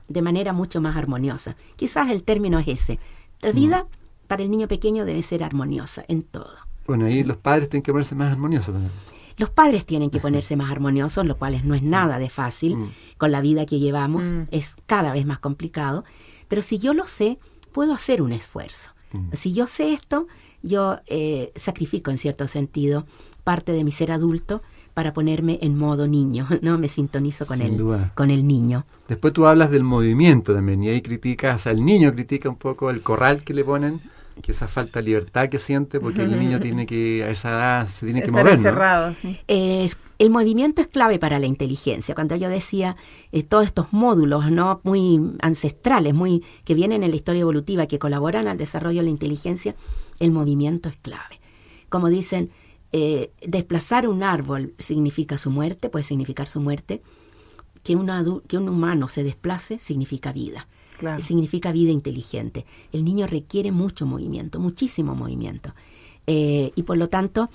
de 0.09 0.23
manera 0.23 0.53
mucho 0.53 0.81
más 0.81 0.97
armoniosa. 0.97 1.57
Quizás 1.77 2.11
el 2.11 2.23
término 2.25 2.59
es 2.59 2.69
ese. 2.69 2.99
La 3.41 3.53
vida 3.53 3.87
para 4.27 4.43
el 4.43 4.51
niño 4.51 4.69
pequeño 4.69 5.05
debe 5.05 5.23
ser 5.23 5.43
armoniosa 5.45 6.05
en 6.09 6.23
todo. 6.23 6.55
Bueno, 6.87 7.07
ahí 7.07 7.23
los 7.25 7.37
padres 7.37 7.69
tienen 7.69 7.83
que 7.83 7.93
ponerse 7.93 8.15
más 8.15 8.33
armoniosos 8.33 8.73
también. 8.75 8.93
Los 9.39 9.51
padres 9.51 9.85
tienen 9.85 10.11
que 10.11 10.21
ponerse 10.21 10.57
más 10.57 10.71
armoniosos, 10.71 11.27
lo 11.27 11.37
cual 11.37 11.55
es- 11.55 11.65
no 11.65 11.75
es 11.75 11.83
nada 11.83 12.19
de 12.19 12.29
fácil 12.31 12.77
Mm. 12.77 12.89
con 13.19 13.33
la 13.33 13.41
vida 13.41 13.67
que 13.67 13.79
llevamos, 13.79 14.33
Mm. 14.33 14.43
es 14.51 14.77
cada 14.87 15.13
vez 15.13 15.27
más 15.27 15.39
complicado, 15.39 16.05
pero 16.49 16.63
si 16.63 16.79
yo 16.79 16.95
lo 16.95 17.07
sé, 17.07 17.39
puedo 17.73 17.93
hacer 17.95 18.21
un 18.23 18.33
esfuerzo. 18.33 18.91
Mm. 19.13 19.31
Si 19.33 19.53
yo 19.53 19.67
sé 19.67 19.93
esto, 19.93 20.27
yo 20.63 20.99
eh, 21.07 21.53
sacrifico 21.57 22.11
en 22.11 22.19
cierto 22.19 22.47
sentido 22.49 23.07
parte 23.45 23.73
de 23.73 23.83
mi 23.85 23.91
ser 23.93 24.13
adulto 24.13 24.63
para 24.95 25.13
ponerme 25.15 25.59
en 25.63 25.77
modo 25.77 26.07
niño, 26.07 26.47
¿no? 26.63 26.79
Me 26.79 26.89
sintonizo 26.89 27.47
con 27.47 27.57
Sin 27.59 27.67
el, 27.67 27.77
duda. 27.79 28.13
con 28.15 28.31
el 28.31 28.47
niño. 28.47 28.85
Después 29.09 29.33
tú 29.33 29.47
hablas 29.47 29.71
del 29.71 29.83
movimiento 29.83 30.55
también, 30.55 30.83
y 30.85 30.91
ahí 30.91 31.01
criticas, 31.03 31.57
o 31.57 31.59
sea, 31.59 31.73
el 31.73 31.85
niño 31.85 32.13
critica 32.13 32.49
un 32.49 32.57
poco 32.57 32.91
el 32.91 33.03
corral 33.03 33.43
que 33.43 33.55
le 33.55 33.65
ponen, 33.65 34.01
que 34.43 34.53
esa 34.53 34.69
falta 34.69 34.99
de 35.01 35.07
libertad 35.07 35.49
que 35.49 35.59
siente, 35.59 35.99
porque 36.01 36.23
el 36.23 36.39
niño 36.39 36.61
tiene 36.61 36.85
que, 36.85 37.25
a 37.25 37.31
esa 37.31 37.51
edad, 37.51 37.87
se 37.87 38.05
tiene 38.07 38.21
que 38.21 38.27
Estar 38.27 38.43
mover, 38.45 38.53
¿no? 38.53 38.59
encerrado, 38.59 39.15
sí. 39.15 39.39
Es- 39.49 39.97
el 40.19 40.31
movimiento 40.31 40.83
es 40.83 40.89
clave 40.89 41.19
para 41.19 41.39
la 41.39 41.47
inteligencia. 41.47 42.15
Cuando 42.15 42.37
yo 42.37 42.49
decía 42.49 42.97
eh, 43.33 43.43
todos 43.43 43.65
estos 43.67 43.93
módulos 43.93 44.51
no 44.51 44.81
muy 44.85 45.21
ancestrales, 45.41 46.13
muy 46.15 46.45
que 46.65 46.75
vienen 46.75 47.03
en 47.03 47.11
la 47.11 47.17
historia 47.17 47.41
evolutiva, 47.41 47.87
que 47.87 47.99
colaboran 47.99 48.47
al 48.47 48.57
desarrollo 48.59 48.99
de 49.01 49.05
la 49.05 49.11
inteligencia, 49.11 49.75
el 50.21 50.31
movimiento 50.31 50.89
es 50.89 50.97
clave. 50.99 51.41
Como 51.89 52.09
dicen, 52.09 52.51
eh, 52.93 53.33
desplazar 53.47 54.07
un 54.07 54.23
árbol 54.23 54.75
significa 54.79 55.39
su 55.39 55.51
muerte, 55.51 55.89
puede 55.89 56.05
significar 56.05 56.47
su 56.47 56.61
muerte. 56.61 57.03
Que, 57.83 57.97
un 57.97 58.09
adu- 58.11 58.43
que 58.47 58.59
un 58.59 58.69
humano 58.69 59.09
se 59.09 59.25
desplace 59.25 59.79
significa 59.81 60.33
vida. 60.33 60.69
Claro. 60.99 61.21
Significa 61.23 61.73
vida 61.73 61.91
inteligente. 61.91 62.65
El 62.93 63.05
niño 63.05 63.27
requiere 63.27 63.73
mucho 63.73 64.07
movimiento, 64.07 64.61
muchísimo 64.61 65.15
movimiento. 65.15 65.75
Eh, 66.27 66.71
y 66.75 66.83
por 66.85 66.97
lo 66.97 67.09
tanto, 67.09 67.51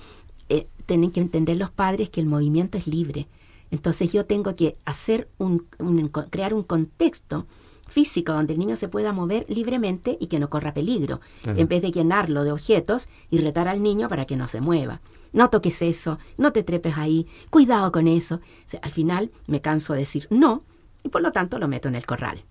eh, 0.48 0.66
tienen 0.86 1.10
que 1.10 1.20
entender 1.20 1.56
los 1.56 1.70
padres 1.70 2.10
que 2.10 2.20
el 2.20 2.26
movimiento 2.26 2.76
es 2.78 2.86
libre. 2.86 3.26
Entonces 3.70 4.12
yo 4.12 4.24
tengo 4.26 4.54
que 4.56 4.76
hacer 4.84 5.28
un, 5.38 5.66
un- 5.78 6.08
crear 6.08 6.52
un 6.54 6.62
contexto 6.62 7.46
físico 7.86 8.32
donde 8.32 8.52
el 8.52 8.58
niño 8.58 8.76
se 8.76 8.88
pueda 8.88 9.12
mover 9.12 9.46
libremente 9.48 10.18
y 10.20 10.26
que 10.26 10.38
no 10.38 10.50
corra 10.50 10.74
peligro, 10.74 11.20
Claro. 11.42 11.58
en 11.58 11.68
vez 11.68 11.80
de 11.80 11.90
llenarlo 11.90 12.44
de 12.44 12.52
objetos 12.52 13.08
y 13.30 13.38
retar 13.38 13.66
al 13.68 13.82
niño 13.82 14.08
para 14.08 14.26
que 14.26 14.36
no 14.36 14.46
se 14.48 14.60
mueva. 14.60 15.00
No 15.32 15.48
toques 15.48 15.80
eso, 15.82 16.18
no 16.36 16.52
te 16.52 16.62
trepes 16.62 16.96
ahí, 16.98 17.26
cuidado 17.50 17.90
con 17.92 18.06
eso. 18.08 18.36
O 18.36 18.40
sea, 18.66 18.80
al 18.82 18.90
final 18.90 19.30
me 19.46 19.60
canso 19.62 19.92
de 19.94 20.00
decir 20.00 20.26
no 20.30 20.62
y 21.02 21.08
por 21.08 21.22
lo 21.22 21.32
tanto 21.32 21.58
lo 21.58 21.68
meto 21.68 21.88
en 21.88 21.94
el 21.94 22.04
corral. 22.06 22.42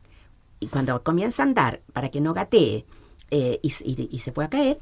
Y 0.59 0.67
cuando 0.67 1.03
comienza 1.03 1.43
a 1.43 1.45
andar 1.45 1.81
para 1.93 2.09
que 2.09 2.21
no 2.21 2.33
gatee 2.33 2.85
eh, 3.31 3.59
y, 3.61 3.69
y- 3.83 4.09
y 4.11 4.19
se 4.19 4.31
pueda 4.31 4.49
caer, 4.49 4.79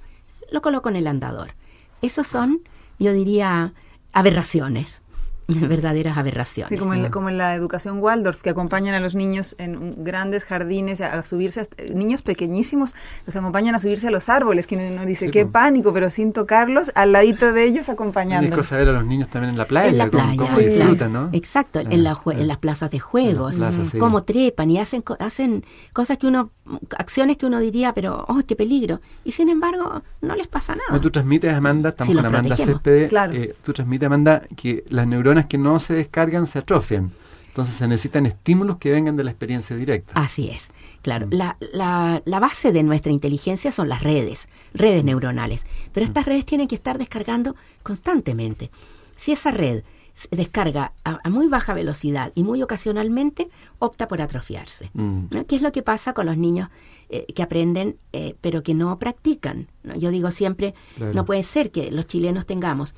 lo 0.52 0.62
coloco 0.62 0.90
en 0.90 0.96
el 0.96 1.08
andador. 1.08 1.56
Esos 2.02 2.28
son, 2.28 2.62
yo 3.00 3.14
diría, 3.14 3.74
aberraciones, 4.14 5.02
verdaderas 5.68 6.18
aberraciones. 6.18 6.70
Sí, 6.70 6.78
como 6.78 6.94
en, 6.94 7.04
la- 7.04 7.12
como 7.12 7.30
en 7.30 7.38
la 7.38 7.54
educación 7.56 8.00
Waldorf, 8.00 8.42
que 8.42 8.50
acompañan 8.50 8.96
a 8.96 9.00
los 9.00 9.16
niños 9.16 9.56
en 9.60 10.04
grandes 10.04 10.44
jardines 10.44 11.02
a, 11.02 11.14
a 11.20 11.24
subirse, 11.26 11.62
hasta- 11.62 11.84
niños 11.94 12.24
pequeñísimos, 12.24 12.96
los 13.26 13.36
acompañan 13.36 13.76
a 13.76 13.80
subirse 13.80 14.08
a 14.08 14.12
los 14.12 14.30
árboles, 14.30 14.68
que 14.68 14.76
uno 14.76 15.06
dice, 15.06 15.26
Sí, 15.26 15.32
qué 15.32 15.46
po. 15.46 15.52
pánico, 15.54 15.94
pero 15.94 16.10
sin 16.10 16.34
tocarlos, 16.34 16.92
al 16.96 17.12
ladito 17.12 17.52
de 17.54 17.64
ellos 17.64 17.76
Y 17.76 17.80
es 17.82 17.90
acompañándolos. 17.90 18.58
cosa 18.58 18.78
ver 18.78 18.90
a 18.90 18.94
los 18.94 19.06
niños 19.06 19.30
también 19.30 19.52
en 19.52 19.58
la 19.58 19.66
playa, 19.66 19.90
en 19.90 19.98
la 19.98 20.10
cómo- 20.10 20.24
playa, 20.24 20.38
cómo, 20.38 20.58
sí. 20.60 20.66
disfrutan, 20.66 21.14
¿no? 21.14 21.30
Exacto, 21.34 21.80
Ah, 21.80 21.88
en, 21.90 22.04
la 22.04 22.16
jue- 22.16 22.36
ah. 22.38 22.42
en 22.42 22.48
las 22.48 22.58
plazas 22.58 22.90
de 22.92 23.00
juegos, 23.00 23.58
plazas, 23.58 23.90
sí. 23.90 23.98
cómo 23.98 24.24
trepan 24.24 24.72
y 24.72 24.80
hacen, 24.80 25.02
co- 25.02 25.18
hacen 25.20 25.64
cosas 25.94 26.18
que 26.18 26.28
uno, 26.28 26.52
acciones 26.98 27.38
que 27.38 27.46
uno 27.46 27.60
diría, 27.60 27.94
pero, 27.94 28.26
oh, 28.28 28.42
qué 28.48 28.56
peligro. 28.56 29.02
Y 29.24 29.32
sin 29.32 29.50
embargo, 29.50 30.02
no 30.22 30.36
les 30.36 30.48
pasa 30.48 30.74
nada. 30.76 30.88
No, 30.92 31.02
tú 31.02 31.12
transmites, 31.12 31.54
Amanda, 31.54 31.90
estamos 31.90 32.12
Sí, 32.12 32.16
con 32.16 32.26
Amanda. 32.26 32.56
Céspedes, 32.56 33.10
Claro. 33.10 33.34
eh, 33.34 33.54
tú 33.64 33.74
transmites, 33.74 34.06
Amanda, 34.08 34.44
que 34.56 34.84
las 34.90 35.06
neuronas 35.08 35.35
que 35.46 35.58
no 35.58 35.80
se 35.80 35.94
descargan 35.94 36.48
se 36.48 36.60
atrofian. 36.60 37.12
Entonces 37.50 37.76
se 37.76 37.88
necesitan 37.88 38.26
estímulos 38.26 38.78
que 38.78 38.92
vengan 38.92 39.16
de 39.16 39.24
la 39.24 39.32
experiencia 39.32 39.78
directa. 39.78 40.14
Así 40.16 40.50
es, 40.50 40.70
Mm. 40.70 41.02
claro. 41.04 41.28
La, 41.32 41.58
la- 41.74 42.22
la 42.26 42.40
base 42.42 42.72
de 42.74 42.84
nuestra 42.84 43.12
inteligencia 43.14 43.72
son 43.72 43.88
las 43.88 44.04
redes, 44.04 44.50
redes 44.74 45.04
Mm. 45.04 45.08
neuronales. 45.08 45.66
Pero 45.94 46.06
estas 46.06 46.26
redes 46.26 46.44
tienen 46.46 46.68
que 46.68 46.76
estar 46.76 46.98
descargando 46.98 47.56
constantemente. 47.84 48.72
Si 49.16 49.32
esa 49.32 49.52
red 49.52 49.84
se 50.14 50.28
descarga 50.36 50.94
a, 51.06 51.20
a 51.24 51.30
muy 51.30 51.48
baja 51.48 51.74
velocidad 51.74 52.32
y 52.36 52.44
muy 52.44 52.62
ocasionalmente, 52.64 53.50
opta 53.80 54.08
por 54.10 54.22
atrofiarse. 54.22 54.90
Mm. 54.94 55.26
¿no? 55.32 55.46
¿Qué 55.46 55.56
es 55.56 55.62
lo 55.62 55.72
que 55.72 55.82
pasa 55.82 56.14
con 56.14 56.26
los 56.26 56.38
niños 56.38 56.70
eh, 57.10 57.26
que 57.34 57.44
aprenden 57.44 57.98
eh, 58.14 58.36
pero 58.42 58.64
que 58.64 58.74
no 58.74 58.98
practican? 59.00 59.68
¿no? 59.84 59.96
Yo 59.96 60.12
digo 60.12 60.30
siempre, 60.32 60.74
Claro. 60.98 61.14
no 61.14 61.24
puede 61.26 61.44
ser 61.44 61.72
que 61.72 61.90
los 61.92 62.06
chilenos 62.08 62.46
tengamos 62.46 62.96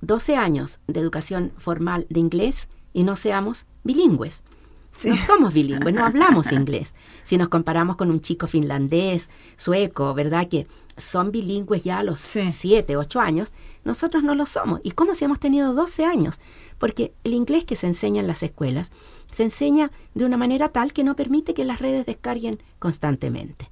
12 0.00 0.36
años 0.36 0.80
de 0.86 1.00
educación 1.00 1.52
formal 1.58 2.06
de 2.08 2.20
inglés 2.20 2.68
y 2.92 3.02
no 3.02 3.16
seamos 3.16 3.66
bilingües. 3.84 4.44
Sí. 4.92 5.10
No 5.10 5.16
somos 5.16 5.54
bilingües, 5.54 5.94
no 5.94 6.04
hablamos 6.04 6.50
inglés. 6.52 6.94
Si 7.22 7.38
nos 7.38 7.48
comparamos 7.48 7.96
con 7.96 8.10
un 8.10 8.20
chico 8.20 8.48
finlandés, 8.48 9.30
sueco, 9.56 10.14
¿verdad? 10.14 10.48
Que 10.48 10.66
son 10.96 11.30
bilingües 11.30 11.84
ya 11.84 11.98
a 11.98 12.02
los 12.02 12.20
Sí. 12.20 12.50
7, 12.50 12.96
8 12.96 13.20
años, 13.20 13.54
nosotros 13.84 14.24
no 14.24 14.34
lo 14.34 14.46
somos. 14.46 14.80
¿Y 14.82 14.90
cómo 14.90 15.14
si 15.14 15.24
hemos 15.24 15.38
tenido 15.38 15.74
12 15.74 16.04
años? 16.04 16.40
Porque 16.78 17.12
el 17.24 17.34
inglés 17.34 17.64
que 17.64 17.76
se 17.76 17.86
enseña 17.86 18.20
en 18.20 18.26
las 18.26 18.42
escuelas 18.42 18.90
se 19.30 19.44
enseña 19.44 19.92
de 20.14 20.24
una 20.24 20.36
manera 20.36 20.68
tal 20.68 20.92
que 20.92 21.04
no 21.04 21.14
permite 21.14 21.54
que 21.54 21.64
las 21.64 21.78
redes 21.78 22.04
descarguen 22.04 22.60
constantemente. 22.78 23.70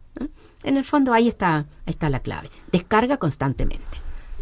En 0.62 0.76
el 0.76 0.84
fondo 0.84 1.12
ahí 1.12 1.28
está, 1.28 1.66
ahí 1.86 1.92
está 1.92 2.10
la 2.10 2.20
clave. 2.20 2.50
Descarga 2.72 3.16
constantemente. 3.16 3.84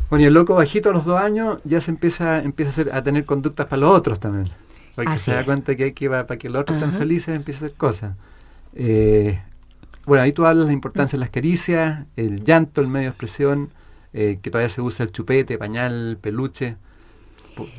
Bueno, 0.08 0.24
y 0.24 0.26
el 0.28 0.34
loco 0.34 0.54
bajito 0.54 0.90
a 0.90 0.92
los 0.92 1.04
dos 1.04 1.20
años 1.20 1.60
ya 1.64 1.80
se 1.80 1.90
empieza, 1.90 2.42
empieza 2.42 2.70
a, 2.70 2.72
hacer- 2.72 2.94
a 2.94 3.02
tener 3.02 3.24
conductas 3.24 3.66
para 3.66 3.78
los 3.80 3.90
otros 3.90 4.20
también. 4.20 4.48
Porque 4.94 5.10
Así 5.12 5.24
se 5.26 5.32
da 5.32 5.40
es. 5.40 5.46
cuenta 5.46 5.74
que 5.76 5.84
hay 5.84 5.92
que 5.92 6.08
para 6.08 6.36
que 6.38 6.48
los 6.48 6.62
otros 6.62 6.78
estén 6.78 6.92
felices 6.96 7.34
empieza 7.34 7.64
a 7.64 7.66
hacer 7.66 7.76
cosas. 7.76 8.16
Eh, 8.74 9.40
bueno, 10.07 10.22
ahí 10.22 10.32
tú 10.32 10.46
hablas 10.46 10.66
de 10.66 10.70
la 10.70 10.74
importancia 10.74 11.16
de 11.16 11.20
las 11.20 11.30
caricias, 11.30 12.07
el 12.16 12.44
llanto, 12.44 12.80
el 12.80 12.86
medio 12.88 13.07
de 13.07 13.11
expresión, 13.11 13.70
eh, 14.12 14.38
que 14.40 14.50
todavía 14.50 14.68
se 14.68 14.80
usa 14.80 15.04
el 15.04 15.12
chupete, 15.12 15.59
pañal, 15.59 16.18
peluche. 16.20 16.76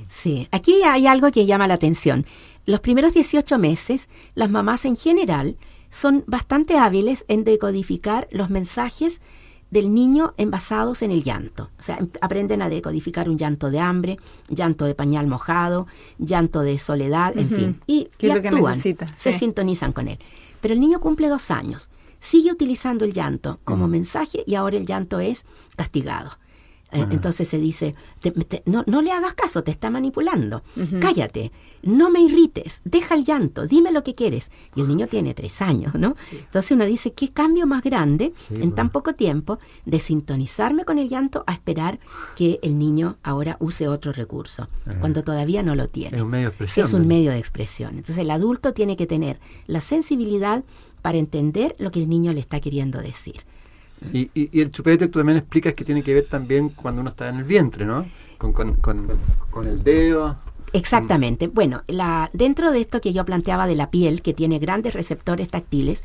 Sí, 0.07 0.47
aquí 0.51 0.81
hay 0.83 1.07
algo 1.07 1.31
que 1.31 1.45
llama 1.45 1.67
la 1.67 1.75
atención. 1.75 2.25
Los 2.65 2.81
primeros 2.81 3.13
18 3.13 3.57
meses, 3.59 4.09
las 4.35 4.49
mamás 4.49 4.85
en 4.85 4.95
general 4.97 5.55
son 5.89 6.23
bastante 6.27 6.77
hábiles 6.77 7.23
en 7.27 7.43
decodificar 7.45 8.27
los 8.31 8.49
mensajes 8.49 9.21
del 9.71 9.93
niño 9.93 10.33
envasados 10.37 11.01
en 11.01 11.11
el 11.11 11.23
llanto. 11.23 11.69
O 11.79 11.81
sea, 11.83 11.97
em- 11.97 12.09
aprenden 12.21 12.61
a 12.61 12.69
decodificar 12.69 13.29
un 13.29 13.37
llanto 13.37 13.69
de 13.69 13.79
hambre, 13.79 14.17
llanto 14.49 14.85
de 14.85 14.95
pañal 14.95 15.27
mojado, 15.27 15.87
llanto 16.19 16.61
de 16.61 16.77
soledad, 16.77 17.37
en 17.37 17.49
fin. 17.49 17.81
Y, 17.85 18.07
¿Qué 18.17 18.27
y 18.27 18.29
es 18.29 18.35
lo 18.35 18.41
que 18.41 18.47
actúan, 18.49 18.71
necesita? 18.71 19.07
se 19.15 19.33
Sí. 19.33 19.39
sintonizan 19.39 19.91
con 19.93 20.07
él. 20.07 20.19
Pero 20.61 20.73
el 20.73 20.79
niño 20.79 20.99
cumple 20.99 21.27
dos 21.29 21.51
años. 21.51 21.89
sigue 22.19 22.51
utilizando 22.51 23.05
el 23.05 23.13
llanto 23.13 23.59
como 23.63 23.87
mensaje 23.87 24.43
y 24.47 24.55
ahora 24.55 24.75
el 24.77 24.87
llanto 24.87 25.19
es 25.19 25.45
castigado. 25.75 26.31
Eh, 26.91 27.05
entonces 27.11 27.49
se 27.49 27.59
dice, 27.59 27.95
no, 28.65 28.83
no, 28.87 29.01
le 29.01 29.11
hagas 29.11 29.33
caso, 29.33 29.61
te 29.63 29.71
está 29.71 29.89
manipulando. 29.89 30.63
Cállate, 31.01 31.51
no 31.83 32.09
me 32.09 32.21
irrites, 32.21 32.81
deja 32.85 33.15
el 33.15 33.25
llanto, 33.25 33.67
dime 33.67 33.91
lo 33.91 34.03
que 34.03 34.15
quieres. 34.15 34.51
Y 34.75 34.81
el 34.81 34.87
niño 34.87 35.07
tiene 35.07 35.33
tres 35.33 35.61
años, 35.61 35.95
¿no? 35.95 36.15
Entonces 36.31 36.71
uno 36.71 36.85
dice, 36.85 37.11
¿qué 37.11 37.29
cambio 37.29 37.67
más 37.67 37.83
grande 37.83 38.33
en 38.51 38.73
tan 38.73 38.89
poco 38.89 39.15
tiempo 39.15 39.59
de 39.85 39.99
sintonizarme 39.99 40.85
con 40.85 40.97
el 40.97 41.09
llanto 41.09 41.43
a 41.45 41.53
esperar 41.53 41.99
que 42.35 42.59
el 42.61 42.79
niño 42.79 43.17
ahora 43.21 43.57
use 43.59 43.87
otro 43.87 44.13
recurso, 44.13 44.69
cuando 44.99 45.23
todavía 45.23 45.63
no 45.63 45.75
lo 45.75 45.89
tiene? 45.89 46.17
Es 46.17 46.23
un 46.23 46.29
medio 46.29 46.47
de 46.47 46.49
expresión. 46.49 46.87
Es 46.87 46.93
un 46.93 47.07
medio 47.07 47.31
de 47.31 47.37
expresión. 47.37 47.89
Entonces 47.91 48.17
el 48.19 48.31
adulto 48.31 48.73
tiene 48.73 48.95
que 48.95 49.07
tener 49.07 49.39
la 49.65 49.81
sensibilidad 49.81 50.63
para 51.01 51.17
entender 51.17 51.75
lo 51.79 51.91
que 51.91 52.01
el 52.01 52.09
niño 52.09 52.33
le 52.33 52.39
está 52.39 52.59
queriendo 52.59 53.01
decir. 53.01 53.43
Y, 54.13 54.29
y, 54.33 54.61
el 54.61 54.71
chupete 54.71 55.07
tú 55.07 55.19
también 55.19 55.39
explicas 55.39 55.73
que 55.73 55.83
tiene 55.83 56.03
que 56.03 56.13
ver 56.13 56.27
también 56.27 56.69
cuando 56.69 57.01
uno 57.01 57.09
está 57.09 57.29
en 57.29 57.37
el 57.37 57.43
vientre, 57.43 57.85
¿no? 57.85 58.05
Con, 58.37 58.53
con, 58.53 58.75
con, 58.75 59.67
el 59.67 59.83
dedo. 59.83 60.37
Exactamente. 60.73 61.47
Bueno, 61.47 61.83
la, 61.87 62.29
dentro 62.33 62.71
de 62.71 62.81
esto 62.81 63.01
que 63.01 63.13
yo 63.13 63.25
planteaba 63.25 63.65
de 63.65 63.75
la 63.75 63.89
piel, 63.89 64.21
que 64.21 64.33
tiene 64.33 64.59
grandes 64.59 64.93
receptores 64.93 65.49
táctiles, 65.49 66.03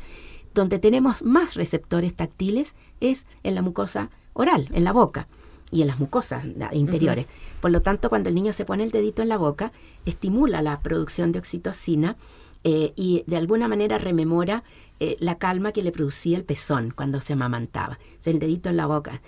donde 0.53 0.79
tenemos 0.79 1.23
más 1.23 1.55
receptores 1.55 2.15
táctiles 2.15 2.75
es 2.99 3.25
en 3.43 3.55
la 3.55 3.61
mucosa 3.61 4.09
oral, 4.33 4.69
en 4.73 4.83
la 4.83 4.93
boca 4.93 5.27
y 5.71 5.81
en 5.81 5.87
las 5.87 5.99
mucosas 5.99 6.45
interiores. 6.71 7.27
Por 7.61 7.71
lo 7.71 7.81
tanto, 7.81 8.09
cuando 8.09 8.29
el 8.29 8.35
niño 8.35 8.53
se 8.53 8.65
pone 8.65 8.83
el 8.83 8.91
dedito 8.91 9.21
en 9.21 9.29
la 9.29 9.37
boca, 9.37 9.71
estimula 10.05 10.61
la 10.61 10.79
producción 10.79 11.31
de 11.31 11.39
oxitocina 11.39 12.15
eh, 12.63 12.93
y 12.95 13.23
de 13.27 13.37
alguna 13.37 13.67
manera 13.67 13.97
rememora 13.97 14.63
eh, 14.99 15.17
la 15.19 15.37
calma 15.37 15.73
que 15.73 15.83
le 15.83 15.91
producía 15.91 16.37
el 16.37 16.45
pezón 16.45 16.93
cuando 16.95 17.19
se 17.19 17.33
amamantaba, 17.33 17.99
el 18.23 18.39
dedito 18.39 18.69
en 18.69 18.77
la 18.77 18.85
boca. 18.85 19.21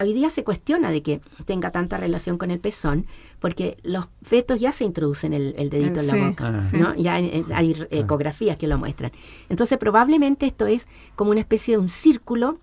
Hoy, 0.00 0.12
día 0.12 0.30
se 0.30 0.42
cuestiona 0.42 0.90
de 0.90 1.02
que 1.02 1.20
tenga 1.44 1.70
tanta 1.70 1.98
relación 1.98 2.38
con 2.38 2.50
el 2.50 2.58
pezón, 2.58 3.06
porque 3.38 3.76
los 3.84 4.08
fetos 4.22 4.58
ya 4.58 4.72
se 4.72 4.84
introducen 4.84 5.32
el, 5.32 5.52
dedito 5.70 6.00
en 6.00 6.06
la 6.06 6.28
boca, 6.28 6.54
ah. 6.56 6.94
ya 6.96 7.14
hay, 7.14 7.44
ah. 7.52 7.86
ecografías 7.90 8.56
que 8.56 8.66
lo 8.66 8.78
muestran. 8.78 9.12
Entonces 9.48 9.78
probablemente 9.78 10.46
esto 10.46 10.66
es 10.66 10.88
como 11.14 11.30
una 11.30 11.40
especie 11.40 11.74
de 11.74 11.78
un 11.78 11.88
círculo 11.88 12.58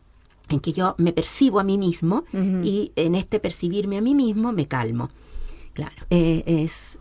en 0.50 0.60
que 0.60 0.74
yo 0.74 0.96
me 0.98 1.14
percibo 1.14 1.60
a 1.60 1.64
mí 1.64 1.78
mismo 1.78 2.26
y 2.34 2.92
en 2.96 3.16
este 3.16 3.40
percibirme 3.40 3.98
a 3.98 4.02
mí 4.02 4.14
mismo 4.14 4.52
me 4.52 4.68
calmo. 4.68 5.10
Claro, 5.74 5.96
eh, 6.10 6.44
es 6.46 7.00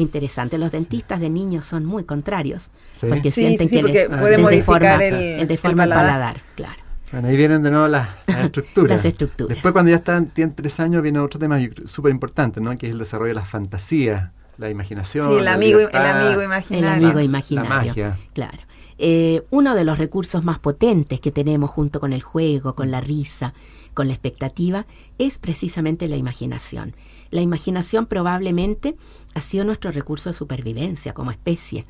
interesante. 0.00 0.58
Los 0.58 0.72
dentistas 0.72 1.20
de 1.20 1.30
niños 1.30 1.64
son 1.64 1.84
muy 1.84 2.04
contrarios 2.04 2.70
porque 3.00 3.30
sienten 3.30 3.68
que 3.68 3.82
les, 3.82 4.08
puede 4.08 4.38
modificar 4.38 5.02
el, 5.02 5.58
paladar. 5.76 6.40
claro. 6.54 6.80
Bueno, 7.12 7.26
ahí 7.26 7.36
vienen 7.36 7.62
de 7.62 7.70
nuevo 7.70 7.88
las, 7.88 8.08
estructuras. 8.26 8.98
las 8.98 9.04
estructuras. 9.04 9.48
Después, 9.48 9.72
cuando 9.72 9.90
ya 9.90 9.96
están, 9.96 10.26
tienen 10.26 10.54
tres 10.54 10.78
años, 10.78 11.02
viene 11.02 11.18
otro 11.18 11.40
tema 11.40 11.58
súper 11.84 12.12
importante, 12.12 12.60
¿no? 12.60 12.76
que 12.78 12.86
es 12.86 12.92
el 12.92 12.98
desarrollo 12.98 13.30
de 13.30 13.34
las 13.34 13.48
fantasías, 13.48 14.30
la 14.58 14.70
imaginación. 14.70 15.26
Sí, 15.26 15.38
el, 15.38 15.48
amigo, 15.48 15.80
el 15.80 15.96
amigo 15.96 16.42
imaginario. 16.42 16.88
El 16.88 17.04
amigo 17.04 17.20
imaginario. 17.20 17.68
La 17.68 17.76
magia. 17.76 18.18
Claro. 18.32 18.58
Eh, 19.02 19.42
uno 19.50 19.74
de 19.74 19.84
los 19.84 19.98
recursos 19.98 20.44
más 20.44 20.58
potentes 20.58 21.20
que 21.22 21.32
tenemos 21.32 21.70
junto 21.70 22.00
con 22.00 22.12
el 22.12 22.20
juego, 22.20 22.74
con 22.74 22.90
la 22.90 23.00
risa, 23.00 23.54
con 23.94 24.08
la 24.08 24.12
expectativa, 24.12 24.86
es 25.18 25.38
precisamente 25.38 26.06
la 26.06 26.16
imaginación. 26.16 26.94
La 27.30 27.40
imaginación 27.40 28.06
probablemente 28.06 28.96
ha 29.34 29.40
sido 29.40 29.64
nuestro 29.64 29.90
recurso 29.90 30.30
de 30.30 30.34
supervivencia 30.34 31.14
como 31.14 31.30
especie. 31.30 31.86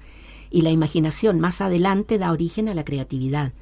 Y 0.51 0.63
la 0.63 0.71
imaginación 0.71 1.41
más 1.41 1.61
adelante 1.61 2.19
da 2.19 2.33
origen 2.33 2.69
a 2.69 2.75
la 2.75 2.85
creatividad. 2.85 3.53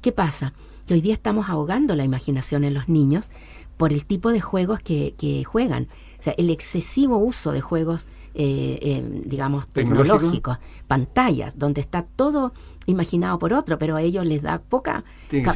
¿Qué 0.00 0.12
pasa? 0.12 0.52
Que 0.86 0.94
hoy 0.94 1.00
día 1.00 1.14
estamos 1.14 1.48
ahogando 1.48 1.96
la 1.96 2.04
imaginación 2.04 2.64
en 2.64 2.74
los 2.74 2.88
niños 2.88 3.30
por 3.76 3.92
el 3.92 4.04
tipo 4.06 4.32
de 4.32 4.40
juegos 4.40 4.80
que, 4.80 5.14
que 5.18 5.44
juegan. 5.44 5.88
O 6.18 6.22
sea, 6.22 6.34
el 6.38 6.50
excesivo 6.50 7.18
uso 7.18 7.52
de 7.52 7.60
juegos, 7.60 8.06
eh, 8.34 8.78
eh, 8.80 9.22
digamos, 9.24 9.66
tecnológicos, 9.68 10.58
pantallas, 10.86 11.58
donde 11.58 11.80
está 11.80 12.02
todo 12.02 12.54
imaginado 12.86 13.38
por 13.38 13.52
otro, 13.52 13.78
pero 13.78 13.96
a 13.96 14.02
ellos 14.02 14.24
les 14.24 14.42
da 14.42 14.58
poca, 14.60 15.04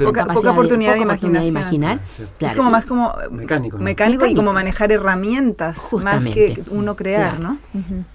poca, 0.05 0.51
oportunidad, 0.51 0.95
de, 0.95 1.01
imaginar. 1.49 2.01
Es 2.41 2.55
como 2.55 2.71
más 2.71 2.87
como 2.87 3.15
mecánico, 3.31 3.79
mecánico, 3.79 4.27
y 4.27 4.35
como 4.35 4.53
manejar 4.53 4.93
herramientas 4.93 5.95
más 6.03 6.27
que 6.27 6.63
uno 6.71 6.97
crear, 6.97 7.41
¿no? 7.41 7.59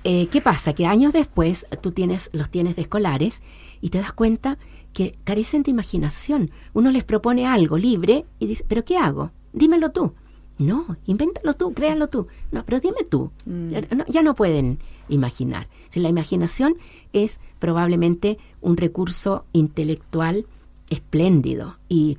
Eh, 0.04 0.28
¿Qué 0.28 0.42
pasa? 0.42 0.74
Que 0.74 0.86
años 0.86 1.14
después 1.14 1.68
tú 1.82 1.92
tienes 1.92 2.30
los 2.34 2.50
tienes 2.50 2.76
de 2.76 2.84
escolares 2.84 3.42
y 3.82 3.90
te 3.90 4.00
das 4.00 4.14
cuenta 4.14 4.58
que 4.94 5.18
carecen 5.24 5.64
de 5.64 5.72
imaginación. 5.72 6.52
Uno 6.74 6.92
les 6.92 7.04
propone 7.04 7.48
algo 7.48 7.78
libre 7.78 8.26
y 8.40 8.48
dice, 8.48 8.64
¿pero 8.68 8.86
qué 8.86 8.98
hago? 8.98 9.32
Dímelo 9.52 9.92
tú. 9.92 10.14
No, 10.58 10.98
invéntalo 11.06 11.56
tú, 11.56 11.74
créalo 11.74 12.08
tú. 12.08 12.28
No, 12.52 12.64
pero 12.66 12.80
dime 12.80 13.04
tú. 13.10 13.32
Mm. 13.46 13.72
Ya, 14.08 14.22
no, 14.22 14.36
pueden 14.36 14.80
imaginar. 15.10 15.68
Si 15.90 16.00
la 16.00 16.10
imaginación 16.10 16.76
es 17.14 17.40
probablemente 17.60 18.38
un 18.62 18.78
recurso 18.78 19.46
intelectual 19.52 20.46
espléndido 20.90 21.78
y 21.90 22.18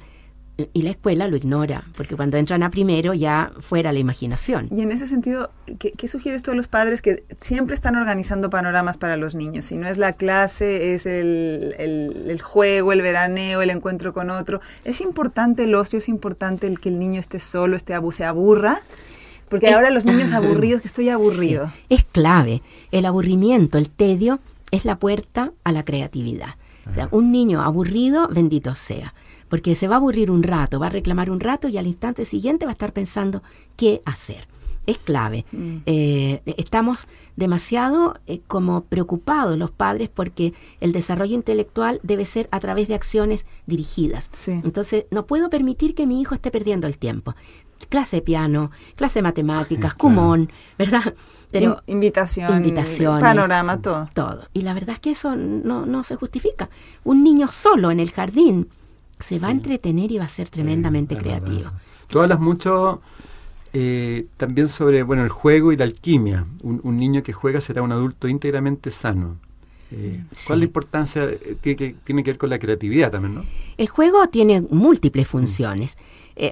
y 0.72 0.82
la 0.82 0.90
escuela 0.90 1.28
lo 1.28 1.36
ignora, 1.36 1.84
porque 1.96 2.16
cuando 2.16 2.38
entran 2.38 2.62
a 2.62 2.70
primero 2.70 3.12
ya 3.12 3.52
fuera 3.60 3.92
la 3.92 3.98
imaginación. 3.98 4.68
Y 4.70 4.80
en 4.80 4.90
ese 4.90 5.06
sentido, 5.06 5.50
¿qué, 5.78 6.08
sugieres 6.08 6.42
tú 6.42 6.50
a 6.50 6.54
los 6.54 6.66
padres 6.66 7.02
que 7.02 7.24
siempre 7.38 7.74
están 7.74 7.94
organizando 7.96 8.48
panoramas 8.48 8.96
para 8.96 9.18
los 9.18 9.34
niños? 9.34 9.66
Si 9.66 9.76
no 9.76 9.86
es 9.86 9.98
la 9.98 10.14
clase, 10.14 10.94
es 10.94 11.04
el, 11.04 11.74
el, 11.78 12.40
juego, 12.40 12.92
el 12.92 13.02
veraneo, 13.02 13.60
el 13.60 13.68
encuentro 13.68 14.14
con 14.14 14.30
otro. 14.30 14.60
¿Es 14.84 15.02
importante 15.02 15.64
el 15.64 15.74
ocio? 15.74 15.98
¿Es 15.98 16.08
importante 16.08 16.66
el 16.66 16.80
que 16.80 16.88
el 16.88 16.98
niño 16.98 17.20
esté 17.20 17.38
solo, 17.38 17.76
esté 17.76 17.94
se 18.12 18.24
aburra? 18.24 18.80
Porque 19.50 19.68
ahora 19.68 19.90
los 19.90 20.06
niños 20.06 20.32
aburridos, 20.32 20.80
que 20.80 20.88
estoy 20.88 21.10
aburrido. 21.10 21.70
es 21.90 22.04
clave. 22.04 22.62
El 22.92 23.04
aburrimiento, 23.04 23.76
el 23.76 23.90
tedio, 23.90 24.40
es 24.70 24.86
la 24.86 24.98
puerta 24.98 25.52
a 25.64 25.72
la 25.72 25.84
creatividad. 25.84 26.54
O 26.88 26.94
sea, 26.94 27.08
un 27.10 27.30
niño 27.30 27.62
aburrido, 27.62 28.28
bendito 28.28 28.74
sea 28.74 29.12
porque 29.48 29.74
se 29.74 29.88
va 29.88 29.96
a 29.96 29.98
aburrir 29.98 30.30
un 30.30 30.42
rato, 30.42 30.78
va 30.78 30.86
a 30.86 30.90
reclamar 30.90 31.30
un 31.30 31.40
rato 31.40 31.68
y 31.68 31.78
al 31.78 31.86
instante 31.86 32.24
siguiente 32.24 32.66
va 32.66 32.72
a 32.72 32.72
estar 32.72 32.92
pensando 32.92 33.42
qué 33.76 34.02
hacer. 34.04 34.48
Es 34.86 34.98
clave. 34.98 35.44
Mm. 35.50 35.78
Eh, 35.86 36.42
estamos 36.58 37.08
demasiado 37.34 38.14
eh, 38.26 38.40
como 38.46 38.84
preocupados 38.84 39.58
los 39.58 39.72
padres 39.72 40.08
porque 40.08 40.54
el 40.80 40.92
desarrollo 40.92 41.34
intelectual 41.34 41.98
debe 42.04 42.24
ser 42.24 42.48
a 42.52 42.60
través 42.60 42.86
de 42.86 42.94
acciones 42.94 43.46
dirigidas. 43.66 44.30
Entonces, 44.46 45.06
no 45.10 45.26
puedo 45.26 45.50
permitir 45.50 45.94
que 45.96 46.06
mi 46.06 46.20
hijo 46.20 46.34
esté 46.34 46.52
perdiendo 46.52 46.86
el 46.86 46.98
tiempo. 46.98 47.34
Clase 47.88 48.16
de 48.16 48.22
piano, 48.22 48.70
clase 48.94 49.18
de 49.18 49.24
matemáticas, 49.24 49.94
cumón, 49.94 50.50
¿verdad? 50.78 51.14
Pero 51.50 51.82
invitación, 51.86 52.56
invitaciones, 52.56 53.22
panorama, 53.22 53.80
todo. 53.82 54.08
Todo. 54.14 54.48
Y 54.52 54.62
la 54.62 54.72
verdad 54.72 54.94
es 54.94 55.00
que 55.00 55.10
eso 55.10 55.36
no, 55.36 55.84
no 55.84 56.04
se 56.04 56.16
justifica. 56.16 56.70
Un 57.04 57.22
niño 57.22 57.48
solo 57.48 57.90
en 57.90 58.00
el 58.00 58.12
jardín 58.12 58.68
se 59.18 59.38
va 59.38 59.48
a 59.48 59.50
entretener 59.50 60.12
y 60.12 60.18
va 60.18 60.24
a 60.24 60.28
ser 60.28 60.48
tremendamente 60.48 61.16
creativo. 61.16 61.70
Tú 62.08 62.20
hablas 62.20 62.38
mucho 62.38 63.00
eh, 63.72 64.26
también 64.36 64.68
sobre 64.68 65.02
bueno 65.02 65.22
el 65.24 65.28
juego 65.28 65.72
y 65.72 65.76
la 65.76 65.84
alquimia. 65.84 66.46
Un, 66.62 66.96
niño 66.96 67.22
que 67.22 67.32
juega 67.32 67.60
será 67.60 67.82
un 67.82 67.92
adulto 67.92 68.28
íntegramente 68.28 68.90
sano. 68.90 69.36
Eh, 69.90 70.24
¿Cuál 70.46 70.58
es 70.58 70.60
la 70.60 70.64
importancia? 70.64 71.24
Eh, 71.24 71.56
tiene 71.60 71.76
que, 71.76 71.94
tiene 72.04 72.24
que 72.24 72.30
ver 72.30 72.38
con 72.38 72.50
la 72.50 72.58
creatividad 72.58 73.10
también, 73.10 73.34
¿no? 73.36 73.44
El 73.76 73.88
juego 73.88 74.26
tiene 74.28 74.62
múltiples 74.62 75.28
funciones. 75.28 75.96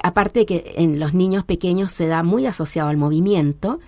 aparte 0.02 0.40
de 0.40 0.46
que 0.46 0.74
en 0.76 0.98
los 0.98 1.14
niños 1.14 1.44
pequeños 1.44 1.92
se 1.92 2.06
da 2.06 2.22
muy 2.22 2.46
asociado 2.46 2.88
al 2.88 2.96
movimiento, 2.96 3.80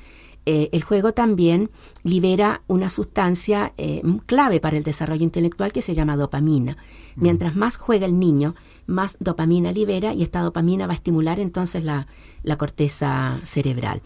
eh, 0.48 0.68
el 0.70 0.82
juego 0.84 1.12
también 1.12 1.70
libera 2.04 2.62
una 2.68 2.88
sustancia 2.88 3.72
eh, 3.76 4.00
clave 4.26 4.60
para 4.60 4.76
el 4.76 4.84
desarrollo 4.84 5.24
intelectual 5.24 5.72
que 5.72 5.82
se 5.82 5.96
llama 5.96 6.16
dopamina. 6.16 6.76
Mientras 7.16 7.56
más 7.56 7.76
juega 7.76 8.06
el 8.06 8.20
niño, 8.20 8.54
más 8.86 9.16
dopamina 9.18 9.72
libera 9.72 10.14
y 10.14 10.22
esta 10.22 10.40
dopamina 10.42 10.86
va 10.86 10.92
a 10.92 10.96
estimular 10.96 11.40
entonces 11.40 11.82
la, 11.82 12.06
la 12.44 12.56
corteza 12.56 13.40
cerebral. 13.42 14.02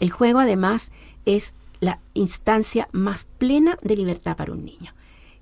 El 0.00 0.10
juego 0.10 0.40
además 0.40 0.90
es 1.26 1.54
la 1.78 2.00
instancia 2.14 2.88
más 2.90 3.26
plena 3.38 3.78
de 3.82 3.94
libertad 3.94 4.36
para 4.36 4.52
un 4.52 4.64
niño. 4.64 4.92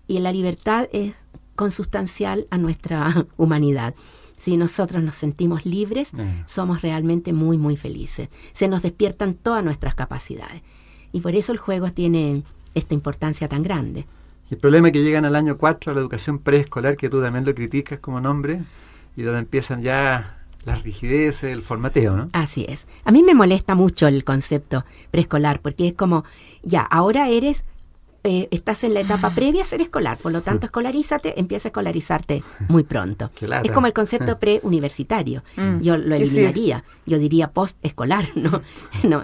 Y 0.07 0.19
la 0.19 0.33
libertad 0.33 0.87
es 0.93 1.15
consustancial 1.57 2.47
a 2.51 2.59
nuestra 2.59 3.27
humanidad 3.39 3.95
si 4.43 4.57
nosotros 4.57 5.05
nos 5.05 5.15
sentimos 5.15 5.65
libres, 5.65 6.11
eh. 6.19 6.43
somos 6.47 6.83
realmente 6.83 7.33
muy, 7.33 7.59
muy 7.59 7.77
felices. 7.77 8.29
Se 8.53 8.67
nos 8.67 8.83
despiertan 8.83 9.35
todas 9.35 9.63
nuestras 9.63 9.95
capacidades. 9.95 10.63
Y 11.13 11.21
por 11.21 11.37
eso 11.37 11.53
el 11.53 11.59
juego 11.59 11.93
tiene 11.93 12.43
esta 12.75 12.93
importancia 12.93 13.49
tan 13.49 13.63
grande. 13.63 14.05
El 14.51 14.59
problema 14.59 14.89
es 14.89 14.95
que 14.95 15.05
llegan 15.05 15.25
al 15.25 15.37
año 15.37 15.57
4 15.59 15.93
a 15.93 15.95
la 15.95 16.01
educación 16.01 16.41
preescolar, 16.41 16.97
que 16.97 17.09
tú 17.09 17.23
también 17.23 17.45
lo 17.45 17.55
criticas 17.55 18.01
como 18.01 18.21
nombre, 18.21 18.63
y 19.17 19.23
donde 19.23 19.39
empiezan 19.39 19.81
ya 19.81 20.43
las 20.65 20.83
rigideces, 20.83 21.45
el 21.45 21.63
formateo, 21.63 22.17
¿no? 22.17 22.29
Así 22.33 22.67
es. 22.69 22.89
A 23.05 23.13
mí 23.13 23.23
me 23.23 23.35
molesta 23.35 23.77
mucho 23.77 24.09
el 24.09 24.25
concepto 24.25 24.85
preescolar, 25.13 25.61
porque 25.61 25.87
es 25.87 25.93
como, 25.93 26.25
ya, 26.65 26.83
ahora 26.83 27.29
eres 27.29 27.65
eh, 28.25 28.47
estás 28.53 28.85
en 28.85 28.95
la 28.95 29.01
etapa 29.01 29.31
previa 29.31 29.63
a 29.63 29.67
ser 29.67 29.81
escolar, 29.81 30.17
por 30.17 30.31
lo 30.31 30.43
tanto 30.43 30.67
escolarízate, 30.67 31.41
empieza 31.41 31.69
a 31.69 31.71
escolarizarte 31.71 32.43
muy 32.69 32.85
pronto. 32.85 33.31
Es 33.65 33.73
como 33.73 33.89
el 33.89 33.93
concepto 33.93 34.39
preuniversitario. 34.39 35.43
Mm. 35.57 35.81
Yo 35.81 35.97
lo 35.97 36.15
eliminaría, 36.15 36.85
yo 37.05 37.19
diría 37.19 37.51
post-escolar, 37.51 38.31
no, 38.37 38.63
no, 39.03 39.23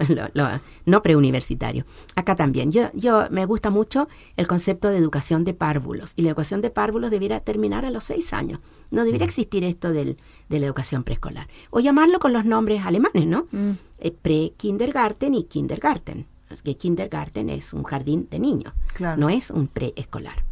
no 0.85 1.01
preuniversitario. 1.01 1.85
Acá 2.15 2.35
también. 2.35 2.73
Yo, 2.73 2.89
yo 2.93 3.27
me 3.31 3.45
gusta 3.45 3.69
mucho 3.69 4.09
el 4.35 4.47
concepto 4.47 4.89
de 4.89 4.97
educación 4.97 5.45
de 5.45 5.53
párvulos 5.53 6.11
y 6.17 6.23
la 6.23 6.29
educación 6.29 6.61
de 6.61 6.69
párvulos 6.69 7.09
debiera 7.09 7.39
terminar 7.39 7.85
a 7.85 7.91
los 7.91 8.03
seis 8.03 8.33
años. 8.33 8.59
No 8.91 9.05
debería 9.05 9.25
mm. 9.25 9.29
existir 9.29 9.63
esto 9.63 9.93
del, 9.93 10.17
de 10.49 10.59
la 10.59 10.65
educación 10.65 11.03
preescolar. 11.03 11.47
O 11.69 11.79
llamarlo 11.79 12.19
con 12.19 12.33
los 12.33 12.43
nombres 12.43 12.81
alemanes, 12.85 13.27
¿no? 13.27 13.47
Mm. 13.51 13.71
Eh, 13.99 14.11
pre-kindergarten 14.11 15.35
y 15.35 15.43
kindergarten 15.43 16.25
que 16.63 16.77
kindergarten 16.77 17.49
es 17.49 17.73
un 17.73 17.83
jardín 17.83 18.27
de 18.29 18.39
niños, 18.39 18.73
no 19.17 19.29
es 19.29 19.51
un 19.51 19.67
preescolar. 19.67 20.43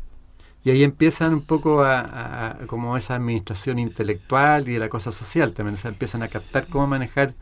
Y 0.64 0.72
ahí 0.72 0.84
empiezan 0.84 1.34
un 1.34 1.42
poco 1.42 1.82
a, 1.84 2.58
como 2.68 2.98
esa 2.98 3.16
administración 3.16 3.80
intelectual 3.80 4.68
y 4.68 4.74
de 4.74 4.80
la 4.80 4.90
cosa 4.90 5.12
social 5.12 5.54
también, 5.54 5.76
o 5.76 5.78
sea, 5.78 5.90
empiezan 5.90 6.24
a 6.24 6.28
captar 6.28 6.68
cómo 6.68 6.88
manejar 6.88 7.36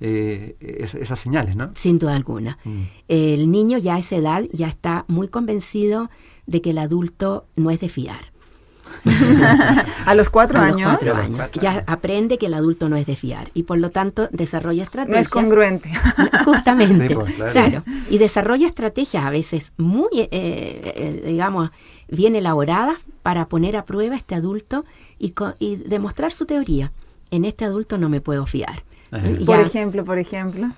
eh, 0.00 0.56
esas 0.60 1.18
señales, 1.18 1.56
¿no? 1.56 1.70
Sin 1.74 1.98
duda 1.98 2.14
alguna. 2.14 2.56
Mm. 2.62 2.82
El 3.08 3.50
niño 3.50 3.78
ya 3.78 3.96
a 3.96 3.98
esa 3.98 4.16
edad 4.16 4.44
ya 4.52 4.68
está 4.68 5.04
muy 5.08 5.26
convencido 5.26 6.08
de 6.46 6.62
que 6.62 6.70
el 6.70 6.78
adulto 6.78 7.46
no 7.56 7.70
es 7.70 7.80
de 7.80 7.88
fiar 7.88 8.37
a 10.06 10.14
los 10.14 10.30
cuatro 10.30 10.58
años. 10.60 10.98
ya 11.60 11.84
aprende 11.86 12.38
que 12.38 12.46
el 12.46 12.54
adulto 12.54 12.88
no 12.88 12.96
es 12.96 13.06
de 13.06 13.16
fiar 13.16 13.50
y 13.54 13.64
por 13.64 13.78
lo 13.78 13.90
tanto 13.90 14.28
desarrolla 14.32 14.84
estrategias. 14.84 15.16
No 15.16 15.20
es 15.20 15.28
congruente. 15.28 15.90
Justamente. 16.44 17.14
Pues, 17.14 17.52
claro. 17.52 17.82
Y 18.10 18.18
desarrolla 18.18 18.66
estrategias 18.66 19.24
a 19.24 19.30
veces 19.30 19.72
muy, 19.76 20.08
eh, 20.12 20.28
eh, 20.30 21.22
digamos, 21.26 21.70
bien 22.08 22.36
elaboradas 22.36 22.96
para 23.22 23.48
poner 23.48 23.76
a 23.76 23.84
prueba 23.84 24.14
a 24.14 24.18
este 24.18 24.34
adulto 24.34 24.84
y, 25.18 25.34
y 25.58 25.76
demostrar 25.76 26.32
su 26.32 26.46
teoría. 26.46 26.92
En 27.30 27.44
este 27.44 27.64
adulto 27.64 27.98
no 27.98 28.08
me 28.08 28.20
puedo 28.20 28.46
fiar. 28.46 28.84
Por 29.10 29.60
ejemplo, 29.60 30.04
por 30.04 30.18
ejemplo. 30.18 30.72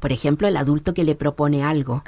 Por 0.00 0.12
ejemplo, 0.12 0.48
el 0.48 0.56
adulto 0.56 0.94
que 0.94 1.04
le 1.04 1.14
propone 1.14 1.62
algo 1.62 2.02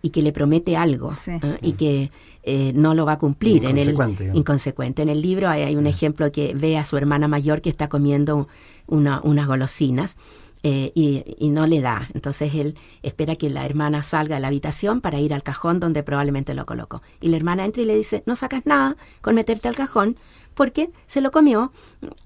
y 0.00 0.10
que 0.10 0.22
le 0.22 0.32
promete 0.32 0.76
algo 0.76 1.12
y 1.60 1.72
que 1.72 2.10
eh, 2.48 2.72
no 2.74 2.94
lo 2.94 3.04
va 3.04 3.12
a 3.12 3.18
cumplir. 3.18 3.64
En 3.64 3.76
el, 3.76 3.88
inconsecuente. 4.32 5.02
En 5.02 5.08
el 5.08 5.20
libro 5.20 5.48
hay, 5.48 5.74
un 5.74 5.88
ejemplo 5.88 6.30
que 6.30 6.54
ve 6.54 6.78
a 6.78 6.84
su 6.84 6.96
hermana 6.96 7.26
mayor 7.26 7.60
que 7.60 7.68
está 7.68 7.88
comiendo 7.88 8.46
unas 8.86 9.46
golosinas. 9.46 10.16
Eh, 10.62 10.92
y, 10.94 11.48
no 11.50 11.66
le 11.66 11.80
da. 11.80 12.08
Entonces 12.14 12.54
él 12.54 12.76
espera 13.02 13.36
que 13.36 13.50
la 13.50 13.66
hermana 13.66 14.02
salga 14.02 14.36
de 14.36 14.40
la 14.40 14.48
habitación 14.48 15.00
para 15.00 15.20
ir 15.20 15.34
al 15.34 15.42
cajón 15.42 15.80
donde 15.80 16.02
probablemente 16.02 16.54
lo 16.54 16.66
colocó. 16.66 17.02
Y 17.20 17.28
la 17.28 17.36
hermana 17.36 17.64
entra 17.64 17.82
y 17.82 17.86
le 17.86 17.96
dice, 17.96 18.22
no 18.26 18.36
sacas 18.36 18.62
nada 18.64 18.96
con 19.20 19.34
meterte 19.34 19.68
al 19.68 19.76
cajón 19.76 20.16
porque 20.54 20.90
se 21.06 21.20
lo 21.20 21.30
comió 21.30 21.72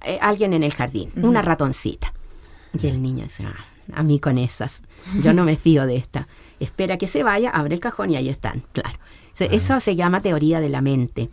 eh, 0.05 0.19
alguien 0.21 0.53
en 0.53 0.63
el 0.63 0.73
jardín, 0.73 1.11
una 1.17 1.43
ratoncita. 1.43 2.13
Y 2.81 2.87
el 2.87 3.03
niño 3.03 3.25
dice, 3.25 3.45
ah, 3.45 3.67
a 3.93 4.03
mí 4.03 4.21
con 4.21 4.39
esas, 4.39 4.83
yo 5.23 5.33
no 5.33 5.45
me 5.45 5.57
fío 5.57 5.87
de 5.87 5.97
esta. 5.97 6.29
Espera 6.61 6.97
que 6.97 7.07
se 7.07 7.23
vaya, 7.23 7.51
abre 7.51 7.75
el 7.75 7.81
cajón 7.81 8.11
y 8.11 8.17
ahí 8.17 8.29
están, 8.29 8.63
claro. 8.73 8.99
Eso 9.51 9.79
se 9.81 9.97
llama 9.97 10.23
teoría 10.23 10.61
de 10.61 10.69
la 10.69 10.81
mente. 10.81 11.29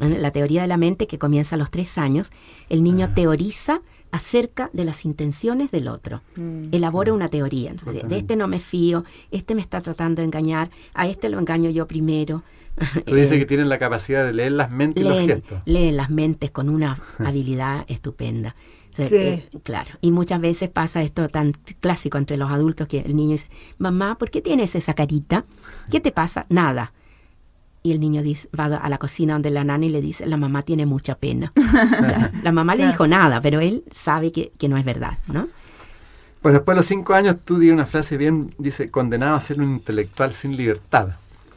La 0.00 0.30
teoría 0.30 0.62
de 0.62 0.68
la 0.68 0.76
mente 0.76 1.06
que 1.06 1.18
comienza 1.18 1.56
a 1.56 1.58
los 1.58 1.70
tres 1.70 1.98
años, 1.98 2.30
el 2.68 2.82
niño 2.82 3.12
teoriza 3.14 3.82
acerca 4.10 4.70
de 4.72 4.84
las 4.84 5.04
intenciones 5.04 5.70
del 5.70 5.88
otro. 5.88 6.22
Mm. 6.36 6.66
Elabora 6.72 7.12
una 7.12 7.28
teoría. 7.28 7.70
Entonces, 7.70 8.06
de 8.06 8.18
este 8.18 8.36
no 8.36 8.46
me 8.46 8.60
fío, 8.60 9.04
este 9.30 9.54
me 9.54 9.62
está 9.62 9.80
tratando 9.80 10.20
de 10.20 10.26
engañar, 10.26 10.70
a 10.94 11.08
este 11.08 11.28
lo 11.28 11.38
engaño 11.38 11.70
yo 11.70 11.86
primero. 11.86 12.42
Tú 13.06 13.14
dices 13.14 13.38
que 13.38 13.46
tienen 13.46 13.68
la 13.68 13.78
capacidad 13.78 14.24
de 14.24 14.32
leer 14.32 14.52
las 14.52 14.70
mentes 14.70 15.02
y 15.02 15.08
los 15.08 15.26
gestos. 15.26 15.62
Leen 15.64 15.96
las 15.96 16.10
mentes 16.10 16.50
con 16.50 16.68
una 16.68 16.98
habilidad 17.18 17.84
estupenda. 17.88 18.54
Eh, 18.98 19.48
claro. 19.62 19.90
Y 20.02 20.10
muchas 20.10 20.40
veces 20.40 20.68
pasa 20.68 21.02
esto 21.02 21.28
tan 21.28 21.52
clásico 21.80 22.18
entre 22.18 22.36
los 22.36 22.50
adultos 22.50 22.88
que 22.88 23.00
el 23.00 23.16
niño 23.16 23.32
dice, 23.32 23.48
mamá, 23.78 24.18
¿por 24.18 24.30
qué 24.30 24.42
tienes 24.42 24.74
esa 24.74 24.92
carita? 24.94 25.46
¿Qué 25.90 26.00
te 26.00 26.12
pasa? 26.12 26.44
Nada. 26.50 26.92
Y 27.82 27.92
el 27.92 28.00
niño 28.00 28.22
dice, 28.22 28.48
va 28.58 28.66
a 28.66 28.88
la 28.88 28.98
cocina 28.98 29.32
donde 29.32 29.50
la 29.50 29.64
nana 29.64 29.84
y 29.84 29.88
le 29.88 30.00
dice, 30.00 30.24
la 30.26 30.36
mamá 30.36 30.62
tiene 30.62 30.86
mucha 30.86 31.16
pena. 31.16 31.52
la 32.42 32.52
mamá 32.52 32.76
le 32.76 32.86
dijo 32.86 33.06
nada, 33.06 33.40
pero 33.40 33.60
él 33.60 33.82
sabe 33.90 34.30
que, 34.30 34.52
no 34.68 34.76
es 34.76 34.84
verdad, 34.84 35.18
¿no? 35.26 35.48
Bueno, 36.42 36.58
después 36.58 36.74
de 36.74 36.78
los 36.80 36.86
cinco 36.86 37.14
años 37.14 37.36
tú 37.44 37.58
di 37.58 37.70
una 37.70 37.86
frase 37.86 38.16
bien, 38.16 38.50
dice, 38.58 38.90
condenado 38.90 39.34
a 39.34 39.40
ser 39.40 39.60
un 39.60 39.74
intelectual 39.74 40.32
sin 40.32 40.56
libertad. 40.56 41.10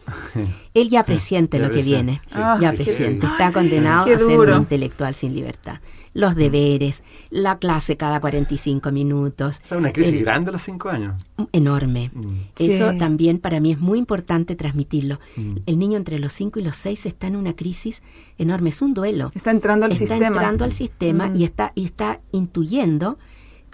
Él 0.73 0.89
ya 0.89 1.03
presiente 1.03 1.59
lo 1.59 1.71
que 1.71 1.81
viene, 1.81 2.21
ya 2.33 2.73
presiente, 2.73 3.27
está 3.27 3.51
condenado 3.51 4.13
a 4.13 4.17
ser 4.17 4.27
un 4.27 4.57
intelectual 4.61 5.15
sin 5.15 5.35
libertad 5.35 5.79
los 6.15 6.33
deberes, 6.33 7.03
la 7.29 7.59
clase 7.59 7.97
cada 7.97 8.19
45 8.21 8.91
minutos. 8.91 9.59
O 9.61 9.65
sea, 9.67 9.77
una 9.77 9.91
crisis 9.91 10.21
grande 10.21 10.49
a 10.49 10.53
los 10.53 10.61
cinco 10.61 10.89
años. 10.89 11.21
Enorme. 11.51 12.09
Mm. 12.13 12.35
Eso 12.57 12.93
también 12.97 13.37
para 13.37 13.59
mí 13.59 13.73
es 13.73 13.79
muy 13.79 13.99
importante 13.99 14.55
transmitirlo. 14.55 15.19
Mm. 15.35 15.57
El 15.65 15.77
niño 15.77 15.97
entre 15.97 16.17
los 16.17 16.31
5 16.31 16.59
y 16.59 16.63
los 16.63 16.77
6 16.77 17.05
está 17.05 17.27
en 17.27 17.35
una 17.35 17.53
crisis 17.53 18.01
enorme, 18.37 18.69
es 18.69 18.81
un 18.81 18.93
duelo. 18.93 19.29
Está 19.35 19.51
entrando 19.51 19.85
al 19.85 19.91
sistema. 19.91 20.15
Está 20.15 20.27
entrando 20.27 20.63
al 20.63 20.71
sistema 20.71 21.31
y, 21.35 21.39
mm. 21.39 21.43
está, 21.43 21.71
y 21.75 21.85
está 21.85 22.21
intuyendo 22.31 23.19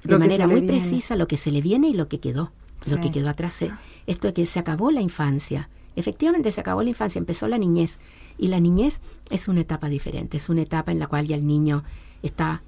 de 0.03 0.17
manera 0.17 0.47
muy 0.47 0.63
precisa 0.63 1.15
lo 1.15 1.27
que 1.27 1.37
se 1.37 1.51
le 1.51 1.61
viene 1.61 1.89
y 1.89 1.93
lo 1.93 2.07
que 2.07 2.19
quedó, 2.19 2.51
lo 2.89 2.99
que 2.99 3.11
quedó 3.11 3.29
atrás. 3.29 3.63
Esto 4.07 4.27
de 4.27 4.33
que 4.33 4.47
se 4.47 4.57
acabó 4.57 4.89
la 4.89 5.01
infancia. 5.01 5.69
Efectivamente 5.95 6.51
se 6.51 6.61
acabó 6.61 6.83
la 6.83 6.89
infancia, 6.89 7.19
empezó 7.19 7.47
la 7.47 7.57
niñez. 7.57 7.99
Y 8.37 8.47
la 8.47 8.59
niñez 8.59 9.01
es 9.29 9.47
una 9.47 9.61
etapa 9.61 9.89
diferente, 9.89 10.37
es 10.37 10.49
una 10.49 10.61
etapa 10.61 10.91
en 10.91 10.99
la 10.99 11.07
cual 11.07 11.27
ya 11.27 11.35
el 11.35 11.45
niño 11.45 11.83
está 12.23 12.61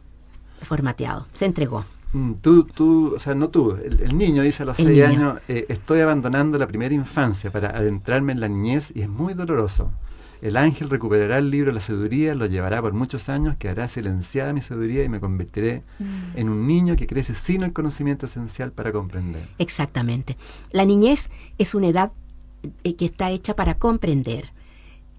formateado, 0.62 1.28
se 1.34 1.46
entregó. 1.46 1.86
Mm, 2.14 2.34
tú, 2.42 2.66
tú, 2.66 3.14
o 3.16 3.20
sea, 3.20 3.34
no 3.34 3.50
tú, 3.50 3.76
el, 3.76 4.16
niño 4.16 4.44
dice 4.44 4.64
a 4.64 4.66
los 4.68 4.78
seis 4.78 5.04
años, 5.04 5.40
eh, 5.48 5.66
estoy 5.70 6.00
abandonando 6.02 6.58
la 6.58 6.68
primera 6.68 6.94
infancia 6.94 7.52
para 7.52 7.70
adentrarme 7.70 8.34
en 8.34 8.40
la 8.40 8.48
niñez 8.48 8.92
y 8.96 9.02
es 9.02 9.10
muy 9.10 9.34
doloroso. 9.34 9.92
El 10.44 10.58
ángel 10.58 10.90
recuperará 10.90 11.38
el 11.38 11.50
libro 11.50 11.68
de 11.68 11.76
la 11.76 11.80
sabiduría, 11.80 12.36
lo 12.36 12.46
llevará 12.46 12.82
por 12.82 12.92
muchos 12.92 13.30
años, 13.30 13.56
quedará 13.58 13.88
silenciada 13.88 14.52
mi 14.52 14.62
sabiduría 14.62 15.04
y 15.06 15.10
me 15.10 15.22
convertiré 15.22 15.84
mm. 16.00 16.04
en 16.38 16.50
un 16.50 16.68
niño 16.68 16.98
que 16.98 17.08
crece 17.08 17.34
sin 17.34 17.64
el 17.64 17.72
conocimiento 17.72 18.26
esencial 18.26 18.74
para 18.74 18.92
comprender. 18.92 19.48
Exactamente. 19.58 20.38
La 20.72 20.84
niñez 20.84 21.30
es 21.58 21.74
una 21.74 21.88
edad 21.88 22.12
eh, 22.84 22.96
que 22.96 23.06
está 23.06 23.32
hecha 23.32 23.56
para 23.56 23.76
comprender 23.76 24.52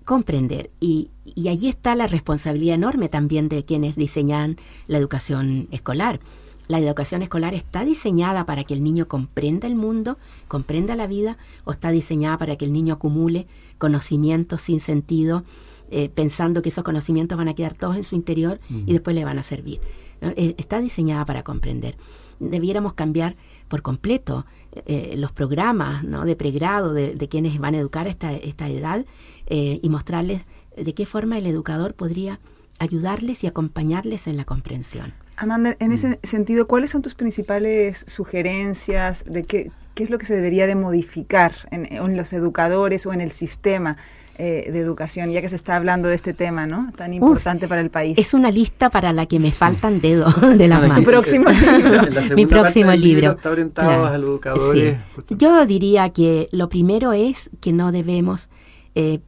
comprender. 0.04 0.70
Y, 0.80 1.10
y 1.24 1.48
allí 1.48 1.68
está 1.68 1.94
la 1.94 2.06
responsabilidad 2.06 2.74
enorme 2.74 3.08
también 3.08 3.48
de 3.48 3.64
quienes 3.64 3.96
diseñan 3.96 4.58
la 4.86 4.98
educación 4.98 5.66
escolar. 5.70 6.20
La 6.66 6.78
educación 6.78 7.22
escolar 7.22 7.54
está 7.54 7.84
diseñada 7.84 8.46
para 8.46 8.64
que 8.64 8.72
el 8.72 8.82
niño 8.82 9.06
comprenda 9.06 9.66
el 9.66 9.74
mundo, 9.74 10.18
comprenda 10.48 10.96
la 10.96 11.06
vida, 11.06 11.36
o 11.64 11.72
está 11.72 11.90
diseñada 11.90 12.38
para 12.38 12.56
que 12.56 12.64
el 12.64 12.72
niño 12.72 12.94
acumule 12.94 13.46
conocimientos 13.76 14.62
sin 14.62 14.80
sentido, 14.80 15.44
eh, 15.90 16.08
pensando 16.08 16.62
que 16.62 16.70
esos 16.70 16.84
conocimientos 16.84 17.36
van 17.36 17.48
a 17.48 17.54
quedar 17.54 17.74
todos 17.74 17.96
en 17.96 18.04
su 18.04 18.14
interior 18.14 18.60
y 18.86 18.92
después 18.94 19.14
le 19.14 19.24
van 19.24 19.38
a 19.38 19.42
servir. 19.42 19.80
Eh, 20.22 20.54
está 20.56 20.80
diseñada 20.80 21.26
para 21.26 21.42
comprender. 21.42 21.98
Debiéramos 22.40 22.94
cambiar 22.94 23.36
por 23.68 23.82
completo 23.82 24.46
eh, 24.86 25.14
los 25.16 25.32
programas 25.32 26.04
¿no? 26.04 26.24
de 26.24 26.36
pregrado 26.36 26.92
de, 26.92 27.14
de, 27.14 27.28
quienes 27.28 27.58
van 27.58 27.74
a 27.74 27.78
educar 27.78 28.06
a 28.06 28.10
esta, 28.10 28.32
esta 28.32 28.68
edad 28.68 29.04
eh, 29.46 29.78
y 29.82 29.88
mostrarles 29.88 30.42
de 30.76 30.94
qué 30.94 31.06
forma 31.06 31.38
el 31.38 31.46
educador 31.46 31.94
podría 31.94 32.40
ayudarles 32.78 33.44
y 33.44 33.46
acompañarles 33.46 34.26
en 34.26 34.36
la 34.36 34.44
comprensión. 34.44 35.14
Amanda, 35.36 35.76
en 35.80 35.92
ese 35.92 36.20
sentido, 36.22 36.68
¿cuáles 36.68 36.90
son 36.90 37.02
tus 37.02 37.14
principales 37.14 38.04
sugerencias 38.06 39.24
de 39.26 39.42
qué, 39.42 39.70
qué 39.94 40.04
es 40.04 40.10
lo 40.10 40.18
que 40.18 40.26
se 40.26 40.34
debería 40.34 40.66
de 40.66 40.76
modificar 40.76 41.52
en, 41.70 42.16
los 42.16 42.32
educadores 42.32 43.04
o 43.06 43.12
en 43.12 43.20
el 43.20 43.30
sistema 43.30 43.96
eh, 44.36 44.68
de 44.72 44.80
educación, 44.80 45.30
ya 45.30 45.40
que 45.40 45.48
se 45.48 45.56
está 45.56 45.76
hablando 45.76 46.08
de 46.08 46.16
este 46.16 46.34
tema, 46.34 46.66
¿no? 46.66 46.92
Tan 46.96 47.14
importante 47.14 47.68
para 47.68 47.80
el 47.80 47.90
país. 47.90 48.18
Es 48.18 48.34
una 48.34 48.50
lista 48.50 48.90
para 48.90 49.12
la 49.12 49.26
que 49.26 49.38
me 49.38 49.52
faltan 49.52 50.00
dedos 50.00 50.34
de 50.58 50.66
la 50.68 50.80
mano. 50.80 50.96
Tu 50.96 51.04
próximo 51.04 51.50
libro. 51.50 52.34
Mi 52.34 52.46
próximo 52.46 52.92
libro. 52.92 53.30
Está 53.32 53.50
orientado 53.50 54.06
a 54.06 54.18
los 54.18 54.28
educadores. 54.28 54.96
Yo 55.30 55.64
diría 55.66 56.10
que 56.10 56.48
lo 56.50 56.68
primero 56.68 57.12
es 57.12 57.50
que 57.60 57.72
no 57.72 57.92
debemos 57.92 58.50
eh, 58.96 59.20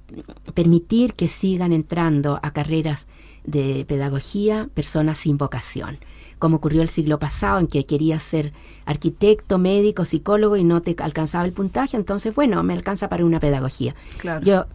permitir 0.55 1.15
que 1.15 1.29
sigan 1.29 1.73
entrando 1.73 2.39
a 2.43 2.53
carreras 2.53 3.09
de 3.45 3.85
pedagogía 3.87 4.69
personas 4.75 5.19
sin 5.19 5.39
vocación, 5.39 5.99
como 6.39 6.57
ocurrió 6.57 6.83
el 6.83 6.89
siglo 6.89 7.19
pasado 7.19 7.59
en 7.59 7.67
que 7.67 7.87
querías 7.87 8.23
ser 8.23 8.53
arquitecto, 8.85 9.59
médico, 9.59 10.05
psicólogo 10.05 10.57
y 10.57 10.65
no 10.65 10.83
te 10.83 10.95
alcanzaba 10.99 11.45
el 11.45 11.53
puntaje, 11.53 11.97
entonces 11.97 12.35
bueno, 12.35 12.63
me 12.63 12.75
alcanza 12.75 13.09
para 13.09 13.25
una 13.25 13.41
pedagogía. 13.41 13.95
Yo 14.43 14.67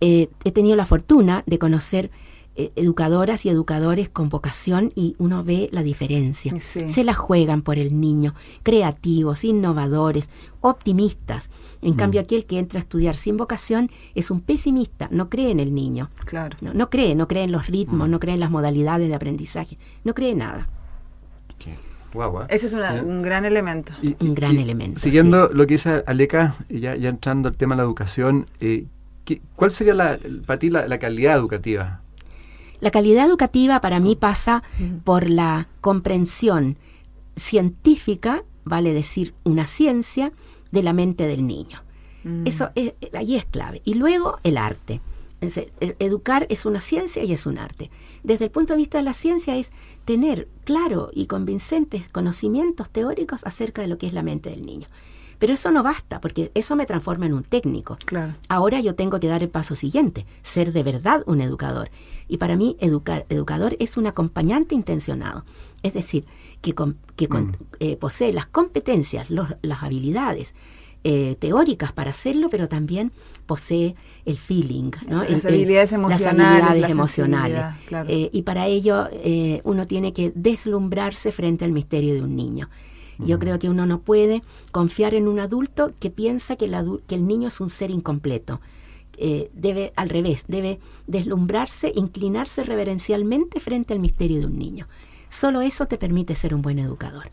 eh, 0.00 0.28
he 0.44 0.52
tenido 0.52 0.76
la 0.76 0.86
fortuna 0.86 1.42
de 1.46 1.58
conocer 1.58 2.10
eh, 2.58 2.72
educadoras 2.74 3.44
y 3.44 3.50
educadores 3.50 4.08
con 4.08 4.30
vocación 4.30 4.90
y 4.94 5.14
uno 5.18 5.44
ve 5.44 5.68
la 5.72 5.82
diferencia. 5.82 6.58
Se 6.58 7.04
la 7.04 7.12
juegan 7.12 7.60
por 7.60 7.78
el 7.78 8.00
niño, 8.00 8.34
creativos, 8.62 9.44
innovadores, 9.44 10.30
optimistas. 10.62 11.50
En 11.82 11.94
mm. 11.94 11.96
cambio, 11.96 12.20
aquel 12.22 12.46
que 12.46 12.58
entra 12.58 12.78
a 12.78 12.82
estudiar 12.82 13.18
sin 13.18 13.36
vocación 13.36 13.90
es 14.14 14.30
un 14.30 14.40
pesimista, 14.40 15.08
no 15.10 15.28
cree 15.28 15.50
en 15.50 15.60
el 15.60 15.74
niño. 15.74 16.10
Claro. 16.24 16.56
No, 16.62 16.88
cree, 16.88 17.14
no 17.14 17.28
cree 17.28 17.42
en 17.42 17.52
los 17.52 17.66
ritmos, 17.66 18.08
mm. 18.08 18.10
no 18.10 18.20
cree 18.20 18.34
en 18.34 18.40
las 18.40 18.50
modalidades 18.50 19.08
de 19.08 19.14
aprendizaje, 19.14 19.76
no 20.04 20.14
cree 20.14 20.34
nada. 20.34 20.66
Ese 22.48 22.66
es 22.66 22.72
un 22.72 23.20
gran 23.20 23.44
elemento. 23.44 23.92
un 24.20 24.34
gran 24.34 24.56
elemento. 24.56 24.98
Siguiendo 24.98 25.50
lo 25.52 25.66
que 25.66 25.74
dice 25.74 26.02
Aleca, 26.06 26.54
ya, 26.70 26.96
ya 26.96 27.10
entrando 27.10 27.48
al 27.48 27.56
tema 27.58 27.74
de 27.74 27.78
la 27.78 27.84
educación, 27.84 28.46
eh, 28.60 28.86
¿cuál 29.54 29.70
sería 29.70 29.94
la, 29.94 30.18
para 30.46 30.58
ti 30.58 30.70
la, 30.70 30.98
calidad 30.98 31.36
educativa? 31.36 32.00
La 32.80 32.90
calidad 32.90 33.26
educativa 33.26 33.80
para 33.80 34.00
mí 34.00 34.16
pasa 34.16 34.62
por 35.04 35.30
la 35.30 35.68
comprensión 35.80 36.76
científica, 37.36 38.44
vale 38.64 38.92
decir 38.92 39.34
una 39.44 39.66
ciencia, 39.66 40.32
de 40.72 40.82
la 40.82 40.92
mente 40.92 41.26
del 41.26 41.46
niño. 41.46 41.82
Mm. 42.24 42.46
Eso 42.46 42.70
es, 42.74 42.92
ahí 43.14 43.36
es 43.36 43.44
clave. 43.46 43.82
Y 43.84 43.94
luego 43.94 44.38
el 44.42 44.58
arte. 44.58 45.00
Educar 46.00 46.46
es 46.48 46.64
una 46.64 46.80
ciencia 46.80 47.22
y 47.22 47.32
es 47.32 47.46
un 47.46 47.58
arte. 47.58 47.90
Desde 48.24 48.46
el 48.46 48.50
punto 48.50 48.72
de 48.72 48.78
vista 48.78 48.98
de 48.98 49.04
la 49.04 49.12
ciencia 49.12 49.56
es 49.56 49.70
tener 50.04 50.48
claro 50.64 51.10
y 51.12 51.26
convincentes 51.26 52.08
conocimientos 52.08 52.88
teóricos 52.90 53.44
acerca 53.44 53.82
de 53.82 53.88
lo 53.88 53.98
que 53.98 54.06
es 54.06 54.12
la 54.12 54.22
mente 54.22 54.50
del 54.50 54.64
niño. 54.64 54.88
Pero 55.38 55.54
eso 55.54 55.70
no 55.70 55.82
basta, 55.82 56.20
porque 56.20 56.50
eso 56.54 56.76
me 56.76 56.86
transforma 56.86 57.26
en 57.26 57.34
un 57.34 57.42
técnico. 57.42 57.96
Claro. 58.04 58.34
Ahora 58.48 58.80
yo 58.80 58.94
tengo 58.94 59.20
que 59.20 59.28
dar 59.28 59.42
el 59.42 59.48
paso 59.48 59.76
siguiente, 59.76 60.26
ser 60.42 60.72
de 60.72 60.82
verdad 60.82 61.22
un 61.26 61.40
educador. 61.40 61.90
Y 62.28 62.38
para 62.38 62.56
mí, 62.56 62.76
educar, 62.80 63.26
educador 63.28 63.76
es 63.78 63.96
un 63.96 64.06
acompañante 64.06 64.74
intencionado. 64.74 65.44
Es 65.82 65.94
decir, 65.94 66.24
que, 66.62 66.74
que 67.16 67.28
mm. 67.28 67.52
eh, 67.80 67.96
posee 67.96 68.32
las 68.32 68.46
competencias, 68.46 69.28
las 69.30 69.82
habilidades, 69.82 70.54
eh, 71.08 71.36
teóricas 71.38 71.92
para 71.92 72.10
hacerlo, 72.10 72.48
pero 72.50 72.68
también 72.68 73.12
posee 73.46 73.94
el 74.24 74.38
feeling, 74.38 74.90
¿no? 75.08 75.22
las 75.22 75.46
habilidades. 75.46 76.78
Las 76.78 76.90
emocionales. 76.90 77.62
Eh, 78.08 78.28
y 78.32 78.42
para 78.42 78.66
ello 78.66 79.06
eh, 79.12 79.60
uno 79.62 79.86
tiene 79.86 80.12
que 80.12 80.32
deslumbrarse 80.34 81.30
frente 81.30 81.64
al 81.64 81.70
misterio 81.70 82.12
de 82.14 82.22
un 82.22 82.34
niño. 82.34 82.68
Yo 83.18 83.38
creo 83.38 83.58
que 83.58 83.68
uno 83.68 83.86
no 83.86 84.00
puede 84.00 84.42
confiar 84.72 85.14
en 85.14 85.28
un 85.28 85.40
adulto 85.40 85.92
que 85.98 86.10
piensa 86.10 86.56
que 86.56 86.66
el, 86.66 87.00
que 87.06 87.14
el 87.14 87.26
niño 87.26 87.48
es 87.48 87.60
un 87.60 87.70
ser 87.70 87.90
incompleto. 87.90 88.60
debe, 89.54 89.92
al 89.96 90.08
revés, 90.08 90.44
debe 90.48 90.78
deslumbrarse, 91.06 91.92
inclinarse 91.94 92.64
reverencialmente 92.64 93.60
frente 93.60 93.94
al 93.94 94.00
misterio 94.00 94.40
de 94.40 94.46
un 94.46 94.58
niño. 94.58 94.86
Solo 95.28 95.60
eso 95.60 95.86
te 95.86 95.98
permite 95.98 96.34
ser 96.34 96.54
un 96.54 96.62
buen 96.62 96.78
educador. 96.78 97.28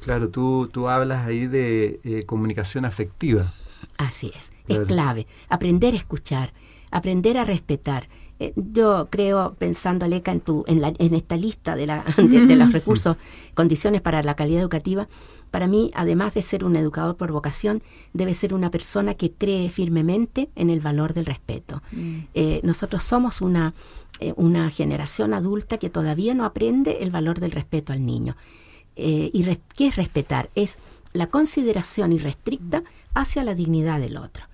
Claro, 0.00 0.30
tú, 0.30 0.68
tú 0.72 0.88
hablas 0.88 1.26
ahí 1.26 1.46
de 1.46 2.00
eh, 2.04 2.24
comunicación 2.24 2.84
afectiva. 2.84 3.52
Así 3.96 4.30
es, 4.34 4.52
es 4.68 4.80
clave. 4.80 5.26
Aprender 5.48 5.94
a 5.94 5.96
escuchar, 5.96 6.52
aprender 6.90 7.36
a 7.36 7.44
respetar. 7.44 8.08
Eh, 8.40 8.52
yo 8.56 9.08
creo, 9.10 9.54
pensando, 9.58 10.04
Aleca, 10.04 10.32
en, 10.32 10.40
tu, 10.40 10.64
en, 10.66 10.80
la, 10.80 10.92
en 10.98 11.14
esta 11.14 11.36
lista 11.36 11.76
de, 11.76 11.86
la, 11.86 12.04
de, 12.16 12.56
los 12.56 12.72
recursos, 12.78 13.16
condiciones 13.54 14.00
para 14.00 14.22
la 14.22 14.34
calidad 14.34 14.60
educativa, 14.60 15.08
para 15.50 15.66
mí, 15.66 15.90
además 15.94 16.34
de 16.34 16.42
ser 16.42 16.62
un 16.64 16.76
educador 16.76 17.16
por 17.16 17.32
vocación, 17.32 17.82
debe 18.12 18.34
ser 18.34 18.52
una 18.52 18.70
persona 18.70 19.14
que 19.14 19.32
cree 19.32 19.70
firmemente 19.70 20.50
en 20.56 20.68
el 20.68 20.80
valor 20.80 21.14
del 21.14 21.24
respeto. 21.24 21.82
Mm. 21.92 22.18
Eh, 22.34 22.60
nosotros 22.64 23.02
somos 23.02 23.40
una, 23.40 23.72
una 24.36 24.70
generación 24.70 25.32
adulta 25.32 25.78
que 25.78 25.88
todavía 25.88 26.34
no 26.34 26.44
aprende 26.44 26.98
el 27.00 27.10
valor 27.10 27.40
del 27.40 27.52
respeto 27.52 27.94
al 27.94 28.04
niño. 28.04 28.36
Eh, 28.98 29.30
y 29.32 29.44
¿qué 29.76 29.86
es 29.86 29.96
respetar? 29.96 30.50
Es 30.56 30.76
la 31.12 31.28
consideración 31.28 32.12
irrestricta 32.12 32.82
hacia 33.14 33.44
la 33.44 33.54
dignidad 33.54 34.00
del 34.00 34.16
otro. 34.16 34.44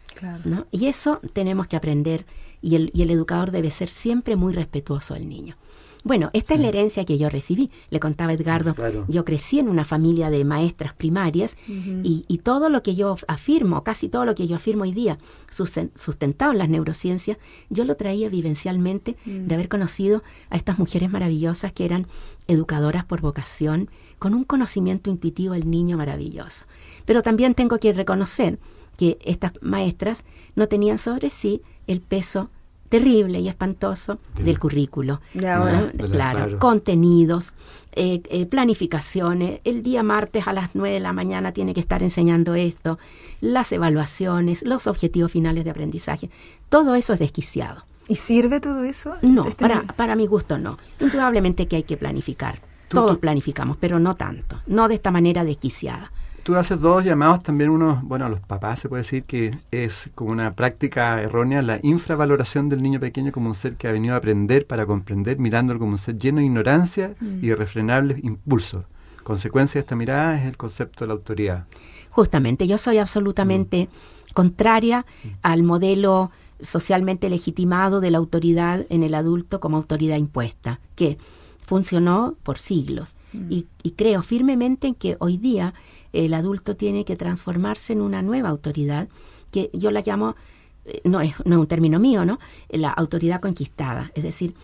Y 0.70 0.86
eso 0.86 1.20
tenemos 1.32 1.66
que 1.66 1.76
aprender 1.76 2.24
y 2.64 2.76
el, 2.76 2.90
y 2.94 3.02
el 3.02 3.10
educador 3.10 3.50
debe 3.50 3.70
ser 3.70 3.88
siempre 3.88 4.36
muy 4.36 4.52
respetuoso 4.54 5.14
del 5.14 5.28
niño. 5.28 5.56
Bueno, 6.04 6.28
esta 6.34 6.52
es 6.52 6.60
la 6.60 6.68
herencia 6.68 7.06
que 7.06 7.16
yo 7.16 7.30
recibí. 7.30 7.70
Le 7.88 7.98
contaba 7.98 8.34
Edgardo, 8.34 8.74
yo 9.08 9.24
crecí 9.24 9.58
en 9.58 9.70
una 9.70 9.86
familia 9.86 10.28
de 10.28 10.44
maestras 10.44 10.92
primarias 10.92 11.56
y, 11.66 12.40
todo 12.44 12.68
lo 12.68 12.82
que 12.82 12.94
yo 12.94 13.16
afirmo, 13.26 13.82
casi 13.84 14.10
todo 14.10 14.26
lo 14.26 14.34
que 14.34 14.46
yo 14.46 14.56
afirmo 14.56 14.82
hoy 14.82 14.92
día, 14.92 15.18
sustentado 15.48 16.52
en 16.52 16.58
las 16.58 16.68
neurociencias, 16.68 17.38
yo 17.70 17.86
lo 17.86 17.96
traía 17.96 18.28
vivencialmente 18.28 19.16
de 19.24 19.40
mm. 19.40 19.52
haber 19.54 19.70
conocido 19.70 20.22
a 20.50 20.56
estas 20.56 20.78
mujeres 20.78 21.10
maravillosas 21.10 21.72
que 21.72 21.86
eran 21.86 22.06
educadoras 22.48 23.06
por 23.06 23.22
vocación, 23.22 23.88
con 24.18 24.34
un 24.34 24.44
conocimiento 24.44 25.08
intuitivo 25.08 25.54
del 25.54 25.70
niño 25.70 25.96
maravilloso. 25.96 26.66
Pero 27.06 27.22
también 27.22 27.54
tengo 27.54 27.78
que 27.78 27.94
reconocer 27.94 28.58
que 28.98 29.18
estas 29.24 29.52
maestras 29.62 30.24
no 30.54 30.68
tenían 30.68 30.98
sobre 30.98 31.30
sí 31.30 31.62
el 31.86 32.02
peso 32.02 32.50
terrible 32.98 33.40
y 33.40 33.48
espantoso 33.48 34.18
del 34.40 34.56
currículo. 34.60 35.20
claro, 35.32 36.58
contenidos, 36.60 37.52
eh, 37.92 38.22
eh, 38.30 38.46
planificaciones. 38.46 39.60
El 39.64 39.82
día 39.82 40.04
martes 40.04 40.46
a 40.46 40.52
las 40.52 40.70
9 40.74 40.94
de 40.94 41.00
la 41.00 41.12
mañana 41.12 41.50
tiene 41.50 41.74
que 41.74 41.80
estar 41.80 42.04
enseñando 42.04 42.54
esto, 42.54 43.00
las 43.40 43.72
evaluaciones, 43.72 44.62
los 44.62 44.86
objetivos 44.86 45.32
finales 45.32 45.64
de 45.64 45.70
aprendizaje. 45.70 46.30
Todo 46.68 46.94
eso 46.94 47.14
es 47.14 47.18
desquiciado. 47.18 47.84
¿Y 48.06 48.14
sirve 48.14 48.60
todo 48.60 48.84
eso? 48.84 49.14
No, 49.22 49.44
este 49.44 49.62
para, 49.66 49.82
para 49.82 50.14
mi 50.14 50.26
gusto 50.26 50.56
no. 50.58 50.78
Indudablemente 51.00 51.66
que 51.66 51.76
hay 51.76 51.82
que 51.82 51.96
planificar. 51.96 52.60
Todos 52.88 53.18
planificamos, 53.18 53.76
pero 53.76 53.98
no 53.98 54.14
tanto, 54.14 54.60
no 54.68 54.86
de 54.86 54.94
esta 54.94 55.10
manera 55.10 55.42
desquiciada. 55.42 56.12
Tú 56.44 56.56
haces 56.56 56.78
dos 56.78 57.02
llamados 57.02 57.42
también, 57.42 57.70
uno, 57.70 58.02
bueno, 58.04 58.26
a 58.26 58.28
los 58.28 58.38
papás 58.38 58.78
se 58.78 58.90
puede 58.90 59.02
decir 59.02 59.24
que 59.24 59.56
es 59.70 60.10
como 60.14 60.30
una 60.30 60.52
práctica 60.52 61.22
errónea 61.22 61.62
la 61.62 61.80
infravaloración 61.82 62.68
del 62.68 62.82
niño 62.82 63.00
pequeño 63.00 63.32
como 63.32 63.48
un 63.48 63.54
ser 63.54 63.76
que 63.76 63.88
ha 63.88 63.92
venido 63.92 64.14
a 64.14 64.18
aprender 64.18 64.66
para 64.66 64.84
comprender, 64.84 65.38
mirándolo 65.38 65.80
como 65.80 65.92
un 65.92 65.98
ser 65.98 66.18
lleno 66.18 66.40
de 66.40 66.44
ignorancia 66.44 67.14
y 67.18 67.24
de 67.24 67.46
irrefrenables 67.46 68.22
impulsos. 68.22 68.84
Consecuencia 69.22 69.78
de 69.78 69.84
esta 69.84 69.96
mirada 69.96 70.38
es 70.38 70.46
el 70.46 70.58
concepto 70.58 71.04
de 71.04 71.08
la 71.08 71.14
autoridad. 71.14 71.64
Justamente, 72.10 72.66
yo 72.66 72.76
soy 72.76 72.98
absolutamente 72.98 73.88
mm. 73.88 74.32
contraria 74.34 75.00
mm. 75.00 75.28
al 75.40 75.62
modelo 75.62 76.30
socialmente 76.60 77.30
legitimado 77.30 78.02
de 78.02 78.10
la 78.10 78.18
autoridad 78.18 78.84
en 78.90 79.02
el 79.02 79.14
adulto 79.14 79.60
como 79.60 79.78
autoridad 79.78 80.18
impuesta, 80.18 80.78
que 80.94 81.16
funcionó 81.62 82.36
por 82.42 82.58
siglos. 82.58 83.16
Mm. 83.32 83.46
Y, 83.50 83.66
y, 83.82 83.92
creo 83.92 84.22
firmemente 84.22 84.88
en 84.88 84.94
que 84.94 85.16
hoy 85.20 85.38
día 85.38 85.72
el 86.14 86.34
adulto 86.34 86.76
tiene 86.76 87.04
que 87.04 87.16
transformarse 87.16 87.92
en 87.92 88.00
una 88.00 88.22
nueva 88.22 88.48
autoridad, 88.48 89.08
que 89.50 89.70
yo 89.72 89.90
la 89.90 90.02
llamo, 90.04 90.36
eh, 90.84 91.00
no 91.04 91.20
es, 91.20 91.34
no 91.44 91.56
es 91.56 91.60
un 91.60 91.66
término 91.66 91.98
mío, 91.98 92.24
¿no? 92.24 92.38
La 92.70 92.90
autoridad 92.90 93.40
conquistada. 93.40 94.10
Es 94.14 94.22
decir, 94.22 94.54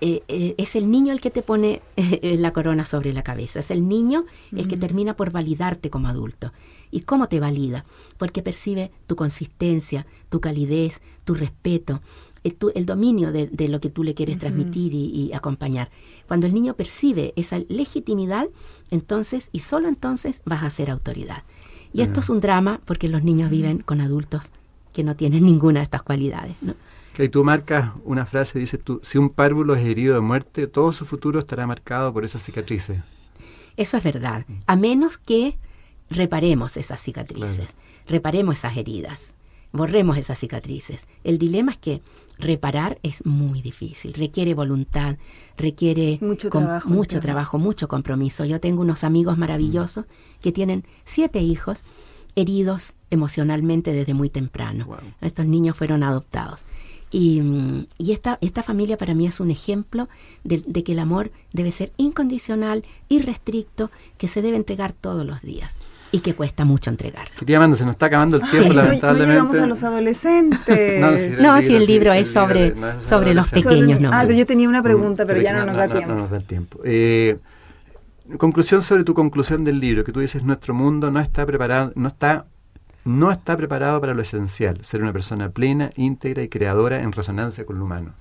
eh, 0.00 0.22
eh, 0.28 0.54
es 0.58 0.76
el 0.76 0.90
niño 0.90 1.12
el 1.12 1.20
que 1.20 1.30
te 1.30 1.42
pone 1.42 1.82
la 2.22 2.52
corona 2.52 2.84
sobre 2.84 3.12
la 3.12 3.22
cabeza, 3.22 3.60
es 3.60 3.70
el 3.70 3.88
niño 3.88 4.26
el 4.54 4.68
que 4.68 4.76
termina 4.76 5.16
por 5.16 5.30
validarte 5.30 5.90
como 5.90 6.08
adulto. 6.08 6.52
¿Y 6.90 7.00
cómo 7.00 7.28
te 7.28 7.40
valida? 7.40 7.84
Porque 8.18 8.42
percibe 8.42 8.90
tu 9.06 9.16
consistencia, 9.16 10.06
tu 10.28 10.40
calidez, 10.40 11.00
tu 11.24 11.34
respeto, 11.34 12.00
el, 12.44 12.86
dominio 12.86 13.32
de, 13.32 13.68
lo 13.68 13.80
que 13.80 13.90
tú 13.90 14.04
le 14.04 14.14
quieres 14.14 14.38
transmitir 14.38 14.92
y, 14.94 15.32
acompañar. 15.32 15.90
Cuando 16.28 16.46
el 16.46 16.54
niño 16.54 16.74
percibe 16.74 17.32
esa 17.36 17.58
legitimidad, 17.68 18.48
entonces 18.90 19.48
y 19.52 19.60
solo 19.60 19.88
entonces 19.88 20.42
vas 20.44 20.62
a 20.62 20.70
ser 20.70 20.90
autoridad. 20.90 21.44
Y 21.92 22.02
esto 22.02 22.20
es 22.20 22.28
un 22.28 22.40
drama 22.40 22.80
porque 22.84 23.08
los 23.08 23.22
niños 23.22 23.50
viven 23.50 23.78
con 23.78 24.00
adultos 24.00 24.50
que 24.92 25.04
no 25.04 25.16
tienen 25.16 25.44
ninguna 25.44 25.80
de 25.80 25.84
estas 25.84 26.02
cualidades. 26.02 26.56
¿no? 26.60 26.74
Que 27.14 27.28
tú 27.28 27.44
marcas 27.44 27.92
una 28.04 28.26
frase, 28.26 28.58
dice 28.58 28.78
tú, 28.78 29.00
si 29.02 29.18
un 29.18 29.30
párvulo 29.30 29.74
es 29.74 29.84
herido 29.84 30.14
de 30.14 30.20
muerte, 30.20 30.66
todo 30.66 30.92
su 30.92 31.04
futuro 31.04 31.38
estará 31.38 31.66
marcado 31.66 32.12
por 32.12 32.24
esas 32.24 32.42
cicatrices. 32.42 33.00
Eso 33.76 33.96
es 33.96 34.04
verdad, 34.04 34.44
a 34.66 34.76
menos 34.76 35.18
que 35.18 35.56
reparemos 36.10 36.76
esas 36.76 37.00
cicatrices, 37.00 37.76
reparemos 38.06 38.58
esas 38.58 38.76
heridas, 38.76 39.36
borremos 39.72 40.16
esas 40.16 40.38
cicatrices. 40.38 41.08
El 41.24 41.38
dilema 41.38 41.72
es 41.72 41.78
que 41.78 42.02
reparar 42.38 42.98
es 43.02 43.24
muy 43.24 43.62
difícil, 43.62 44.12
requiere 44.14 44.54
voluntad, 44.54 45.16
requiere 45.56 46.18
mucho, 46.20 46.50
trabajo, 46.50 46.88
mucho 46.88 47.20
trabajo, 47.20 47.58
mucho 47.58 47.88
compromiso. 47.88 48.44
Yo 48.44 48.60
tengo 48.60 48.82
unos 48.82 49.04
amigos 49.04 49.38
maravillosos 49.38 50.06
que 50.40 50.52
tienen 50.52 50.84
siete 51.04 51.40
hijos 51.40 51.84
heridos 52.36 52.94
emocionalmente 53.10 53.92
desde 53.92 54.14
muy 54.14 54.28
temprano. 54.28 54.98
Estos 55.20 55.46
niños 55.46 55.76
fueron 55.76 56.02
adoptados. 56.02 56.64
Y, 57.10 57.40
y, 57.96 58.10
esta, 58.10 58.38
esta 58.40 58.64
familia 58.64 58.96
para 58.96 59.14
mí 59.14 59.26
es 59.26 59.38
un 59.38 59.52
ejemplo 59.52 60.08
de, 60.42 60.60
que 60.82 60.92
el 60.92 60.98
amor 60.98 61.30
debe 61.52 61.70
ser 61.70 61.92
incondicional, 61.96 62.84
irrestricto, 63.08 63.92
que 64.18 64.26
se 64.26 64.42
debe 64.42 64.56
entregar 64.56 64.92
todos 64.92 65.24
los 65.24 65.40
días. 65.42 65.78
Y 66.12 66.20
que 66.20 66.34
cuesta 66.34 66.64
mucho 66.64 66.90
entregarlo. 66.90 67.30
Quería 67.38 67.56
Amanda, 67.56 67.76
se 67.76 67.84
nos 67.84 67.92
está 67.92 68.06
acabando 68.06 68.36
el 68.36 68.42
tiempo, 68.48 68.70
Sí. 68.70 68.74
lamentablemente. 68.76 69.26
No, 69.34 69.44
llegamos 69.52 69.58
a 69.58 69.66
los 69.66 69.82
adolescentes. 69.82 71.00
No, 71.40 71.60
si 71.60 71.74
el 71.74 71.82
sí, 71.82 71.86
libro 71.88 72.12
es 72.12 72.28
libro 72.28 72.40
sobre- 72.46 72.70
de- 72.70 72.74
no 72.76 72.88
es 72.90 73.06
sobre 73.06 73.34
los 73.34 73.50
pequeños, 73.50 74.00
no. 74.00 74.10
Ah, 74.12 74.22
pero 74.26 74.34
yo 74.38 74.46
tenía 74.46 74.68
una 74.68 74.82
pregunta, 74.82 75.24
pero 75.26 75.40
Mm, 75.40 75.42
ya 75.42 75.52
no 75.52 75.64
nos 75.66 75.76
da 75.76 75.88
tiempo. 75.88 76.08
No, 76.08 76.14
nos 76.20 76.30
da 76.30 76.36
el 76.36 76.44
tiempo. 76.44 76.78
Eh, 76.84 77.38
conclusión 78.38 78.82
sobre 78.82 79.04
tu 79.04 79.14
conclusión 79.14 79.64
del 79.64 79.80
libro, 79.80 80.04
que 80.04 80.12
tú 80.12 80.20
dices 80.20 80.42
nuestro 80.44 80.72
mundo 80.74 81.10
no 81.10 81.20
está 81.20 81.44
preparado, 81.44 81.92
no 81.94 82.08
está, 82.08 82.46
no 83.04 83.30
está 83.30 83.56
preparado 83.56 84.00
para 84.00 84.14
lo 84.14 84.22
esencial, 84.22 84.78
ser 84.82 85.02
una 85.02 85.12
persona 85.12 85.50
plena, 85.50 85.90
íntegra 85.96 86.42
y 86.42 86.48
creadora 86.48 87.00
en 87.02 87.12
resonancia 87.12 87.64
con 87.64 87.78
lo 87.78 87.84
humano. 87.84 88.12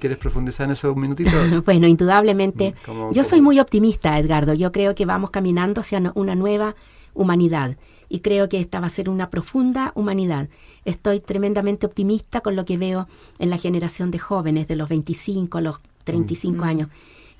¿Quieres 0.00 0.18
profundizar 0.18 0.66
en 0.66 0.72
eso 0.72 0.92
un 0.92 1.00
minutito? 1.00 1.30
Bueno, 1.64 1.86
indudablemente, 1.86 2.70
Mm, 2.72 2.84
¿Cómo- 2.86 3.10
yo 3.12 3.22
cómo? 3.22 3.24
soy 3.24 3.40
muy 3.40 3.60
optimista, 3.60 4.18
Edgardo. 4.18 4.54
Yo 4.54 4.72
creo 4.72 4.94
que 4.94 5.06
vamos 5.06 5.30
caminando 5.30 5.80
hacia 5.80 6.02
una 6.14 6.34
nueva 6.34 6.74
humanidad 7.18 7.76
y 8.08 8.20
creo 8.20 8.48
que 8.48 8.58
esta 8.60 8.80
va 8.80 8.86
a 8.86 8.90
ser 8.90 9.10
una 9.10 9.28
profunda 9.28 9.92
humanidad. 9.94 10.48
Estoy 10.84 11.20
tremendamente 11.20 11.84
optimista 11.84 12.40
con 12.40 12.56
lo 12.56 12.64
que 12.64 12.78
veo 12.78 13.06
en 13.38 13.50
la 13.50 13.58
generación 13.58 14.10
de 14.10 14.18
jóvenes 14.18 14.66
de 14.68 14.76
los 14.76 14.88
25, 14.88 15.60
los 15.60 15.80
35 16.04 16.64
Mm. 16.64 16.68
años. 16.68 16.88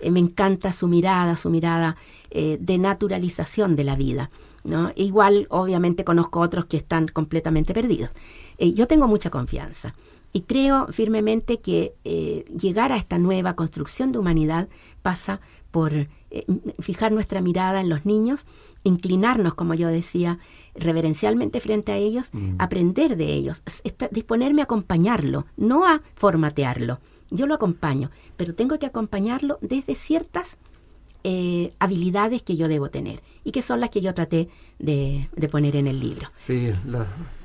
Eh, 0.00 0.10
me 0.10 0.20
encanta 0.20 0.72
su 0.72 0.86
mirada, 0.88 1.36
su 1.36 1.48
mirada 1.48 1.96
eh, 2.30 2.58
de 2.60 2.76
naturalización 2.78 3.76
de 3.76 3.84
la 3.84 3.96
vida. 3.96 4.30
¿no? 4.64 4.92
Igual, 4.96 5.46
obviamente, 5.50 6.04
conozco 6.04 6.40
otros 6.40 6.66
que 6.66 6.76
están 6.76 7.08
completamente 7.08 7.72
perdidos. 7.72 8.10
Eh, 8.58 8.74
yo 8.74 8.86
tengo 8.86 9.08
mucha 9.08 9.30
confianza 9.30 9.94
y 10.32 10.42
creo 10.42 10.88
firmemente 10.90 11.60
que 11.60 11.94
eh, 12.04 12.44
llegar 12.60 12.92
a 12.92 12.98
esta 12.98 13.18
nueva 13.18 13.54
construcción 13.54 14.12
de 14.12 14.18
humanidad 14.18 14.68
pasa 15.00 15.40
por 15.70 15.92
eh, 16.30 16.44
fijar 16.78 17.12
nuestra 17.12 17.40
mirada 17.40 17.80
en 17.80 17.88
los 17.88 18.04
niños, 18.06 18.46
inclinarnos, 18.84 19.54
como 19.54 19.74
yo 19.74 19.88
decía, 19.88 20.38
reverencialmente 20.74 21.60
frente 21.60 21.92
a 21.92 21.96
ellos, 21.96 22.30
Mm. 22.32 22.56
aprender 22.58 23.16
de 23.16 23.32
ellos, 23.34 23.62
esta- 23.84 24.08
disponerme 24.10 24.60
a 24.62 24.64
acompañarlo, 24.64 25.46
no 25.56 25.86
a 25.86 26.02
formatearlo. 26.14 27.00
Yo 27.30 27.46
lo 27.46 27.54
acompaño, 27.54 28.10
pero 28.36 28.54
tengo 28.54 28.78
que 28.78 28.86
acompañarlo 28.86 29.58
desde 29.60 29.94
ciertas 29.94 30.58
eh, 31.24 31.74
habilidades 31.80 32.42
que 32.44 32.54
yo 32.56 32.68
debo 32.68 32.90
tener 32.90 33.22
y 33.44 33.52
que 33.52 33.62
son 33.62 33.80
las 33.80 33.90
que 33.90 34.00
yo 34.00 34.14
traté 34.14 34.48
de, 34.78 35.28
de 35.34 35.48
poner 35.48 35.76
en 35.76 35.86
el 35.86 35.98
libro. 36.00 36.28
Sí, 36.36 36.70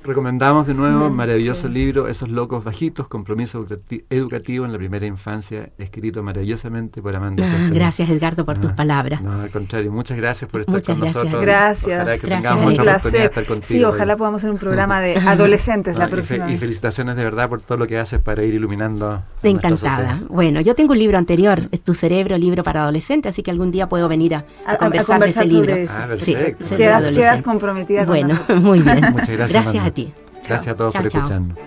recomendamos 0.04 0.68
de 0.68 0.74
nuevo, 0.74 1.10
maravilloso 1.10 1.68
sí. 1.68 1.74
libro, 1.74 2.08
Esos 2.08 2.30
locos 2.30 2.64
bajitos, 2.64 3.08
compromiso 3.08 3.66
educati- 3.66 4.04
educativo 4.10 4.66
en 4.66 4.72
la 4.72 4.78
primera 4.78 5.06
infancia, 5.06 5.72
escrito 5.78 6.22
maravillosamente 6.24 7.02
por 7.02 7.16
Amanda. 7.16 7.44
Ah, 7.48 7.70
gracias, 7.72 8.10
Edgardo, 8.10 8.46
por 8.46 8.58
tus 8.58 8.72
Ah, 8.72 8.76
palabras. 8.76 9.22
No, 9.22 9.32
al 9.42 9.50
contrario, 9.50 9.92
muchas 9.92 10.18
gracias 10.18 10.50
por 10.52 10.62
estar 10.62 10.76
Muchas 10.76 10.94
con 10.96 11.02
gracias. 11.02 11.24
nosotros. 11.24 11.46
Gracias. 11.46 12.02
Ojalá 12.02 12.18
que 12.18 12.28
Gracias, 12.28 12.42
tengamos 12.42 12.64
mucha 12.66 12.82
de 12.82 12.84
placer. 12.84 13.22
estar 13.22 13.46
contigo. 13.46 13.62
Sí, 13.68 13.84
ojalá 13.84 14.18
podamos 14.18 14.42
hacer 14.42 14.52
un 14.52 14.58
programa 14.60 15.02
de 15.02 15.16
adolescentes 15.18 15.98
la 15.98 16.06
Ah, 16.06 16.08
y, 16.08 16.12
próxima 16.12 16.48
fe- 16.48 16.54
y 16.54 16.58
felicitaciones 16.58 17.16
de 17.16 17.24
verdad 17.24 17.50
por 17.50 17.62
todo 17.62 17.78
lo 17.78 17.88
que 17.88 17.98
haces 17.98 18.20
para 18.20 18.44
ir 18.44 18.54
iluminando. 18.54 19.24
Encantada. 19.42 20.20
Bueno, 20.30 20.62
yo 20.62 20.76
tengo 20.76 20.92
un 20.94 21.00
libro 21.00 21.18
anterior, 21.18 21.70
es 21.72 21.82
Tu 21.82 21.94
cerebro, 21.94 22.38
libro 22.38 22.64
para 22.64 22.84
adolescentes, 22.84 23.30
así 23.30 23.42
que 23.44 23.52
algún 23.52 23.72
día 23.72 23.88
puedo 23.90 24.08
venir 24.10 24.36
a, 24.36 24.40
a 24.66 24.72
A- 24.72 24.74
a 24.74 24.78
conversar, 24.78 25.16
conversar 25.18 25.44
de 25.44 25.50
ese 25.50 25.56
sobre 25.56 25.68
libro. 25.76 25.76
eso. 25.84 25.93
Ah, 25.98 26.08
Sí, 26.18 26.34
perfecto. 26.34 26.76
Quedas, 26.76 27.08
quedas 27.08 27.42
comprometida 27.44 28.06
con 28.06 28.16
Bueno, 28.16 28.40
muy 28.62 28.82
bien. 28.82 29.00
Muchas 29.12 29.30
gracias. 29.30 29.52
Gracias 29.52 29.68
Amanda. 29.76 29.86
a 29.88 29.94
ti. 29.94 30.14
Gracias 30.48 30.68
a 30.68 30.76
todos 30.76 30.94
Chao, 30.94 31.02
por 31.04 31.12
chao. 31.12 31.22
escucharnos. 31.22 31.58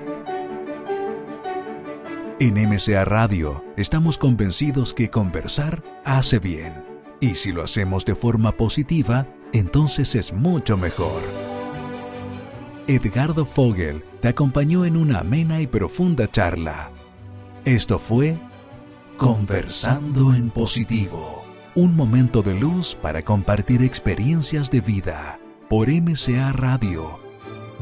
En 2.39 2.55
MCA 2.69 3.05
Radio 3.07 3.65
estamos 3.79 4.19
convencidos 4.19 4.93
que 4.93 5.09
conversar 5.11 5.83
hace 6.05 6.39
bien. 6.39 6.85
Y 7.19 7.35
si 7.37 7.51
lo 7.53 7.63
hacemos 7.63 8.05
de 8.05 8.15
forma 8.15 8.53
positiva, 8.53 9.27
entonces 9.55 10.15
es 10.15 10.35
mucho 10.35 10.77
mejor. 10.77 11.23
Edgardo 12.87 13.47
Fogel 13.47 14.05
te 14.21 14.29
acompañó 14.29 14.85
en 14.85 14.97
una 14.99 15.21
amena 15.21 15.61
y 15.63 15.67
profunda 15.67 16.29
charla. 16.29 16.91
Esto 17.65 17.99
fue 17.99 18.37
Conversando 19.17 20.35
en 20.35 20.51
Positivo, 20.51 21.43
un 21.77 21.95
momento 21.95 22.41
de 22.41 22.55
luz 22.55 22.95
para 22.95 23.23
compartir 23.23 23.83
experiencias 23.83 24.71
de 24.71 24.81
vida 24.81 25.39
por 25.69 25.89
MCA 25.89 26.51
Radio, 26.53 27.21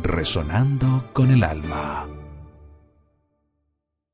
resonando 0.03 1.09
con 1.13 1.31
el 1.31 1.45
alma. 1.45 2.14